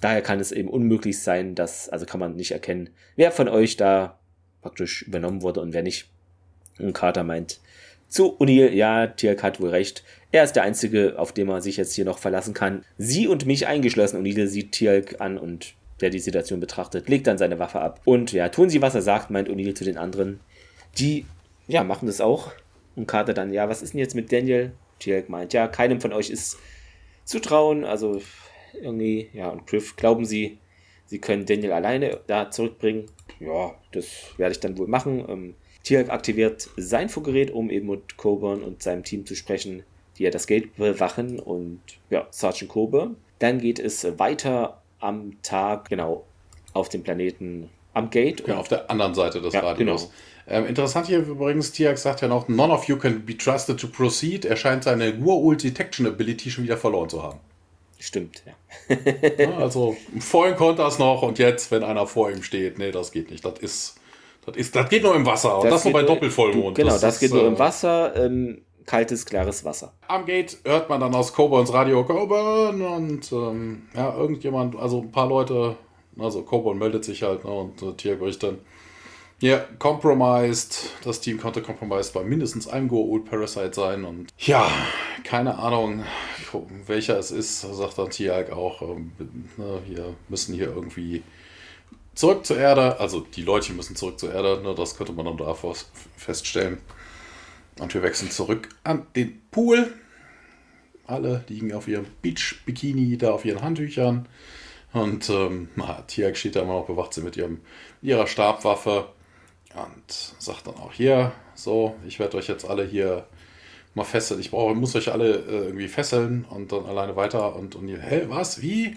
[0.00, 3.76] daher kann es eben unmöglich sein, dass, also kann man nicht erkennen, wer von euch
[3.76, 4.18] da
[4.62, 6.08] praktisch übernommen wurde und wer nicht.
[6.78, 7.60] Und Carter meint
[8.12, 10.04] zu O'Neill, ja, Tiak hat wohl recht.
[10.32, 12.84] Er ist der Einzige, auf den man sich jetzt hier noch verlassen kann.
[12.98, 14.22] Sie und mich eingeschlossen.
[14.22, 15.72] O'Neill sieht Tiak an und
[16.02, 18.02] der die Situation betrachtet, legt dann seine Waffe ab.
[18.04, 20.40] Und ja, tun sie, was er sagt, meint O'Neill zu den anderen.
[20.98, 21.24] Die,
[21.68, 22.52] ja, machen das auch.
[22.96, 24.72] Und Carter dann, ja, was ist denn jetzt mit Daniel?
[24.98, 26.58] Tiak meint, ja, keinem von euch ist
[27.24, 27.84] zu trauen.
[27.84, 28.20] Also
[28.78, 30.58] irgendwie, ja, und Griff, glauben sie,
[31.06, 33.06] sie können Daniel alleine da zurückbringen?
[33.40, 34.06] Ja, das
[34.36, 35.24] werde ich dann wohl machen.
[35.26, 39.82] Ähm, Tiak aktiviert sein Funkgerät, um eben mit Coburn und seinem Team zu sprechen,
[40.18, 41.80] die ja das Gate bewachen und
[42.10, 43.16] ja, Sergeant Coburn.
[43.38, 46.24] Dann geht es weiter am Tag, genau,
[46.72, 48.46] auf dem Planeten am Gate.
[48.46, 50.02] Ja, auf der anderen Seite des Ja, Radios.
[50.02, 50.12] genau.
[50.48, 53.86] Ähm, interessant hier übrigens, Tiak sagt ja noch, none of you can be trusted to
[53.88, 54.44] proceed.
[54.44, 57.38] Er scheint seine Gua'uld Detection Ability schon wieder verloren zu haben.
[57.98, 58.96] Stimmt, ja.
[59.38, 62.90] Ja, also vorhin konnte er es noch und jetzt, wenn einer vor ihm steht, nee,
[62.90, 63.44] das geht nicht.
[63.44, 63.94] Das ist,
[64.44, 66.76] das ist, das geht nur im Wasser und das, nur bei Doppelvollmond.
[66.76, 69.92] Genau, das, ist, geht nur äh, im Wasser, ähm, kaltes, klares Wasser.
[70.08, 75.12] Am Gate hört man dann aus Coburns Radio Coburn und ähm, ja, irgendjemand, also ein
[75.12, 75.76] paar Leute,
[76.18, 78.58] also Coburn meldet sich halt ne, und äh, Tier bricht dann.
[79.38, 80.90] Ja, compromised.
[81.02, 84.70] Das Team konnte compromised bei mindestens einem Go-Old Parasite sein und ja,
[85.24, 86.04] keine Ahnung,
[86.86, 88.82] welcher es ist, sagt dann Tiag auch.
[88.82, 89.12] Ähm,
[89.56, 91.22] ne, wir müssen hier irgendwie
[92.14, 93.00] zurück zur Erde.
[93.00, 96.78] Also die Leute müssen zurück zur Erde, ne, das könnte man dann da fest- feststellen.
[97.80, 99.92] Und wir wechseln zurück an den Pool.
[101.06, 104.28] Alle liegen auf ihrem Beach-Bikini, da auf ihren Handtüchern.
[104.92, 105.68] Und ähm,
[106.06, 107.60] Tiag steht da immer noch bewacht sie mit ihrem,
[108.02, 109.08] ihrer Stabwaffe
[109.74, 113.26] und sagt dann auch hier, so, ich werde euch jetzt alle hier
[113.94, 114.38] mal fesseln.
[114.40, 117.56] Ich brauche, muss euch alle äh, irgendwie fesseln und dann alleine weiter.
[117.56, 118.96] Und, und ihr, hä, was, wie?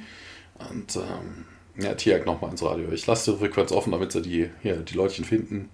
[0.69, 1.45] Und ähm,
[1.77, 2.91] ja, Tiag nochmal ins Radio.
[2.91, 5.69] Ich lasse die Frequenz offen, damit sie die, hier, die Leutchen finden.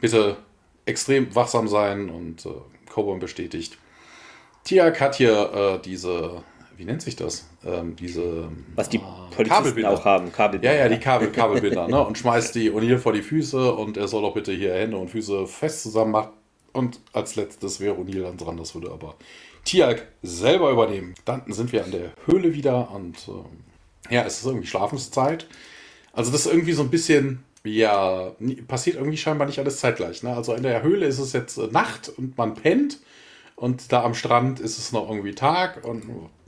[0.00, 0.36] Bitte
[0.84, 2.50] extrem wachsam sein und äh,
[2.90, 3.78] Coburn bestätigt.
[4.64, 6.42] Tiag hat hier äh, diese,
[6.76, 7.48] wie nennt sich das?
[7.64, 9.90] Ähm, diese Was die Polizisten Kabelbinder.
[9.90, 10.32] auch haben.
[10.32, 10.76] Kabelbinder.
[10.76, 12.04] Ja, ja, die Kabel, Kabelbinder, ne?
[12.04, 15.10] Und schmeißt die O'Neill vor die Füße und er soll doch bitte hier Hände und
[15.10, 16.30] Füße fest zusammen machen.
[16.72, 19.14] Und als letztes wäre O'Neill dann dran, das würde aber
[19.64, 21.14] Tiag selber übernehmen.
[21.24, 23.71] Dann sind wir an der Höhle wieder und ähm,
[24.10, 25.46] ja, es ist irgendwie Schlafenszeit.
[26.12, 28.32] Also das ist irgendwie so ein bisschen, ja,
[28.68, 30.22] passiert irgendwie scheinbar nicht alles zeitgleich.
[30.22, 30.34] Ne?
[30.34, 32.98] Also in der Höhle ist es jetzt äh, Nacht und man pennt
[33.56, 36.04] und da am Strand ist es noch irgendwie Tag und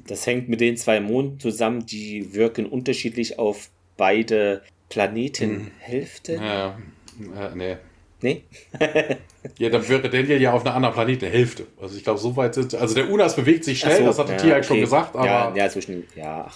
[0.07, 6.41] Das hängt mit den zwei Monden zusammen, die wirken unterschiedlich auf beide Planetenhälften.
[6.43, 7.77] äh, äh, nee,
[8.25, 8.43] Nee?
[9.59, 11.67] Ja, dann wäre Daniel ja auf einer anderen Planeten Hälfte.
[11.79, 12.75] Also ich glaube, so weit sind.
[12.75, 14.81] Also der Unas bewegt sich schnell, so, das hat ja, der Tiag schon okay.
[14.81, 16.05] gesagt, aber Ja, ja, zwischen.
[16.17, 16.51] Ja.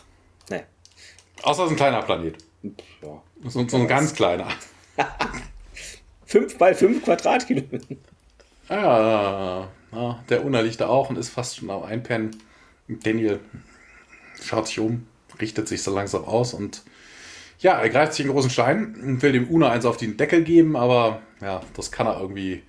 [1.43, 2.37] Außer es ist ein kleiner Planet.
[2.63, 3.23] Ja.
[3.45, 4.49] So, so ein ganz kleiner.
[6.27, 7.97] 5 bei 5 Quadratkilometer.
[8.69, 12.37] Ja, ja, der Una liegt da auch und ist fast schon am Einpennen.
[12.87, 13.41] Daniel
[14.43, 15.07] schaut sich um,
[15.41, 16.83] richtet sich so langsam aus und
[17.61, 20.45] ja, er greift sich einen großen Stein und will dem Una eins auf den Deckel
[20.45, 22.63] geben, aber ja, das kann er irgendwie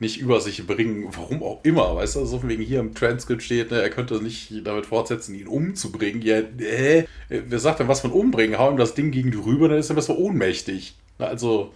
[0.00, 3.42] nicht über sich bringen, warum auch immer, weißt du, so von wegen hier im Transkript
[3.42, 6.22] steht, ne, er könnte nicht damit fortsetzen, ihn umzubringen.
[6.22, 8.58] Ja, äh, wer sagt denn was von umbringen?
[8.58, 10.94] Hau ihm das Ding gegen die rüber, dann ist er besser ohnmächtig.
[11.18, 11.72] Na, Also,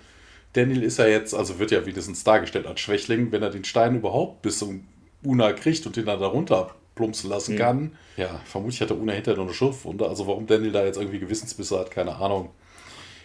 [0.53, 3.97] Daniel ist ja jetzt, also wird ja wenigstens dargestellt als Schwächling, wenn er den Stein
[3.97, 4.87] überhaupt bis zum
[5.25, 7.93] Una kriegt und den dann darunter plumpsen lassen kann.
[8.17, 10.07] Ja, vermutlich hat der Una hinterher noch eine Schürfwunde.
[10.07, 12.51] Also warum Daniel da jetzt irgendwie Gewissensbisse hat, keine Ahnung.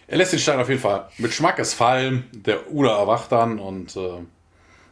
[0.06, 2.24] Er lässt den Stein auf jeden Fall mit Schmackes fallen.
[2.32, 4.22] Der Una erwacht dann und äh,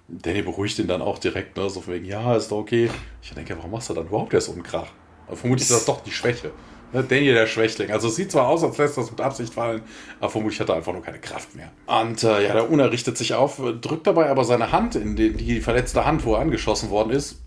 [0.09, 1.69] Danny beruhigt ihn dann auch direkt, ne?
[1.69, 2.91] so von wegen, ja, ist doch okay.
[3.23, 4.89] Ich denke, warum machst du dann überhaupt erst so einen Krach?
[5.27, 6.53] Aber vermutlich ist das doch die Schwäche.
[6.93, 7.91] Ne, Daniel der Schwächling.
[7.91, 9.83] Also es sieht zwar aus, als lässt das mit Absicht fallen,
[10.21, 11.73] aber vermutlich hat er einfach nur keine Kraft mehr.
[11.87, 15.33] Und äh, ja, der Una richtet sich auf, drückt dabei aber seine Hand in die,
[15.33, 17.43] die verletzte Hand, wo er angeschossen worden ist.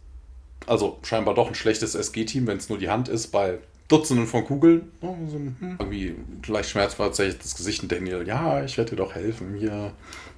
[0.68, 3.60] Also scheinbar doch ein schlechtes SG-Team, wenn es nur die Hand ist, bei
[3.90, 4.92] Dutzenden von Kugeln.
[5.02, 5.78] Oh, so, hm.
[5.80, 6.16] Irgendwie
[6.48, 9.56] leicht schmerzverzeichnet das Gesicht und Daniel, ja, ich werde dir doch helfen.
[9.56, 9.94] Hier,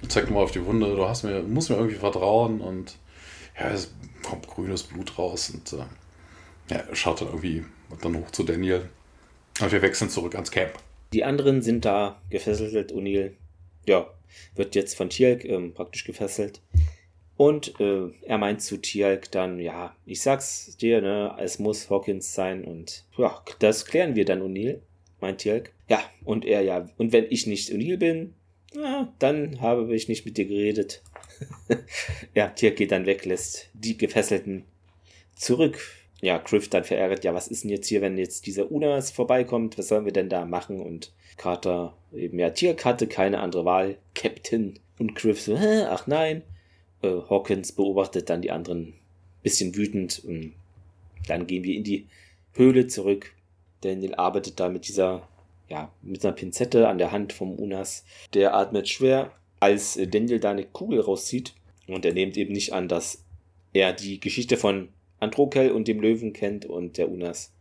[0.08, 2.60] zeig mal auf die Wunde, du hast mir, musst mir irgendwie vertrauen.
[2.60, 2.96] Und
[3.60, 3.92] ja, es
[4.22, 7.64] kommt grünes Blut raus und äh, ja, schaut dann irgendwie
[8.00, 8.88] dann hoch zu Daniel.
[9.60, 10.72] Und wir wechseln zurück ans Camp.
[11.12, 12.90] Die anderen sind da gefesselt.
[12.90, 13.32] O'Neill,
[13.86, 14.06] ja,
[14.54, 16.62] wird jetzt von Tialk ähm, praktisch gefesselt.
[17.36, 22.34] Und äh, er meint zu Tialk dann, ja, ich sag's dir, ne, es muss Hawkins
[22.34, 22.64] sein.
[22.64, 24.80] Und ja, das klären wir dann, O'Neill,
[25.20, 25.72] meint Tialk.
[25.88, 28.34] Ja, und er, ja, und wenn ich nicht O'Neill bin,
[28.74, 31.02] ja, dann habe ich nicht mit dir geredet.
[32.34, 34.64] ja, Tialk geht dann weg, lässt die Gefesselten
[35.34, 35.78] zurück.
[36.20, 39.76] Ja, Griff dann verärgert, ja, was ist denn jetzt hier, wenn jetzt dieser Unas vorbeikommt,
[39.76, 40.80] was sollen wir denn da machen?
[40.80, 44.78] Und Carter eben, ja, Tialk hatte keine andere Wahl, Captain.
[44.98, 46.42] Und Griff so, ach nein.
[47.02, 48.94] Äh, Hawkins beobachtet dann die anderen
[49.42, 50.22] bisschen wütend.
[51.26, 52.06] Dann gehen wir in die
[52.54, 53.34] Höhle zurück.
[53.80, 55.28] Daniel arbeitet da mit dieser,
[55.68, 58.04] ja, mit einer Pinzette an der Hand vom Unas.
[58.34, 61.54] Der atmet schwer, als äh, Daniel da eine Kugel rauszieht.
[61.88, 63.24] Und er nimmt eben nicht an, dass
[63.72, 64.88] er die Geschichte von
[65.18, 67.52] Androkel und dem Löwen kennt und der Unas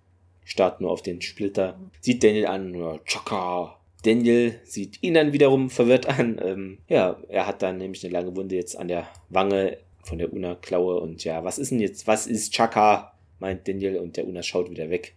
[0.44, 1.80] starrt nur auf den Splitter.
[2.02, 3.81] Sieht Daniel an, Chaka.
[4.04, 6.40] Daniel sieht ihn dann wiederum verwirrt an.
[6.44, 10.34] Ähm, ja, er hat dann nämlich eine lange Wunde jetzt an der Wange von der
[10.34, 11.00] Una-Klaue.
[11.00, 13.14] Und ja, was ist denn jetzt, was ist Chaka?
[13.42, 15.16] meint Daniel und der Una schaut wieder weg.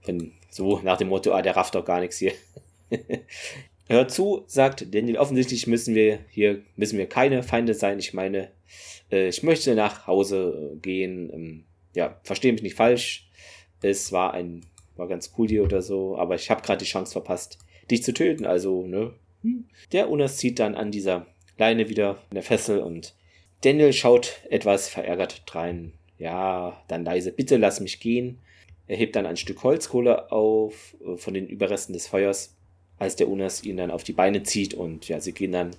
[0.00, 2.32] Von, so nach dem Motto, ah, der rafft doch gar nichts hier.
[3.88, 7.98] Hört zu, sagt Daniel, offensichtlich müssen wir hier, müssen wir keine Feinde sein.
[7.98, 8.50] Ich meine,
[9.10, 11.30] äh, ich möchte nach Hause äh, gehen.
[11.32, 13.28] Ähm, ja, verstehe mich nicht falsch.
[13.82, 14.64] Es war ein,
[14.96, 17.58] war ganz cool hier oder so, aber ich habe gerade die Chance verpasst,
[17.90, 18.46] dich zu töten.
[18.46, 19.12] Also, ne?
[19.42, 19.66] Hm.
[19.92, 21.26] Der Unas zieht dann an dieser
[21.58, 23.14] Leine wieder in der Fessel und
[23.62, 25.92] Daniel schaut etwas verärgert drein.
[26.18, 28.38] Ja, dann leise, bitte lass mich gehen.
[28.86, 32.56] Er hebt dann ein Stück Holzkohle auf äh, von den Überresten des Feuers,
[32.98, 35.70] als der Unas ihn dann auf die Beine zieht und ja, sie gehen dann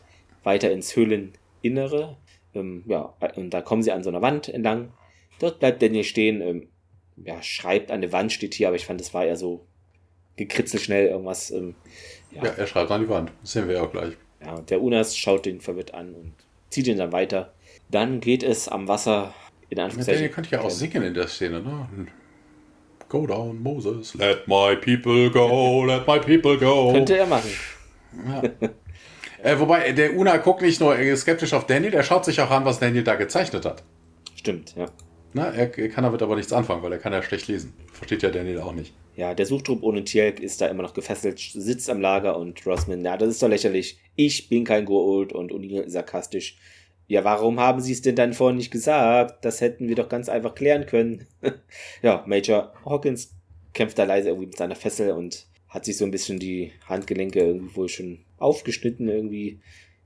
[0.44, 2.18] weiter ins Höhleninnere.
[2.53, 4.91] Ähm, ja, und da kommen sie an so einer Wand entlang.
[5.40, 6.68] Dort bleibt Daniel stehen, ähm,
[7.23, 9.65] ja, schreibt an der Wand, steht hier, aber ich fand, das war eher so
[10.37, 11.51] gekritzelt schnell irgendwas.
[11.51, 11.75] Ähm,
[12.31, 13.31] ja, Ja, er schreibt an die Wand.
[13.41, 14.13] Das sehen wir ja auch gleich.
[14.43, 16.33] ja, und der Unas schaut den verwirrt an und
[16.69, 17.53] zieht ihn dann weiter.
[17.89, 19.33] Dann geht es am Wasser
[19.69, 20.19] in Ja, Anführungszeichen.
[20.21, 21.87] Daniel könnte ja auch singen in der Szene, ne?
[23.07, 24.15] Go down, Moses.
[24.15, 26.91] Let my people go, let my people go.
[26.91, 27.49] Könnte er machen.
[29.43, 32.65] Äh, wobei, der Una guckt nicht nur skeptisch auf Daniel, er schaut sich auch an,
[32.65, 33.83] was Daniel da gezeichnet hat.
[34.35, 34.87] Stimmt, ja.
[35.33, 37.73] Na, er, er kann damit aber nichts anfangen, weil er kann ja schlecht lesen.
[37.93, 38.93] Versteht ja Daniel auch nicht.
[39.15, 43.05] Ja, der Suchtrupp ohne Tielk ist da immer noch gefesselt, sitzt am Lager und Rossman,
[43.05, 43.97] ja, das ist doch lächerlich.
[44.15, 46.57] Ich bin kein Goa'uld und O'Neill sarkastisch.
[47.07, 49.45] Ja, warum haben Sie es denn dann vorhin nicht gesagt?
[49.45, 51.27] Das hätten wir doch ganz einfach klären können.
[52.01, 53.31] ja, Major Hawkins
[53.73, 57.39] kämpft da leise irgendwie mit seiner Fessel und hat sich so ein bisschen die Handgelenke
[57.39, 59.59] irgendwie wohl schon aufgeschnitten irgendwie.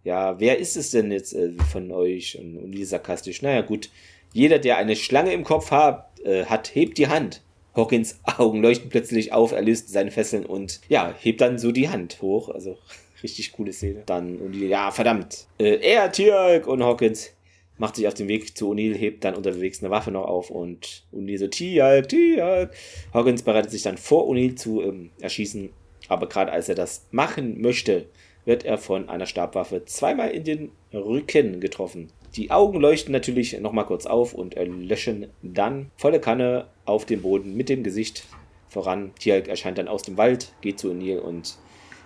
[0.04, 2.38] Ja, wer ist es denn jetzt äh, von euch?
[2.38, 3.90] Und, und sarkastisch, naja gut,
[4.34, 7.42] jeder, der eine Schlange im Kopf hat, äh, hat, hebt die Hand.
[7.76, 11.90] Hawkins Augen leuchten plötzlich auf, er löst seine Fesseln und ja, hebt dann so die
[11.90, 12.50] Hand hoch.
[12.50, 12.78] Also
[13.24, 14.04] richtig coole Szene.
[14.06, 15.48] Dann und ja, verdammt.
[15.58, 17.32] Äh, er, Tirk und Hawkins
[17.78, 21.04] macht sich auf den Weg zu O'Neill, hebt dann unterwegs eine Waffe noch auf und
[21.14, 22.72] O'Neill so, Tialk, Tialk.
[23.14, 25.70] Hawkins bereitet sich dann vor O'Neill zu ähm, erschießen,
[26.10, 28.06] aber gerade als er das machen möchte,
[28.46, 32.12] wird er von einer Stabwaffe zweimal in den Rücken getroffen.
[32.36, 37.56] Die Augen leuchten natürlich nochmal kurz auf und erlöschen dann volle Kanne auf dem Boden
[37.56, 38.26] mit dem Gesicht
[38.68, 39.12] voran.
[39.20, 41.58] Tialk erscheint dann aus dem Wald, geht zu O'Neill und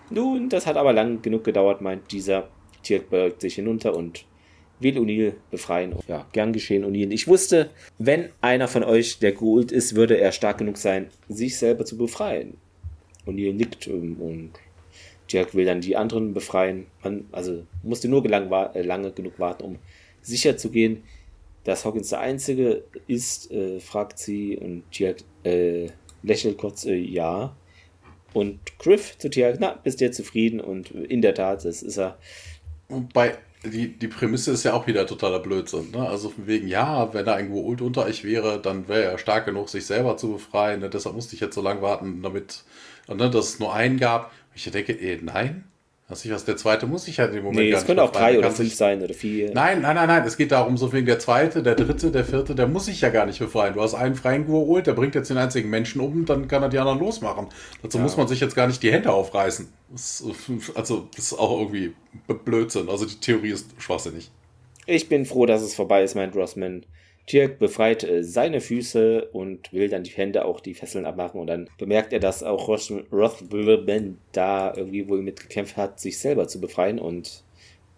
[0.10, 2.50] nun, das hat aber lang genug gedauert, meint dieser.
[2.84, 4.26] Tialk beugt sich hinunter und
[4.80, 5.96] will O'Neill befreien.
[6.08, 7.12] Ja, gern geschehen, O'Neill.
[7.12, 11.58] Ich wusste, wenn einer von euch der Gould ist, würde er stark genug sein, sich
[11.58, 12.58] selber zu befreien.
[13.26, 14.52] O'Neill nickt ähm, und
[15.30, 16.88] Jack will dann die anderen befreien.
[17.04, 19.80] Man, also musste nur gelang, wa- äh, lange genug warten, um
[20.24, 21.04] sicher zu gehen,
[21.64, 25.88] dass Hawkins der Einzige ist, äh, fragt sie und Jack äh,
[26.24, 27.56] lächelt kurz, äh, ja.
[28.34, 30.60] Und Griff zu Tiag, na, bist du zufrieden?
[30.60, 32.18] Und in der Tat, das ist er.
[32.90, 35.92] Wobei, die, die Prämisse ist ja auch wieder totaler Blödsinn.
[35.92, 36.08] Ne?
[36.08, 39.46] Also von wegen, ja, wenn da ein Goa'uld unter euch wäre, dann wäre er stark
[39.46, 40.80] genug, sich selber zu befreien.
[40.80, 40.90] Ne?
[40.90, 42.64] Deshalb musste ich jetzt so lange warten, damit,
[43.08, 44.32] ne, dass es nur einen gab.
[44.56, 45.66] Ich denke, eh, nein.
[46.14, 48.12] Was ich was, der zweite muss ich ja in dem Moment Nee, es können auch
[48.12, 49.52] drei Der oder fünf sein oder vier.
[49.52, 50.24] Nein, nein, nein, nein.
[50.28, 53.10] Es geht darum, so wegen der zweite, der dritte, der vierte, der muss sich ja
[53.10, 53.74] gar nicht befreien.
[53.74, 56.70] Du hast einen freien geholt, der bringt jetzt den einzigen Menschen um, dann kann er
[56.70, 57.48] die anderen losmachen.
[57.82, 59.68] Dazu muss man sich jetzt gar nicht die Hände aufreißen.
[59.90, 60.24] Das,
[60.76, 61.94] also, das ist auch irgendwie
[62.46, 62.90] Blödsinn.
[62.90, 64.30] Also, die Theorie ist schwachsinnig.
[64.86, 66.86] Ich bin froh, dass es vorbei ist, meint Rossman.
[67.26, 71.48] Tirk befreit äh, seine Füße und will dann die Hände auch die Fesseln abmachen und
[71.48, 77.00] dann bemerkt er, dass auch Rothman da irgendwie wohl mitgekämpft hat, sich selber zu befreien
[77.00, 77.44] und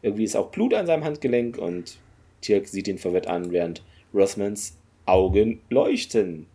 [0.01, 1.97] irgendwie ist auch Blut an seinem Handgelenk und
[2.41, 3.81] Tirk sieht ihn verwirrt an, während
[4.13, 6.45] Rossmans Augen leuchten.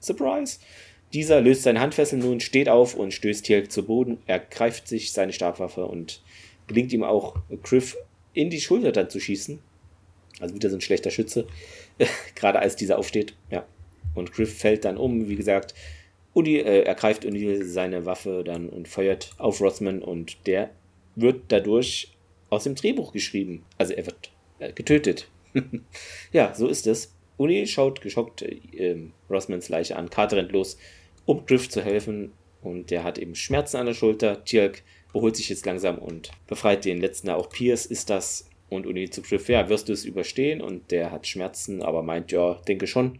[0.00, 0.58] Surprise!
[1.12, 4.18] Dieser löst seine Handfesseln nun, steht auf und stößt Tirk zu Boden.
[4.26, 6.22] Er greift sich seine Stabwaffe und
[6.66, 7.96] gelingt ihm auch, Griff
[8.32, 9.60] in die Schulter dann zu schießen.
[10.40, 11.46] Also wieder so ein schlechter Schütze.
[12.34, 13.34] Gerade als dieser aufsteht.
[13.50, 13.66] Ja.
[14.14, 15.74] Und Griff fällt dann um, wie gesagt.
[16.34, 20.70] Udi äh, ergreift Udi seine Waffe dann und feuert auf Rossman und der
[21.14, 22.12] wird dadurch
[22.50, 23.64] aus dem Drehbuch geschrieben.
[23.78, 25.28] Also er wird äh, getötet.
[26.32, 27.14] ja, so ist es.
[27.36, 30.10] Uni schaut geschockt äh, ähm, Rossmans Leiche an.
[30.10, 30.78] Carter rennt los,
[31.24, 32.32] um Griff zu helfen.
[32.62, 34.44] Und der hat eben Schmerzen an der Schulter.
[34.44, 37.30] Tirk beholt sich jetzt langsam und befreit den letzten.
[37.30, 38.48] Auch Pierce ist das.
[38.74, 40.60] Und Uni zu Griff, ja, wirst du es überstehen?
[40.60, 43.18] Und der hat Schmerzen, aber meint, ja, denke schon.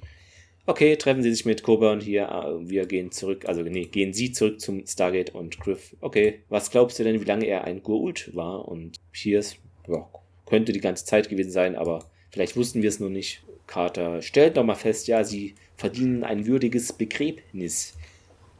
[0.66, 2.28] Okay, treffen Sie sich mit Coburn hier.
[2.28, 5.94] äh, Wir gehen zurück, also nee, gehen Sie zurück zum Stargate und Griff.
[6.00, 8.66] Okay, was glaubst du denn, wie lange er ein Gurult war?
[8.66, 9.56] Und Pierce,
[9.88, 10.08] ja,
[10.46, 13.42] könnte die ganze Zeit gewesen sein, aber vielleicht wussten wir es nur nicht.
[13.66, 17.94] Carter stellt nochmal fest, ja, Sie verdienen ein würdiges Begräbnis.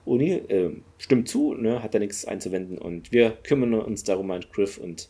[0.07, 4.53] O'Neill äh, stimmt zu, ne, hat da nichts einzuwenden und wir kümmern uns darum, meint
[4.53, 5.09] Griff und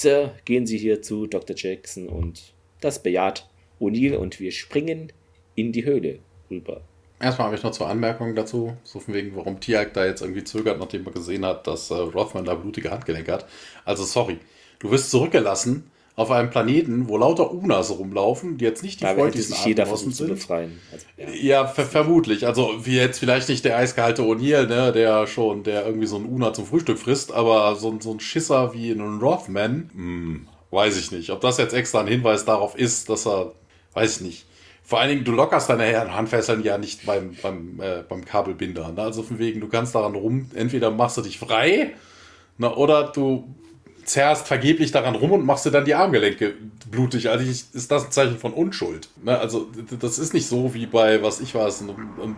[0.00, 1.56] Sir, gehen Sie hier zu Dr.
[1.58, 3.48] Jackson und das bejaht
[3.80, 5.12] O'Neill und wir springen
[5.56, 6.82] in die Höhle rüber.
[7.18, 10.44] Erstmal habe ich noch zwei Anmerkungen dazu, so von wegen, warum Tiag da jetzt irgendwie
[10.44, 13.46] zögert, nachdem er gesehen hat, dass äh, Rothman da blutige Handgelenke hat.
[13.84, 14.38] Also sorry,
[14.78, 19.14] du wirst zurückgelassen auf einem Planeten, wo lauter Unas rumlaufen, die jetzt nicht die Da
[19.14, 20.34] freundlichsten sich jeder versucht zu sind.
[20.34, 20.80] befreien.
[20.92, 21.28] Also, ja.
[21.60, 22.46] Ja, ver vermutlich.
[22.46, 26.24] Also wie jetzt vielleicht nicht der eiskalte O'Neill, ne, der schon, der irgendwie so ein
[26.26, 30.98] Una zum Frühstück frisst, aber so, ein- so ein Schisser wie ein Rothman, hm, weiß
[30.98, 31.30] ich nicht.
[31.30, 33.52] Ob das jetzt extra ein Hinweis darauf ist, dass er,
[33.94, 34.44] weiß ich nicht.
[34.82, 38.90] Vor allen Dingen, du lockerst deine Handfesseln ja nicht beim, beim, äh, beim Kabelbinder.
[38.90, 39.02] Ne?
[39.02, 41.92] Also von wegen, du kannst daran rum, entweder machst du dich frei,
[42.56, 43.54] ne, oder du
[44.08, 46.54] zerrst vergeblich daran rum und machst dir dann die Armgelenke
[46.90, 47.28] blutig.
[47.28, 49.08] Also ich, ist das ein Zeichen von Unschuld.
[49.22, 49.38] Ne?
[49.38, 49.68] Also
[50.00, 52.36] das ist nicht so wie bei, was ich weiß, einem,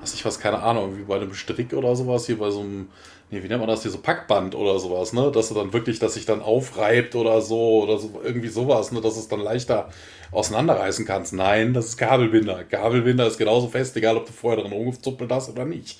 [0.00, 2.88] was ich weiß, keine Ahnung, wie bei einem Strick oder sowas, hier bei so einem,
[3.30, 5.32] nee, wie nennt man das hier, so Packband oder sowas, ne?
[5.32, 9.00] Dass du dann wirklich, dass sich dann aufreibt oder so, oder so, irgendwie sowas, ne?
[9.00, 9.88] Dass es dann leichter
[10.30, 11.32] auseinanderreißen kannst.
[11.32, 12.64] Nein, das ist Kabelbinder.
[12.64, 15.98] Kabelbinder ist genauso fest, egal ob du vorher dran rumgezuppelt hast oder nicht.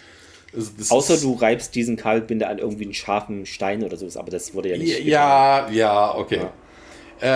[0.79, 4.55] Das Außer du reibst diesen Kabelbinder an irgendwie einen scharfen Stein oder sowas, aber das
[4.55, 5.05] wurde ja nicht.
[5.05, 6.41] Ja, ja, okay.
[6.43, 6.53] Ja.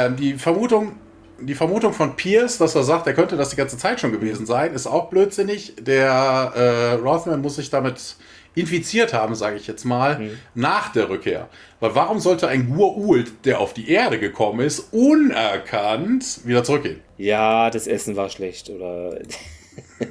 [0.07, 0.93] Ähm, die Vermutung,
[1.41, 4.45] die Vermutung von Pierce, dass er sagt, er könnte das die ganze Zeit schon gewesen
[4.47, 5.75] sein, ist auch blödsinnig.
[5.81, 8.17] Der äh, Rothman muss sich damit
[8.55, 10.31] infiziert haben, sage ich jetzt mal, Mhm.
[10.55, 11.49] nach der Rückkehr.
[11.81, 17.01] Weil warum sollte ein Gur-Ult, der auf die Erde gekommen ist, unerkannt wieder zurückgehen?
[17.19, 19.19] Ja, das Essen war schlecht oder.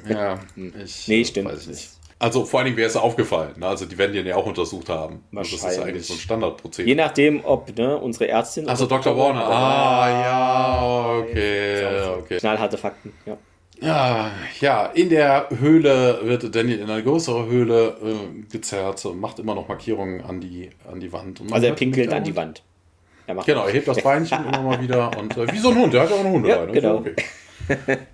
[0.08, 0.38] Ja,
[0.84, 1.50] ich Nee, stimmt.
[1.50, 1.90] weiß nicht.
[2.20, 3.54] Also vor allen Dingen wäre es aufgefallen.
[3.58, 3.66] Ne?
[3.66, 5.22] Also die werden den ja auch untersucht haben.
[5.30, 6.88] Und Das ist eigentlich so ein Standardprozedere.
[6.88, 8.68] Je nachdem, ob ne, unsere Ärztin.
[8.68, 9.16] Also Dr.
[9.16, 9.46] Warner.
[9.46, 11.84] Ah, ja, okay,
[12.18, 12.38] okay.
[12.38, 13.36] Knallharte Fakten, ja.
[13.80, 19.54] Ja, ja, in der Höhle wird Daniel in eine größere Höhle äh, gezerrt, macht immer
[19.54, 21.40] noch Markierungen an die, an die Wand.
[21.40, 22.64] Und Also er pinkelt an die Wand.
[23.28, 25.76] Er macht Genau, er hebt das Beinchen immer mal wieder und äh, wie so ein
[25.76, 26.66] Hund, der hat ja auch eine Hundebeine.
[26.66, 26.96] Ja, genau.
[26.96, 27.14] Okay.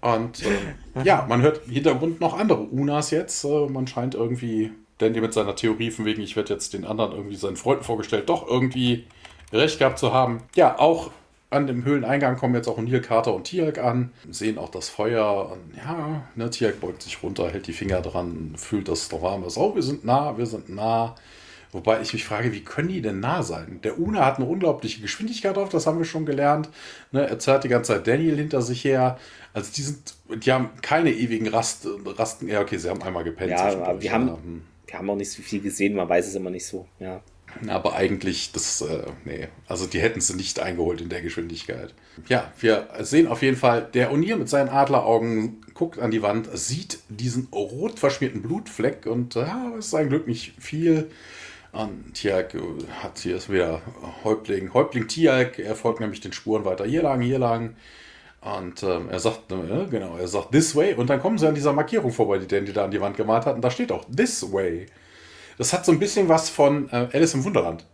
[0.01, 3.45] Und äh, ja, man hört im Hintergrund noch andere Unas jetzt.
[3.45, 7.13] Äh, man scheint irgendwie, Dandy mit seiner Theorie von wegen, ich werde jetzt den anderen
[7.13, 9.05] irgendwie seinen Freunden vorgestellt, doch irgendwie
[9.53, 10.43] recht gehabt zu haben.
[10.55, 11.11] Ja, auch
[11.51, 15.51] an dem Höhleneingang kommen jetzt auch Neil Carter und Tialk an, sehen auch das Feuer.
[15.53, 19.23] Und ja, ne, Tialk beugt sich runter, hält die Finger dran, fühlt, dass es noch
[19.23, 19.57] warm ist.
[19.57, 21.15] Oh, wir sind nah, wir sind nah.
[21.75, 23.81] Wobei ich mich frage, wie können die denn nah sein?
[23.83, 26.69] Der Una hat eine unglaubliche Geschwindigkeit auf, das haben wir schon gelernt.
[27.11, 29.19] Ne, er zerrt die ganze Zeit Daniel hinter sich her.
[29.53, 32.47] Also die sind, die haben keine ewigen Rast, Rasten.
[32.47, 33.51] Ja, okay, sie haben einmal gepennt.
[33.51, 34.63] Ja, aber wir haben, ja, hm.
[34.87, 36.87] wir haben auch nicht so viel gesehen, man weiß es immer nicht so.
[37.01, 37.21] Ja.
[37.67, 41.93] Aber eigentlich, das, äh, nee, also die hätten sie nicht eingeholt in der Geschwindigkeit.
[42.29, 46.49] Ja, wir sehen auf jeden Fall, der O'Neill mit seinen Adleraugen guckt an die Wand,
[46.57, 51.11] sieht diesen rot verschmierten Blutfleck und ja, es ist ein Glück nicht viel.
[51.75, 52.55] Und Tiag
[53.03, 53.83] hat hier ist wieder
[54.23, 57.75] Häuptling, Häuptling Tiag, er folgt nämlich den Spuren weiter hier lang, hier lang.
[58.41, 61.55] Und ähm, er sagt, äh, genau, er sagt this way und dann kommen sie an
[61.55, 64.05] dieser Markierung vorbei, die Dandy da an die Wand gemalt hat und da steht auch
[64.15, 64.87] this way.
[65.59, 67.87] Das hat so ein bisschen was von äh, Alice im Wunderland.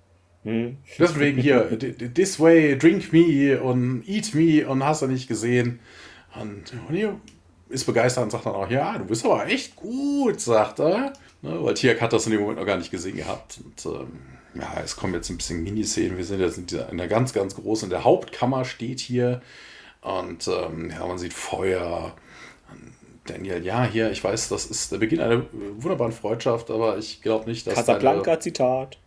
[0.99, 1.79] Deswegen hier,
[2.15, 5.81] this way, drink me und eat me und hast du nicht gesehen.
[6.39, 7.15] Und O'Neill
[7.71, 11.13] ist begeistert und sagt dann auch, ja, du bist aber echt gut, sagt er.
[11.43, 13.61] Ne, weil Tiak hat das in dem Moment noch gar nicht gesehen gehabt.
[13.65, 14.21] Und ähm,
[14.55, 16.17] ja, es kommen jetzt ein bisschen Miniszenen.
[16.17, 19.41] Wir sind jetzt in, dieser, in der ganz, ganz großen, in der Hauptkammer steht hier.
[20.03, 22.15] Und ähm, ja, man sieht Feuer.
[23.25, 25.43] Daniel, ja, hier, ich weiß, das ist der Beginn einer
[25.77, 27.75] wunderbaren Freundschaft, aber ich glaube nicht, dass.
[27.75, 28.99] Casablanca-Zitat.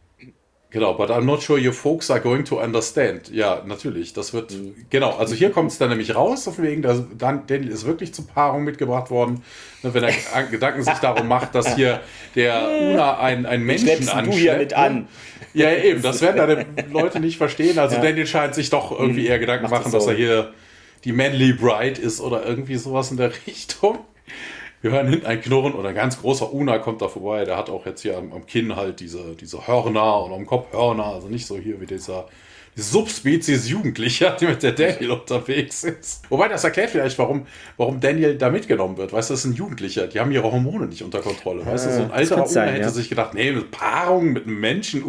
[0.74, 3.30] Genau, but I'm not sure your folks are going to understand.
[3.32, 4.74] Ja, natürlich, das wird, Mhm.
[4.90, 8.12] genau, also hier kommt es dann nämlich raus, auf wegen, dass Dan, Daniel ist wirklich
[8.14, 9.44] zur Paarung mitgebracht worden,
[9.84, 10.12] ne, wenn er
[10.52, 12.02] Gedanken sich darum macht, dass hier
[12.36, 14.40] der Una ein, ein Menschen schleppst du anschleppt.
[14.42, 14.78] hier mit ne?
[14.78, 15.08] an?
[15.54, 17.78] Ja, eben, das werden deine Leute nicht verstehen.
[17.78, 18.02] Also Ja.
[18.02, 20.54] Daniel scheint sich doch irgendwie eher Gedanken macht machen, es dass er hier
[21.04, 24.00] die Manly Bride ist oder irgendwie sowas in der Richtung.
[24.84, 27.46] Wir hören hinten ein Knurren und ein ganz großer Una kommt da vorbei.
[27.46, 30.74] Der hat auch jetzt hier am, am Kinn halt diese, diese Hörner und am Kopf
[30.74, 31.06] Hörner.
[31.06, 32.28] Also nicht so hier wie dieser
[32.76, 36.24] diese Subspezies Jugendlicher, die mit der Daniel unterwegs ist.
[36.30, 37.46] Wobei das erklärt vielleicht, warum,
[37.78, 39.14] warum Daniel da mitgenommen wird.
[39.14, 40.08] Weißt du, das ist ein Jugendlicher.
[40.08, 41.66] Die haben ihre Hormone nicht unter Kontrolle.
[41.66, 42.90] Weißt du, so ein das alter Una hätte ja.
[42.90, 45.04] sich gedacht, nee, mit Paarung mit einem Menschen.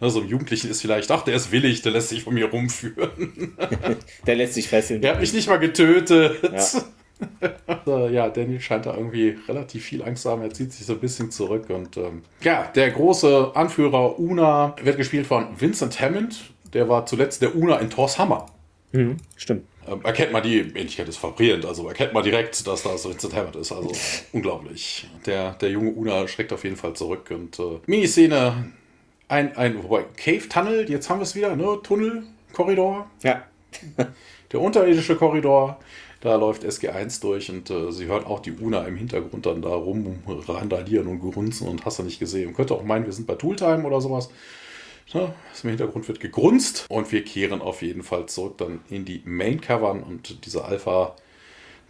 [0.00, 2.46] Na, so ein Jugendlichen ist vielleicht, ach, der ist willig, der lässt sich von mir
[2.46, 3.58] rumführen.
[4.26, 5.02] Der lässt sich fesseln.
[5.02, 6.38] Der hat mich nicht mal getötet.
[6.42, 6.82] Ja.
[7.86, 10.42] Ja, Daniel scheint da irgendwie relativ viel Angst zu haben.
[10.42, 11.68] Er zieht sich so ein bisschen zurück.
[11.68, 16.52] Und ähm, ja, der große Anführer Una wird gespielt von Vincent Hammond.
[16.72, 18.46] Der war zuletzt der Una in Thor's Hammer.
[18.92, 19.66] Mhm, stimmt.
[19.86, 21.66] Ähm, erkennt man die Ähnlichkeit ist verbrillend.
[21.66, 23.72] Also erkennt man direkt, dass das Vincent Hammond ist.
[23.72, 23.92] Also
[24.32, 25.06] unglaublich.
[25.26, 27.30] Der, der junge Una schreckt auf jeden Fall zurück.
[27.30, 28.72] Und äh, Miniszene,
[29.28, 31.78] ein, ein wobei, Cave Tunnel, jetzt haben wir es wieder, ne?
[31.82, 33.10] Tunnel, Korridor.
[33.22, 33.42] Ja.
[34.52, 35.80] Der unterirdische Korridor,
[36.24, 39.68] da läuft SG1 durch und äh, sie hört auch die Una im Hintergrund dann da
[39.68, 42.54] rum randalieren und grunzen und hast du nicht gesehen.
[42.54, 44.30] Könnte auch meinen, wir sind bei Tooltime oder sowas.
[45.08, 49.20] Ja, Im Hintergrund wird gegrunzt und wir kehren auf jeden Fall zurück dann in die
[49.26, 51.14] Main Cavern und dieser Alpha,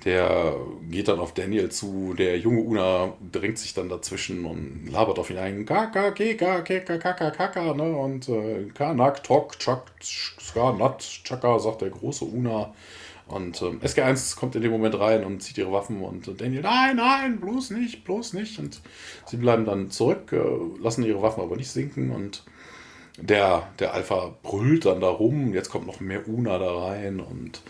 [0.05, 0.57] der
[0.91, 2.15] geht dann auf Daniel zu.
[2.19, 5.65] Der junge Una drängt sich dann dazwischen und labert auf ihn ein.
[5.65, 7.97] Kaka, keka, keka, kaka, kaka, ne?
[7.97, 12.75] Und äh, Kanak, Tok, Chak, Ska, Nat, Chaka, sagt der große Una.
[13.27, 16.97] Und ähm, SG1 kommt in dem Moment rein und zieht ihre Waffen und Daniel, nein,
[16.97, 18.59] nein, bloß nicht, bloß nicht.
[18.59, 18.81] Und
[19.27, 22.45] sie bleiben dann zurück, äh, lassen ihre Waffen aber nicht sinken und
[23.17, 27.63] der, der Alpha brüllt dann da rum, jetzt kommt noch mehr Una da rein und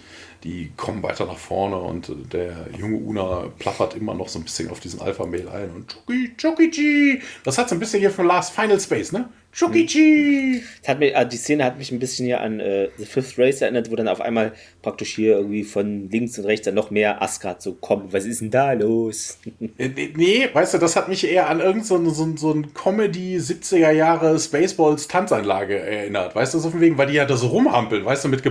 [0.43, 4.45] die kommen weiter nach vorne und äh, der junge Una plappert immer noch so ein
[4.45, 7.23] bisschen auf diesen Alpha-Mail ein und Chuki, Chukichi.
[7.45, 9.29] Das hat so ein bisschen hier von Last Final Space, ne?
[10.83, 13.39] Das hat mich, ah, die Szene hat mich ein bisschen hier an äh, The Fifth
[13.39, 14.53] Race erinnert, wo dann auf einmal
[14.85, 18.13] praktisch hier irgendwie von links und rechts dann noch mehr Asgard so kommt.
[18.13, 19.39] Was ist denn da los?
[19.79, 22.75] Äh, Nee, nee, weißt du, das hat mich eher an irgendein so, so, so ein
[22.75, 26.35] Comedy 70er Jahre Spaceballs Tanzanlage erinnert.
[26.35, 28.45] Weißt du, so von wegen, weil die ja da so rumhampeln, weißt du, mit,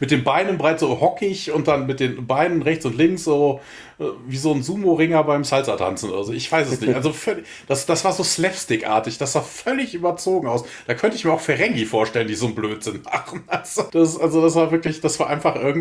[0.00, 3.60] mit den Beinen breit so hockig und dann mit den Beinen rechts und links so
[4.02, 6.32] äh, wie so ein Sumo-Ringer beim Salsa-Tanzen oder so.
[6.32, 6.94] Ich weiß es nicht.
[6.94, 9.18] Also völlig, das, das war so Slapstick-artig.
[9.18, 10.64] Das sah völlig überzogen aus.
[10.86, 13.44] Da könnte ich mir auch Ferengi vorstellen, die so einen Blödsinn machen.
[13.52, 15.71] Also das, also das war wirklich, das war einfach irgendwie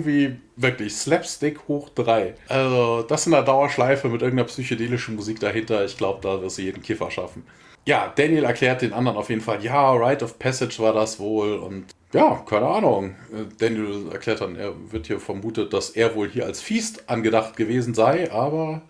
[0.56, 2.36] wirklich Slapstick hoch drei.
[2.48, 5.84] Also das in der Dauerschleife mit irgendeiner psychedelischen Musik dahinter.
[5.86, 7.44] Ich glaube, da wirst du jeden Kiffer schaffen.
[7.86, 11.56] Ja, Daniel erklärt den anderen auf jeden Fall, ja, Rite of Passage war das wohl
[11.56, 13.16] und ja, keine Ahnung.
[13.58, 17.96] Daniel erklärt dann, er wird hier vermutet, dass er wohl hier als Feast angedacht gewesen
[17.96, 18.84] sei, aber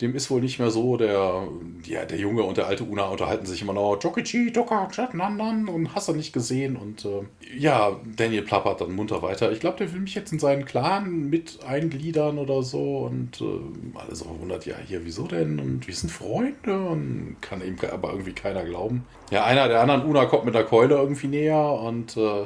[0.00, 0.96] dem ist wohl nicht mehr so.
[0.96, 1.48] Der,
[1.84, 5.94] ja, der Junge und der alte Una unterhalten sich immer noch Jokichi, Doka, Chatnanan und
[5.94, 6.76] hast du nicht gesehen.
[6.76, 7.22] Und äh,
[7.56, 9.50] ja, Daniel plappert dann munter weiter.
[9.50, 13.06] Ich glaube, der will mich jetzt in seinen Clan mit eingliedern oder so.
[13.10, 15.58] Und äh, alle so verwundert, ja, hier, wieso denn?
[15.58, 19.04] Und wir sind Freunde und kann ihm aber irgendwie keiner glauben.
[19.30, 22.44] Ja, einer der anderen Una kommt mit der Keule irgendwie näher und äh,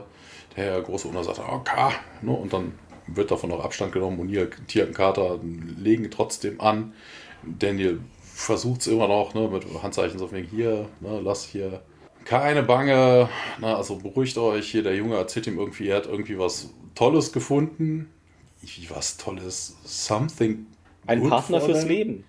[0.57, 1.93] der große Una sagt, okay,
[2.23, 2.33] ne?
[2.33, 2.73] und dann
[3.07, 5.39] wird davon noch Abstand genommen und hier Tier und Kater
[5.79, 6.93] legen trotzdem an.
[7.59, 11.83] Daniel versucht es immer noch, ne, mit Handzeichen so wegen, hier, ne, lass hier
[12.25, 13.29] keine Bange,
[13.61, 17.33] na, also beruhigt euch, hier der Junge erzählt ihm irgendwie, er hat irgendwie was Tolles
[17.33, 18.09] gefunden.
[18.61, 19.77] Wie was Tolles?
[19.85, 20.67] Something.
[21.07, 21.85] Ein Partner fürs?
[21.85, 22.25] Leben.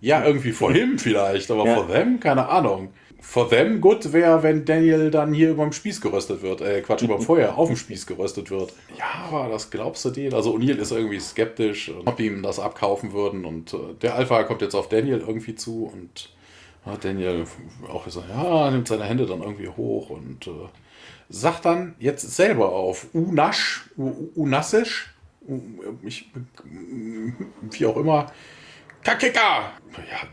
[0.00, 1.74] Ja, irgendwie for him vielleicht, aber Ja.
[1.74, 2.90] for them, keine Ahnung.
[3.26, 6.60] For them good wäre, wenn Daniel dann hier überm Spieß geröstet wird.
[6.60, 8.72] Äh, Quatsch, überm Feuer auf dem Spieß geröstet wird.
[8.96, 10.34] Ja, aber das glaubst du denen?
[10.34, 13.44] Also O'Neill ist irgendwie skeptisch, ob ihm das abkaufen würden.
[13.44, 16.30] Und äh, der Alpha kommt jetzt auf Daniel irgendwie zu und
[16.86, 17.44] ja, Daniel
[17.88, 20.50] auch so, ja, nimmt seine Hände dann irgendwie hoch und äh,
[21.28, 23.88] sagt dann jetzt selber auf Unasch,
[24.34, 25.12] Unassisch,
[25.48, 25.60] U-
[26.02, 26.30] ich,
[27.70, 28.26] wie auch immer,
[29.02, 29.72] Kakeka!
[29.96, 30.28] Ja,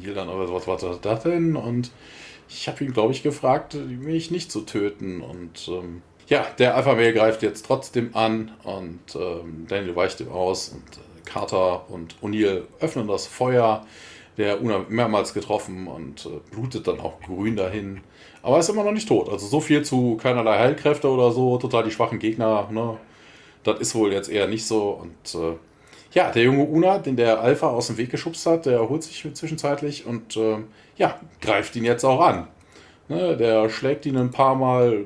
[0.00, 1.56] hier dann, aber was war das denn?
[1.56, 1.90] Und
[2.52, 5.20] Ich habe ihn, glaube ich, gefragt, mich nicht zu töten.
[5.20, 10.30] Und ähm, ja, der Alpha Male greift jetzt trotzdem an und ähm, Daniel weicht ihm
[10.30, 13.86] aus und äh, Carter und O'Neill öffnen das Feuer.
[14.36, 18.00] Der Una mehrmals getroffen und äh, blutet dann auch grün dahin.
[18.42, 19.28] Aber er ist immer noch nicht tot.
[19.28, 22.68] Also so viel zu keinerlei Heilkräfte oder so, total die schwachen Gegner.
[22.70, 22.96] Ne?
[23.64, 24.90] Das ist wohl jetzt eher nicht so.
[24.90, 25.56] Und äh,
[26.12, 29.26] ja, der junge Una, den der Alpha aus dem Weg geschubst hat, der erholt sich
[29.32, 30.58] zwischenzeitlich und äh,
[31.00, 32.46] ja, greift ihn jetzt auch an.
[33.08, 35.04] Ne, der schlägt ihn ein paar Mal,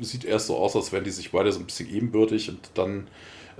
[0.00, 3.06] sieht erst so aus, als wären die sich beide so ein bisschen ebenbürtig und dann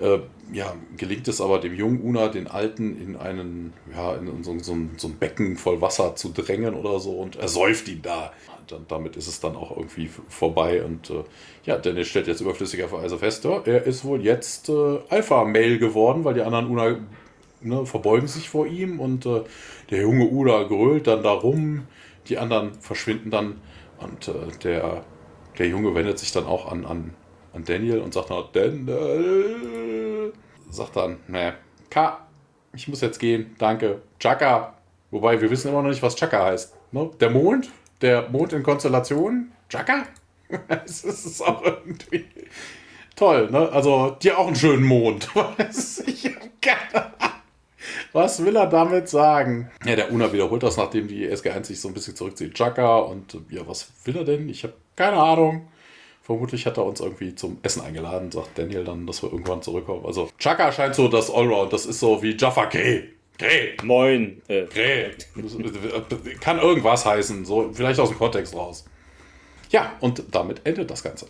[0.01, 0.19] äh,
[0.52, 4.73] ja, gelingt es aber dem jungen Una, den Alten, in einen, ja, in so, so,
[4.73, 8.32] ein, so ein Becken voll Wasser zu drängen oder so und ersäuft ihn da.
[8.66, 11.23] Dann, damit ist es dann auch irgendwie vorbei und äh,
[11.66, 16.40] ja, Dennis stellt jetzt überflüssigerweise fest, er ist wohl jetzt äh, Alpha-Mail geworden, weil die
[16.40, 16.97] anderen Una
[17.65, 19.43] ne, verbeugen sich vor ihm und äh,
[19.91, 21.86] der junge Una grölt dann darum,
[22.28, 23.61] die anderen verschwinden dann
[23.99, 24.32] und äh,
[24.62, 25.05] der,
[25.59, 27.15] der Junge wendet sich dann auch an, an,
[27.53, 30.32] an Daniel und sagt dann, Daniel,
[30.70, 31.55] sagt dann, ne,
[31.91, 32.19] K,
[32.74, 34.74] ich muss jetzt gehen, danke, Chaka.
[35.11, 36.74] Wobei, wir wissen immer noch nicht, was Chaka heißt.
[36.91, 37.09] Ne?
[37.20, 37.70] Der Mond?
[38.01, 39.53] Der Mond in Konstellationen?
[39.69, 40.05] Chaka?
[40.69, 42.24] das ist auch irgendwie
[43.15, 43.70] toll, ne?
[43.70, 45.28] Also, dir auch einen schönen Mond.
[46.07, 46.31] ich
[46.61, 47.34] keine Ahnung.
[48.15, 49.73] Was will er damit sagen?
[49.85, 52.55] Ja, der Una wiederholt das, nachdem die SG1 sich so ein bisschen zurückzieht.
[52.55, 54.49] Chaka und ja, was will er denn?
[54.49, 55.66] Ich habe keine Ahnung.
[56.23, 60.07] Vermutlich hat er uns irgendwie zum Essen eingeladen, sagt Daniel dann, dass wir irgendwann zurückkommen.
[60.07, 63.03] Also Chaka scheint so das Allround, das ist so wie Jaffa K.
[63.36, 63.77] K.
[63.82, 64.41] Moin.
[64.47, 65.11] Äh, K.
[66.41, 68.85] Kann irgendwas heißen, so vielleicht aus dem Kontext raus.
[69.70, 71.27] Ja, und damit endet das Ganze.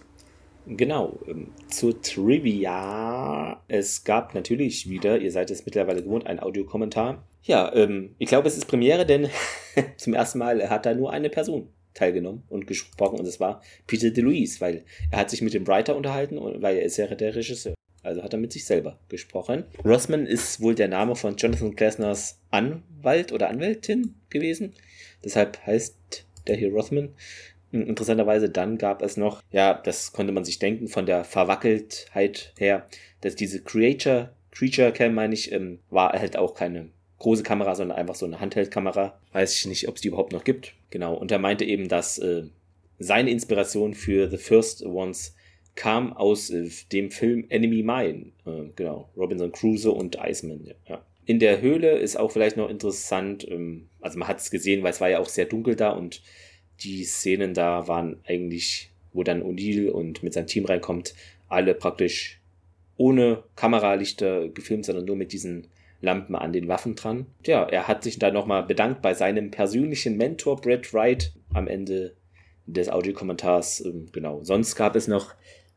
[0.66, 3.62] Genau, ähm, zur Trivia.
[3.68, 7.26] Es gab natürlich wieder, ihr seid es mittlerweile gewohnt, einen Audiokommentar.
[7.42, 9.28] Ja, ähm, ich glaube, es ist Premiere, denn
[9.96, 14.10] zum ersten Mal hat da nur eine Person teilgenommen und gesprochen und es war Peter
[14.10, 17.34] DeLuise, weil er hat sich mit dem Writer unterhalten und weil er ist ja der
[17.34, 17.74] Regisseur.
[18.02, 19.64] Also hat er mit sich selber gesprochen.
[19.84, 24.74] Rossman ist wohl der Name von Jonathan Glasners Anwalt oder Anwältin gewesen.
[25.24, 27.14] Deshalb heißt der hier Rothman.
[27.82, 32.86] Interessanterweise dann gab es noch, ja, das konnte man sich denken von der Verwackeltheit her,
[33.20, 37.98] dass diese Creature, Creature Cam, meine ich, ähm, war halt auch keine große Kamera, sondern
[37.98, 39.18] einfach so eine Handheldkamera.
[39.32, 40.74] Weiß ich nicht, ob es die überhaupt noch gibt.
[40.90, 41.14] Genau.
[41.14, 42.44] Und er meinte eben, dass äh,
[42.98, 45.34] seine Inspiration für The First Ones
[45.74, 48.32] kam aus äh, dem Film Enemy Mine.
[48.46, 49.08] Äh, genau.
[49.16, 50.72] Robinson Crusoe und Iceman.
[50.88, 51.04] Ja.
[51.26, 54.90] In der Höhle ist auch vielleicht noch interessant, ähm, also man hat es gesehen, weil
[54.90, 56.22] es war ja auch sehr dunkel da und
[56.80, 61.14] die Szenen da waren eigentlich, wo dann O'Neill und mit seinem Team reinkommt,
[61.48, 62.40] alle praktisch
[62.96, 65.68] ohne Kameralichter gefilmt, sondern nur mit diesen
[66.00, 67.26] Lampen an den Waffen dran.
[67.44, 72.14] Ja, er hat sich da nochmal bedankt bei seinem persönlichen Mentor Brett Wright am Ende
[72.66, 73.84] des Audiokommentars.
[73.84, 74.42] Ähm, genau.
[74.42, 75.34] Sonst gab es noch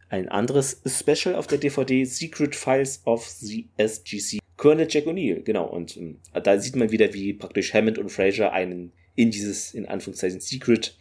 [0.10, 4.40] ein anderes Special auf der DVD, Secret Files of the SGC.
[4.56, 5.66] Colonel Jack O'Neill, genau.
[5.66, 9.86] Und ähm, da sieht man wieder, wie praktisch Hammond und Fraser einen in dieses, in
[9.86, 10.96] Anführungszeichen, Secret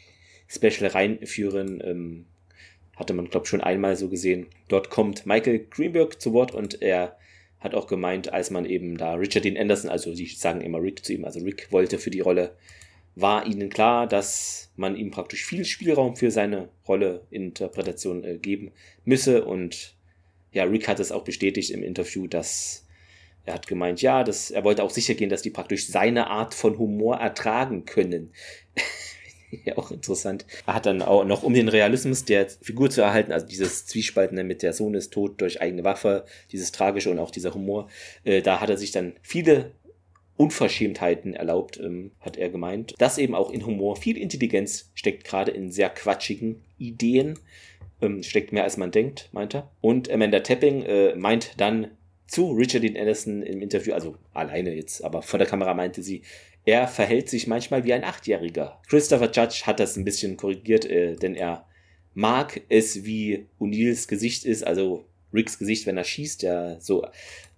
[0.48, 1.80] Special reinführen.
[1.84, 2.26] Ähm,
[2.96, 4.46] hatte man, glaube ich, schon einmal so gesehen.
[4.68, 7.16] Dort kommt Michael Greenberg zu Wort und er
[7.60, 11.04] hat auch gemeint, als man eben da Richard Dean Anderson, also die sagen immer Rick
[11.04, 12.56] zu ihm, also Rick wollte für die Rolle,
[13.14, 18.72] war ihnen klar, dass man ihm praktisch viel Spielraum für seine Rolle Interpretation äh, geben
[19.04, 19.94] müsse und
[20.52, 22.85] ja, Rick hat es auch bestätigt im Interview, dass
[23.46, 26.52] er hat gemeint, ja, dass, er wollte auch sicher gehen, dass die praktisch seine Art
[26.52, 28.32] von Humor ertragen können.
[29.64, 30.44] ja, auch interessant.
[30.66, 34.44] Er hat dann auch noch, um den Realismus der Figur zu erhalten, also dieses Zwiespaltende
[34.44, 37.88] mit der Sohn ist tot durch eigene Waffe, dieses Tragische und auch dieser Humor,
[38.24, 39.72] äh, da hat er sich dann viele
[40.36, 42.94] Unverschämtheiten erlaubt, ähm, hat er gemeint.
[42.98, 47.38] Dass eben auch in Humor viel Intelligenz steckt, gerade in sehr quatschigen Ideen.
[48.02, 49.70] Ähm, steckt mehr als man denkt, meint er.
[49.80, 51.88] Und Amanda Tapping äh, meint dann,
[52.26, 56.22] zu Richard Dean Anderson im Interview, also alleine jetzt, aber vor der Kamera meinte sie,
[56.64, 58.80] er verhält sich manchmal wie ein Achtjähriger.
[58.88, 61.66] Christopher Judge hat das ein bisschen korrigiert, äh, denn er
[62.14, 67.06] mag es, wie O'Neills Gesicht ist, also Ricks Gesicht, wenn er schießt, ja, so,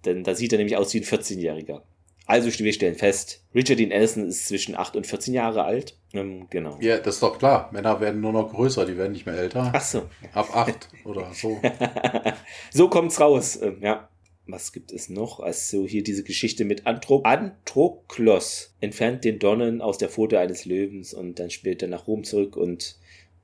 [0.05, 1.81] denn da sieht er nämlich aus wie ein 14-Jähriger.
[2.27, 5.97] Also wir stellen fest, Richard Dean Anderson ist zwischen 8 und 14 Jahre alt.
[6.13, 6.77] Ähm, genau.
[6.79, 7.71] Ja, das ist doch klar.
[7.73, 9.71] Männer werden nur noch größer, die werden nicht mehr älter.
[9.73, 10.03] Ach so.
[10.33, 11.59] Ab 8 oder so.
[12.71, 13.59] so kommt's raus.
[13.59, 14.07] Ähm, ja
[14.51, 15.39] was gibt es noch?
[15.39, 21.13] Also hier diese Geschichte mit Andro Androklos entfernt den Dornen aus der Pfote eines Löwens
[21.13, 22.97] und dann spielt er nach Rom zurück und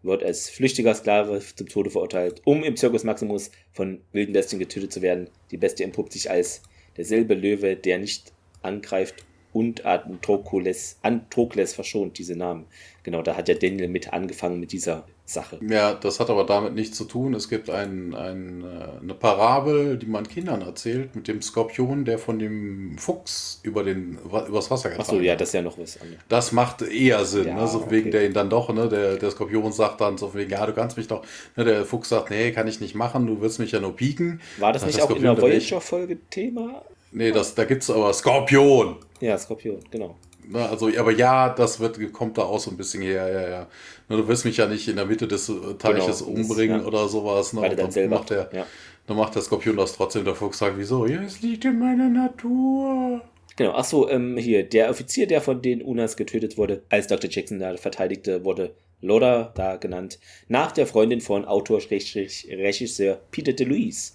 [0.03, 4.93] wird als flüchtiger Sklave zum Tode verurteilt, um im Circus Maximus von wilden Bestien getötet
[4.93, 5.29] zu werden.
[5.51, 6.61] Die Bestie entpuppt sich als
[6.95, 9.15] derselbe Löwe, der nicht angreift
[9.55, 12.65] und Androkles, Androkles verschont, diese Namen.
[13.03, 15.59] Genau, da hat ja Daniel mit angefangen mit dieser Sache.
[15.65, 17.33] Ja, das hat aber damit nichts zu tun.
[17.33, 22.19] Es gibt ein, ein, äh, eine Parabel, die man Kindern erzählt, mit dem Skorpion, der
[22.19, 26.01] von dem Fuchs über den, übers Wasser getragen Achso, ja, das ist ja noch was
[26.01, 26.19] anderes.
[26.27, 27.67] Das macht eher Sinn, Ja, ne?
[27.69, 27.91] so okay.
[27.91, 28.89] wegen der ihn dann doch, ne?
[28.89, 31.23] der, der Skorpion sagt dann so wegen, ja, du kannst mich doch,
[31.55, 31.63] ne?
[31.63, 34.41] der Fuchs sagt, nee, kann ich nicht machen, du willst mich ja nur pieken.
[34.57, 36.81] War das Sagt nicht der auch in Skorpion, der will ich- Voyager-Folge Thema?
[37.11, 38.97] Nee, das, da gibt's aber Skorpion.
[39.21, 40.15] Ja, Skorpion, genau.
[40.53, 43.67] Also, aber ja, das wird, kommt da auch so ein bisschen her, ja, ja.
[44.09, 46.85] Du wirst mich ja nicht in der Mitte des Teiches Genau, das- umbringen ja.
[46.85, 47.53] oder sowas.
[47.53, 47.75] Ne?
[47.75, 48.65] Dann selber- macht der, ja.
[49.07, 50.23] dann macht der Skorpion das trotzdem.
[50.23, 51.07] Der Fuchs sagt, wieso?
[51.07, 53.21] Ja, es liegt in meiner Natur.
[53.57, 57.29] Genau, achso, ähm, hier, der Offizier, der von den Unas getötet wurde, als Dr.
[57.29, 64.13] Jackson da verteidigte, wurde Loda da genannt, nach der Freundin von Autor-Regisseur Peter DeLuise.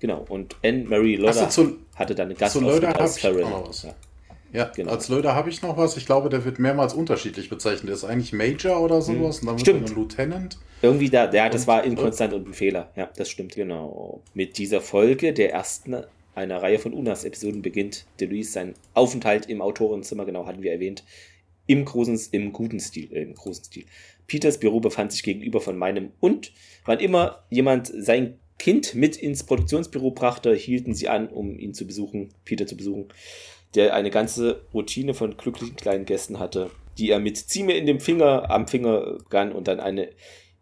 [0.00, 3.44] Genau, und Anne-Marie Loda Ach so, zu- hatte dann eine Gastauftritt Loda hab als Farrell.
[4.52, 4.70] Ja.
[4.74, 4.92] Genau.
[4.92, 5.96] als Löder habe ich noch was.
[5.96, 7.88] Ich glaube, der wird mehrmals unterschiedlich bezeichnet.
[7.88, 9.40] Der ist eigentlich Major oder sowas.
[9.40, 9.90] Und dann Stimmt.
[9.90, 10.58] ein Lieutenant.
[10.80, 12.90] Irgendwie da, ja, das Und- war inkonstant und ein Fehler.
[12.96, 14.22] Ja, das stimmt, genau.
[14.34, 15.96] Mit dieser Folge, der ersten
[16.34, 21.02] einer Reihe von Unas-Episoden, beginnt DeLuise seinen Aufenthalt im Autorenzimmer, genau, hatten wir erwähnt,
[21.66, 23.84] im großen, im guten Stil, äh, im großen Stil.
[24.28, 26.52] Peters Büro befand sich gegenüber von meinem und
[26.84, 31.86] wann immer jemand sein Kind mit ins Produktionsbüro brachte, hielten sie an, um ihn zu
[31.86, 33.08] besuchen, Peter zu besuchen,
[33.74, 37.86] der eine ganze Routine von glücklichen kleinen Gästen hatte, die er mit Zieh mir in
[37.86, 40.10] dem Finger am Finger begann und dann eine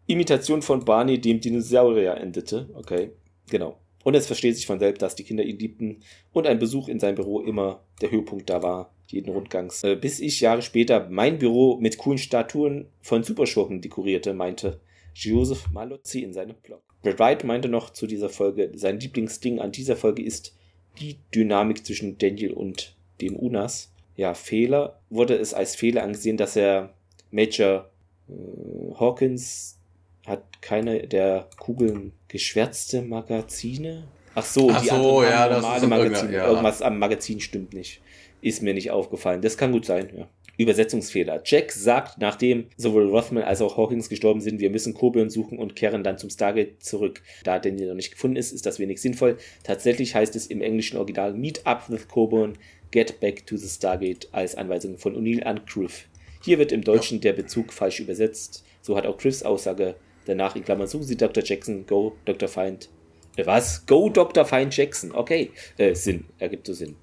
[0.05, 2.69] Imitation von Barney, dem Dinosaurier, endete.
[2.73, 3.11] Okay,
[3.49, 3.77] genau.
[4.03, 6.01] Und es versteht sich von selbst, dass die Kinder ihn liebten
[6.31, 9.83] und ein Besuch in sein Büro immer der Höhepunkt da war, jeden Rundgangs.
[9.83, 14.79] Äh, bis ich Jahre später mein Büro mit coolen Statuen von Superschurken dekorierte, meinte
[15.13, 16.81] Joseph Malozzi in seinem Blog.
[17.01, 20.55] Brad Wright meinte noch zu dieser Folge, sein Lieblingsding an dieser Folge ist
[20.99, 23.91] die Dynamik zwischen Daniel und dem Unas.
[24.15, 26.93] Ja, Fehler wurde es als Fehler angesehen, dass er
[27.31, 27.89] Major
[28.29, 29.79] äh, Hawkins
[30.25, 34.03] hat keine der Kugeln geschwärzte Magazine.
[34.35, 36.33] Ach so, Ach die so, anderen ja, normale Magazine.
[36.33, 36.47] ja.
[36.47, 38.01] Irgendwas am Magazin stimmt nicht.
[38.41, 39.41] Ist mir nicht aufgefallen.
[39.41, 40.27] Das kann gut sein, ja.
[40.57, 41.41] Übersetzungsfehler.
[41.45, 45.75] Jack sagt, nachdem sowohl Rothman als auch Hawkins gestorben sind, wir müssen Coburn suchen und
[45.75, 47.21] kehren dann zum Stargate zurück.
[47.43, 49.37] Da Daniel noch nicht gefunden ist, ist das wenig sinnvoll.
[49.63, 52.57] Tatsächlich heißt es im englischen Original Meet up with Coburn,
[52.97, 56.07] get back to the Stargate als Anweisung von O'Neill an Griff.
[56.41, 58.63] Hier wird im Deutschen der Bezug falsch übersetzt.
[58.81, 59.93] So hat auch Griffs Aussage
[60.25, 61.43] danach in Klammern suchen Sie Dr.
[61.43, 62.49] Jackson, go Dr.
[62.49, 62.89] Find.
[63.35, 63.85] Äh, was?
[63.85, 64.45] Go Dr.
[64.45, 65.11] Find Jackson.
[65.13, 65.51] Okay.
[65.77, 66.25] Äh, Sinn.
[66.39, 66.95] Ergibt so Sinn.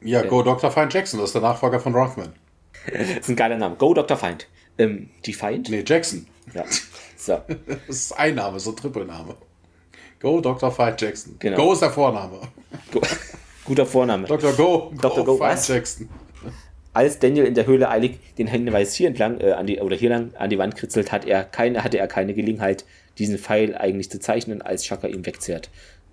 [0.00, 0.70] Ja, Go Dr.
[0.70, 2.32] Fine Jackson, das ist der Nachfolger von Rothman.
[2.90, 3.76] Das ist ein geiler Name.
[3.76, 4.16] Go Dr.
[4.16, 4.48] Find.
[4.78, 5.68] Ähm, die Find?
[5.68, 6.26] Nee, Jackson.
[6.54, 6.64] Ja.
[7.16, 7.42] So.
[7.86, 9.36] Das ist ein Name, so ein Trippelname.
[10.18, 10.72] Go Dr.
[10.72, 11.36] Fine Jackson.
[11.38, 11.56] Genau.
[11.58, 12.40] Go ist der Vorname.
[12.90, 13.02] Go.
[13.64, 14.26] Guter Vorname.
[14.26, 14.52] Dr.
[14.52, 15.24] Go, Dr.
[15.24, 15.68] Go, Fine was?
[15.68, 16.08] Jackson.
[16.94, 20.10] Als Daniel in der Höhle eilig den Hinweis hier entlang äh, an die oder hier
[20.10, 22.84] lang an die Wand kritzelt, hat er keine, hatte er keine Gelegenheit,
[23.18, 25.70] diesen Pfeil eigentlich zu zeichnen, als Shaka ihn wegzehrt.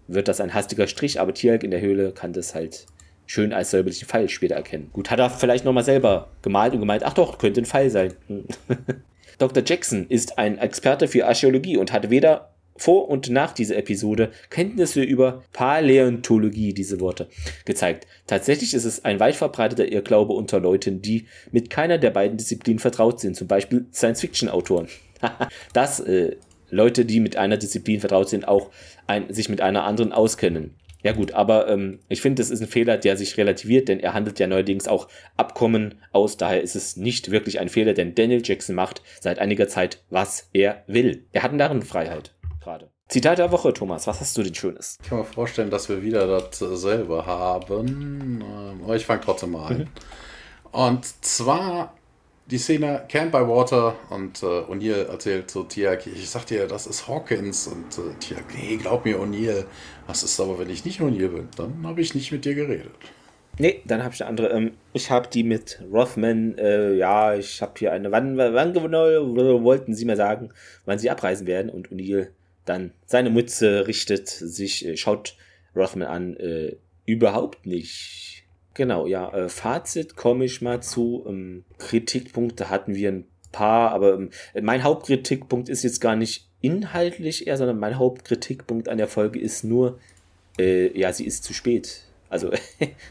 [0.08, 2.86] Wird das ein hastiger Strich, aber Tialk in der Höhle kann das halt
[3.26, 4.90] schön als säuberlichen Pfeil später erkennen.
[4.94, 8.14] Gut, hat er vielleicht nochmal selber gemalt und gemeint, ach doch, könnte ein Pfeil sein.
[9.38, 9.64] Dr.
[9.66, 15.04] Jackson ist ein Experte für Archäologie und hat weder vor und nach dieser Episode Kenntnisse
[15.04, 17.28] über Paläontologie, diese Worte,
[17.66, 18.08] gezeigt.
[18.26, 22.80] Tatsächlich ist es ein weit verbreiteter Irrglaube unter Leuten, die mit keiner der beiden Disziplinen
[22.80, 24.88] vertraut sind, zum Beispiel Science-Fiction-Autoren.
[25.74, 26.38] Dass äh,
[26.70, 28.70] Leute, die mit einer Disziplin vertraut sind, auch
[29.08, 30.76] ein, sich mit einer anderen auskennen.
[31.02, 34.14] Ja gut, aber ähm, ich finde, das ist ein Fehler, der sich relativiert, denn er
[34.14, 35.08] handelt ja neuerdings auch
[35.38, 36.36] Abkommen aus.
[36.36, 40.50] Daher ist es nicht wirklich ein Fehler, denn Daniel Jackson macht seit einiger Zeit, was
[40.52, 41.26] er will.
[41.32, 42.34] Er hat Narrenfreiheit
[42.70, 42.90] gerade.
[43.08, 44.06] Zitat der Woche, Thomas.
[44.08, 44.98] Was hast du denn Schönes?
[45.02, 48.42] Ich kann mir vorstellen, dass wir wieder dasselbe haben.
[48.42, 49.90] Ähm, Aber ich fange trotzdem mal an.
[50.72, 51.96] Und zwar
[52.46, 56.88] die Szene Camp by Water und äh, O'Neill erzählt zu Tiak, ich sag dir, das
[56.88, 57.68] ist Hawkins.
[57.68, 59.66] Und äh, Tiak, nee, glaub mir, O'Neill.
[60.08, 61.48] Was ist aber, wenn ich nicht O'Neill bin?
[61.58, 62.92] Dann habe ich nicht mit dir geredet.
[63.58, 64.50] Nee, dann habe ich eine andere.
[64.50, 66.58] Ähm, ich habe die mit Rothman.
[66.58, 68.12] Äh, ja, ich habe hier eine.
[68.12, 70.50] Wann, wann genau wollten Sie mir sagen,
[70.86, 71.70] wann Sie abreisen werden?
[71.70, 72.30] Und O'Neill
[72.70, 75.36] dann seine Mütze richtet, sich äh, schaut
[75.76, 76.38] Rothman an.
[76.38, 76.76] Äh,
[77.06, 78.44] überhaupt nicht.
[78.76, 79.34] Genau, ja.
[79.34, 81.26] Äh, Fazit komme ich mal zu.
[81.28, 84.30] Ähm, Kritikpunkte hatten wir ein paar, aber ähm,
[84.62, 89.64] mein Hauptkritikpunkt ist jetzt gar nicht inhaltlich eher, sondern mein Hauptkritikpunkt an der Folge ist
[89.64, 90.00] nur,
[90.60, 92.04] äh, ja, sie ist zu spät.
[92.30, 92.52] Also,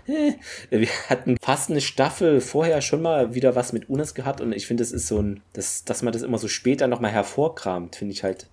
[0.70, 4.68] wir hatten fast eine Staffel vorher schon mal wieder was mit Unas gehabt und ich
[4.68, 8.14] finde, das ist so ein, das, dass man das immer so später nochmal hervorkramt, finde
[8.14, 8.46] ich halt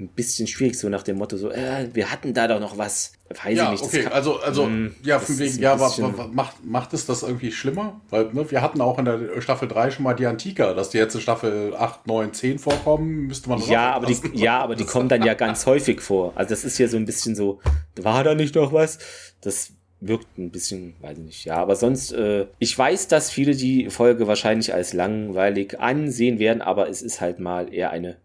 [0.00, 3.12] ein bisschen schwierig, so nach dem Motto, so, äh, wir hatten da doch noch was.
[3.28, 3.84] Weiß Ja, ich nicht.
[3.84, 7.06] okay, kann- also, also Hm, ja, von wegen, ja, wa- bisschen- wa- macht, macht es
[7.06, 8.00] das irgendwie schlimmer?
[8.10, 10.98] Weil ne, wir hatten auch in der Staffel 3 schon mal die Antika, dass die
[10.98, 14.84] jetzt in Staffel 8, 9, 10 vorkommen, müsste man Ja, aber die, ja, aber die
[14.86, 16.32] kommen dann ja ganz häufig vor.
[16.34, 17.60] Also das ist hier so ein bisschen so,
[18.00, 18.98] war da nicht noch was?
[19.42, 21.44] Das wirkt ein bisschen, weiß ich nicht.
[21.44, 26.62] Ja, aber sonst, äh, ich weiß, dass viele die Folge wahrscheinlich als langweilig ansehen werden,
[26.62, 28.16] aber es ist halt mal eher eine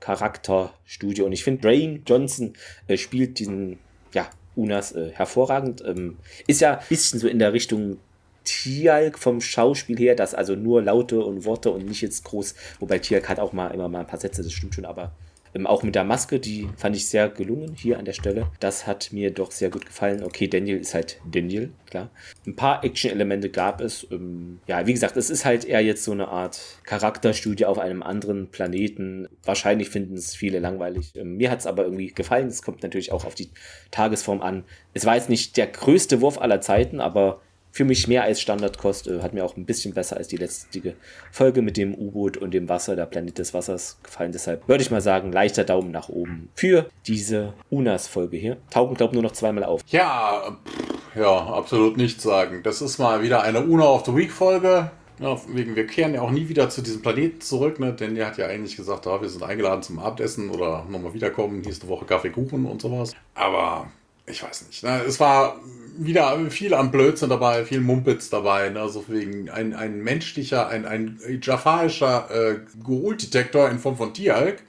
[0.00, 1.22] Charakterstudie.
[1.22, 2.54] Und ich finde, Dwayne Johnson
[2.86, 3.78] äh, spielt diesen,
[4.12, 5.82] ja, Unas äh, hervorragend.
[5.86, 6.16] Ähm,
[6.46, 7.98] ist ja ein bisschen so in der Richtung
[8.44, 12.98] Tialk vom Schauspiel her, dass also nur Laute und Worte und nicht jetzt groß, wobei
[12.98, 15.12] Tialk hat auch mal immer mal ein paar Sätze, das stimmt schon, aber
[15.54, 18.46] ähm, auch mit der Maske, die fand ich sehr gelungen hier an der Stelle.
[18.60, 20.22] Das hat mir doch sehr gut gefallen.
[20.22, 22.10] Okay, Daniel ist halt Daniel, klar.
[22.46, 24.06] Ein paar Action-Elemente gab es.
[24.10, 28.02] Ähm, ja, wie gesagt, es ist halt eher jetzt so eine Art Charakterstudie auf einem
[28.02, 29.28] anderen Planeten.
[29.44, 31.12] Wahrscheinlich finden es viele langweilig.
[31.16, 32.48] Ähm, mir hat es aber irgendwie gefallen.
[32.48, 33.50] Es kommt natürlich auch auf die
[33.90, 34.64] Tagesform an.
[34.94, 37.40] Es war jetzt nicht der größte Wurf aller Zeiten, aber
[37.70, 39.08] für mich mehr als Standardkost.
[39.08, 40.94] Äh, hat mir auch ein bisschen besser als die letzte
[41.30, 44.32] Folge mit dem U-Boot und dem Wasser, der Planet des Wassers, gefallen.
[44.32, 48.56] Deshalb würde ich mal sagen, leichter Daumen nach oben für diese Unas-Folge hier.
[48.70, 49.82] Tauchen, glaube nur noch zweimal auf.
[49.88, 52.62] Ja, pff, ja, absolut nichts sagen.
[52.62, 54.90] Das ist mal wieder eine Una of the Week Folge.
[55.18, 57.92] Ja, wegen, wir kehren ja auch nie wieder zu diesem Planeten zurück, ne?
[57.92, 61.60] denn er hat ja eigentlich gesagt, ah, wir sind eingeladen zum Abendessen oder nochmal wiederkommen,
[61.60, 63.12] nächste Woche Kaffee, Kuchen und sowas.
[63.34, 63.90] Aber
[64.24, 64.82] ich weiß nicht.
[64.82, 65.02] Ne?
[65.06, 65.60] Es war
[66.04, 68.70] wieder viel am Blödsinn dabei, viel Mumpitz dabei.
[68.70, 68.80] Ne?
[68.80, 74.62] Also wegen ein, ein menschlicher, ein, ein jafarischer äh, Gurul-Detektor in Form von Tialk,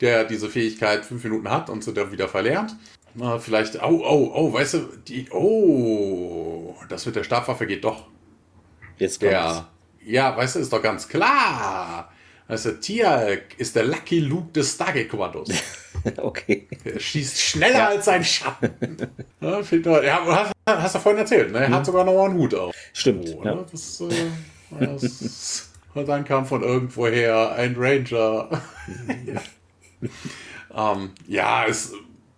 [0.00, 2.76] der diese Fähigkeit fünf Minuten hat und sie dann wieder verlernt.
[3.14, 8.08] Na, vielleicht, oh, oh, oh, weißt du, die, oh, das mit der Stabwaffe geht doch.
[8.98, 9.32] Jetzt kommt's.
[9.32, 9.68] Der,
[10.04, 12.12] ja, weißt du, ist doch ganz klar.
[12.48, 15.48] Weißt du, Tialk ist der Lucky Luke des Stargate-Kommandos.
[16.18, 16.66] okay.
[16.84, 18.96] Er schießt schneller als sein Schatten.
[19.40, 21.60] ja, ja, hast, hast du vorhin erzählt, ne?
[21.60, 22.74] Er hat sogar noch mal einen Hut auf.
[22.92, 23.34] Stimmt.
[23.36, 23.54] Oh, ja.
[23.54, 23.66] ne?
[23.70, 24.14] das, äh,
[24.78, 28.48] das, und dann kam von irgendwoher ein Ranger.
[30.74, 31.92] ähm, ja, es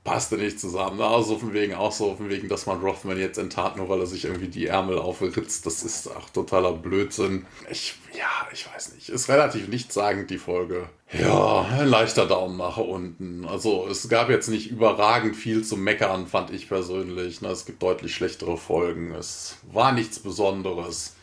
[0.06, 1.00] passte nicht zusammen.
[1.02, 4.06] Also von wegen auch so, von wegen, dass man Rothman jetzt enttarnt, nur weil er
[4.06, 5.66] sich irgendwie die Ärmel aufritzt.
[5.66, 7.44] Das ist auch totaler Blödsinn.
[7.70, 9.08] Ich, ja, ich weiß nicht.
[9.08, 10.88] Ist relativ nichtssagend, die Folge.
[11.12, 13.44] Ja, ein leichter Daumen nach unten.
[13.44, 17.42] Also es gab jetzt nicht überragend viel zu meckern, fand ich persönlich.
[17.42, 17.48] Ne?
[17.48, 19.12] Es gibt deutlich schlechtere Folgen.
[19.12, 21.16] Es war nichts Besonderes.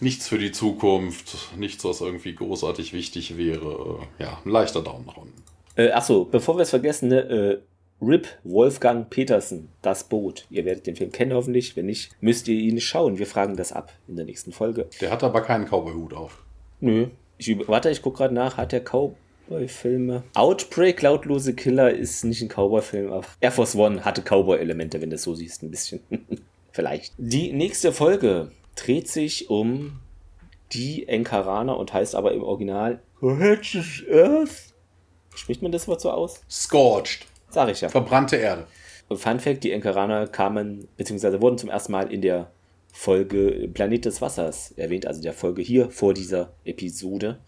[0.00, 3.98] Nichts für die Zukunft, nichts, was irgendwie großartig wichtig wäre.
[4.18, 5.42] Ja, ein leichter Daumen nach unten.
[5.76, 7.58] Äh, achso, bevor wir es vergessen, ne, äh,
[8.02, 10.46] Rip Wolfgang Petersen, das Boot.
[10.50, 11.76] Ihr werdet den Film kennen hoffentlich.
[11.76, 13.18] Wenn nicht, müsst ihr ihn schauen.
[13.18, 14.88] Wir fragen das ab in der nächsten Folge.
[15.00, 16.42] Der hat aber keinen Cowboy-Hut auf.
[16.80, 17.08] Nö.
[17.36, 18.56] Ich, warte, ich gucke gerade nach.
[18.56, 20.22] Hat der Cowboy-Filme?
[20.34, 25.16] Outbreak, Lautlose Killer ist nicht ein Cowboy-Film, aber Air Force One hatte Cowboy-Elemente, wenn du
[25.16, 26.00] es so siehst, ein bisschen.
[26.72, 27.12] Vielleicht.
[27.18, 30.00] Die nächste Folge dreht sich um
[30.72, 34.74] die Enkarana und heißt aber im Original Hedges Earth.
[35.34, 36.42] Spricht man das Wort so aus?
[36.48, 37.26] Scorched.
[37.50, 37.88] Sag ich ja.
[37.88, 38.66] Verbrannte Erde.
[39.12, 42.50] Fun Fact: Die Enkaraner kamen, beziehungsweise wurden zum ersten Mal in der
[42.92, 47.38] Folge Planet des Wassers erwähnt, also der Folge hier vor dieser Episode.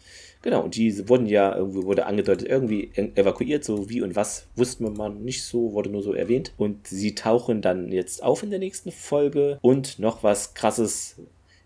[0.42, 4.48] Genau, und die wurden ja, irgendwie wurde angedeutet, irgendwie en- evakuiert, so wie und was,
[4.56, 6.52] wussten wir nicht so, wurde nur so erwähnt.
[6.56, 9.58] Und sie tauchen dann jetzt auf in der nächsten Folge.
[9.62, 11.16] Und noch was krasses,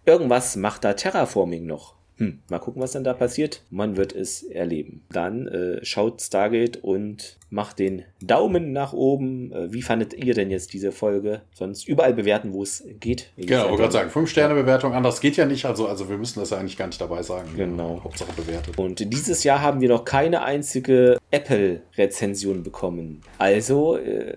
[0.05, 1.96] irgendwas macht da Terraforming noch.
[2.19, 3.63] Hm, mal gucken, was dann da passiert.
[3.71, 5.03] Man wird es erleben.
[5.11, 9.53] Dann äh, schaut Stargate und macht den Daumen nach oben.
[9.53, 11.43] Äh, wie fandet ihr denn jetzt diese Folge?
[11.53, 13.33] Sonst überall bewerten, wo es geht.
[13.37, 14.95] Genau, wollte gerade sagen, 5-Sterne-Bewertung.
[14.95, 15.67] Anders geht ja nicht.
[15.67, 17.51] Also, also wir müssen das ja eigentlich gar nicht dabei sagen.
[17.55, 18.01] Genau.
[18.03, 18.79] Hauptsache bewertet.
[18.79, 23.21] Und dieses Jahr haben wir noch keine einzige Apple-Rezension bekommen.
[23.37, 24.37] Also, äh,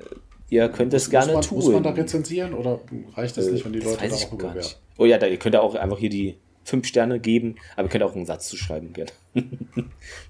[0.49, 1.59] ihr könnt es gerne man, tun.
[1.59, 2.81] Muss man da rezensieren oder
[3.15, 4.67] reicht es nicht, wenn die Das Leute da auch bewerten?
[4.97, 6.35] Oh ja, da, ihr könnt auch einfach hier die
[6.69, 9.11] fünf Sterne geben, aber ihr könnt auch einen Satz zu schreiben, gerne.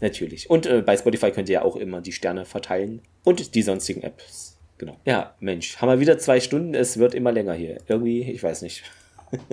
[0.02, 0.50] Natürlich.
[0.50, 4.02] Und äh, bei Spotify könnt ihr ja auch immer die Sterne verteilen und die sonstigen
[4.02, 4.58] Apps.
[4.78, 4.98] Genau.
[5.06, 6.74] Ja, Mensch, haben wir wieder zwei Stunden.
[6.74, 7.78] Es wird immer länger hier.
[7.88, 8.84] Irgendwie, ich weiß nicht.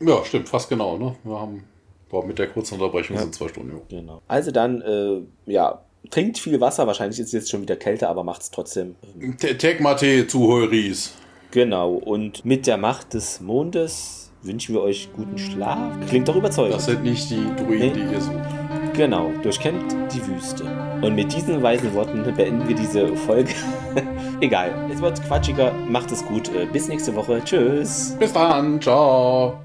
[0.00, 0.98] Ja, stimmt, fast genau.
[0.98, 1.14] Ne?
[1.22, 1.64] Wir haben
[2.08, 3.70] boah, mit der kurzen Unterbrechung sind zwei Stunden.
[3.72, 3.82] Jo.
[3.88, 4.22] Genau.
[4.26, 6.86] Also dann, äh, ja, trinkt viel Wasser.
[6.86, 8.96] Wahrscheinlich ist es jetzt schon wieder kälter, aber macht es trotzdem.
[9.38, 11.14] Te- Tek Mate zu Heuris.
[11.52, 11.92] Genau.
[11.94, 15.92] Und mit der Macht des Mondes wünschen wir euch guten Schlaf.
[16.08, 16.74] Klingt doch überzeugend.
[16.76, 17.90] Das sind nicht die Druiden, Nee.
[17.92, 18.34] die ihr sucht.
[18.94, 20.64] Genau, durchkämmt die Wüste.
[21.02, 23.50] Und mit diesen weisen Worten beenden wir diese Folge.
[24.40, 25.72] Egal, es wird quatschiger.
[25.88, 26.48] Macht es gut.
[26.54, 27.42] Äh, Bis nächste Woche.
[27.44, 28.16] Tschüss.
[28.20, 29.63] Bis dann, ciao.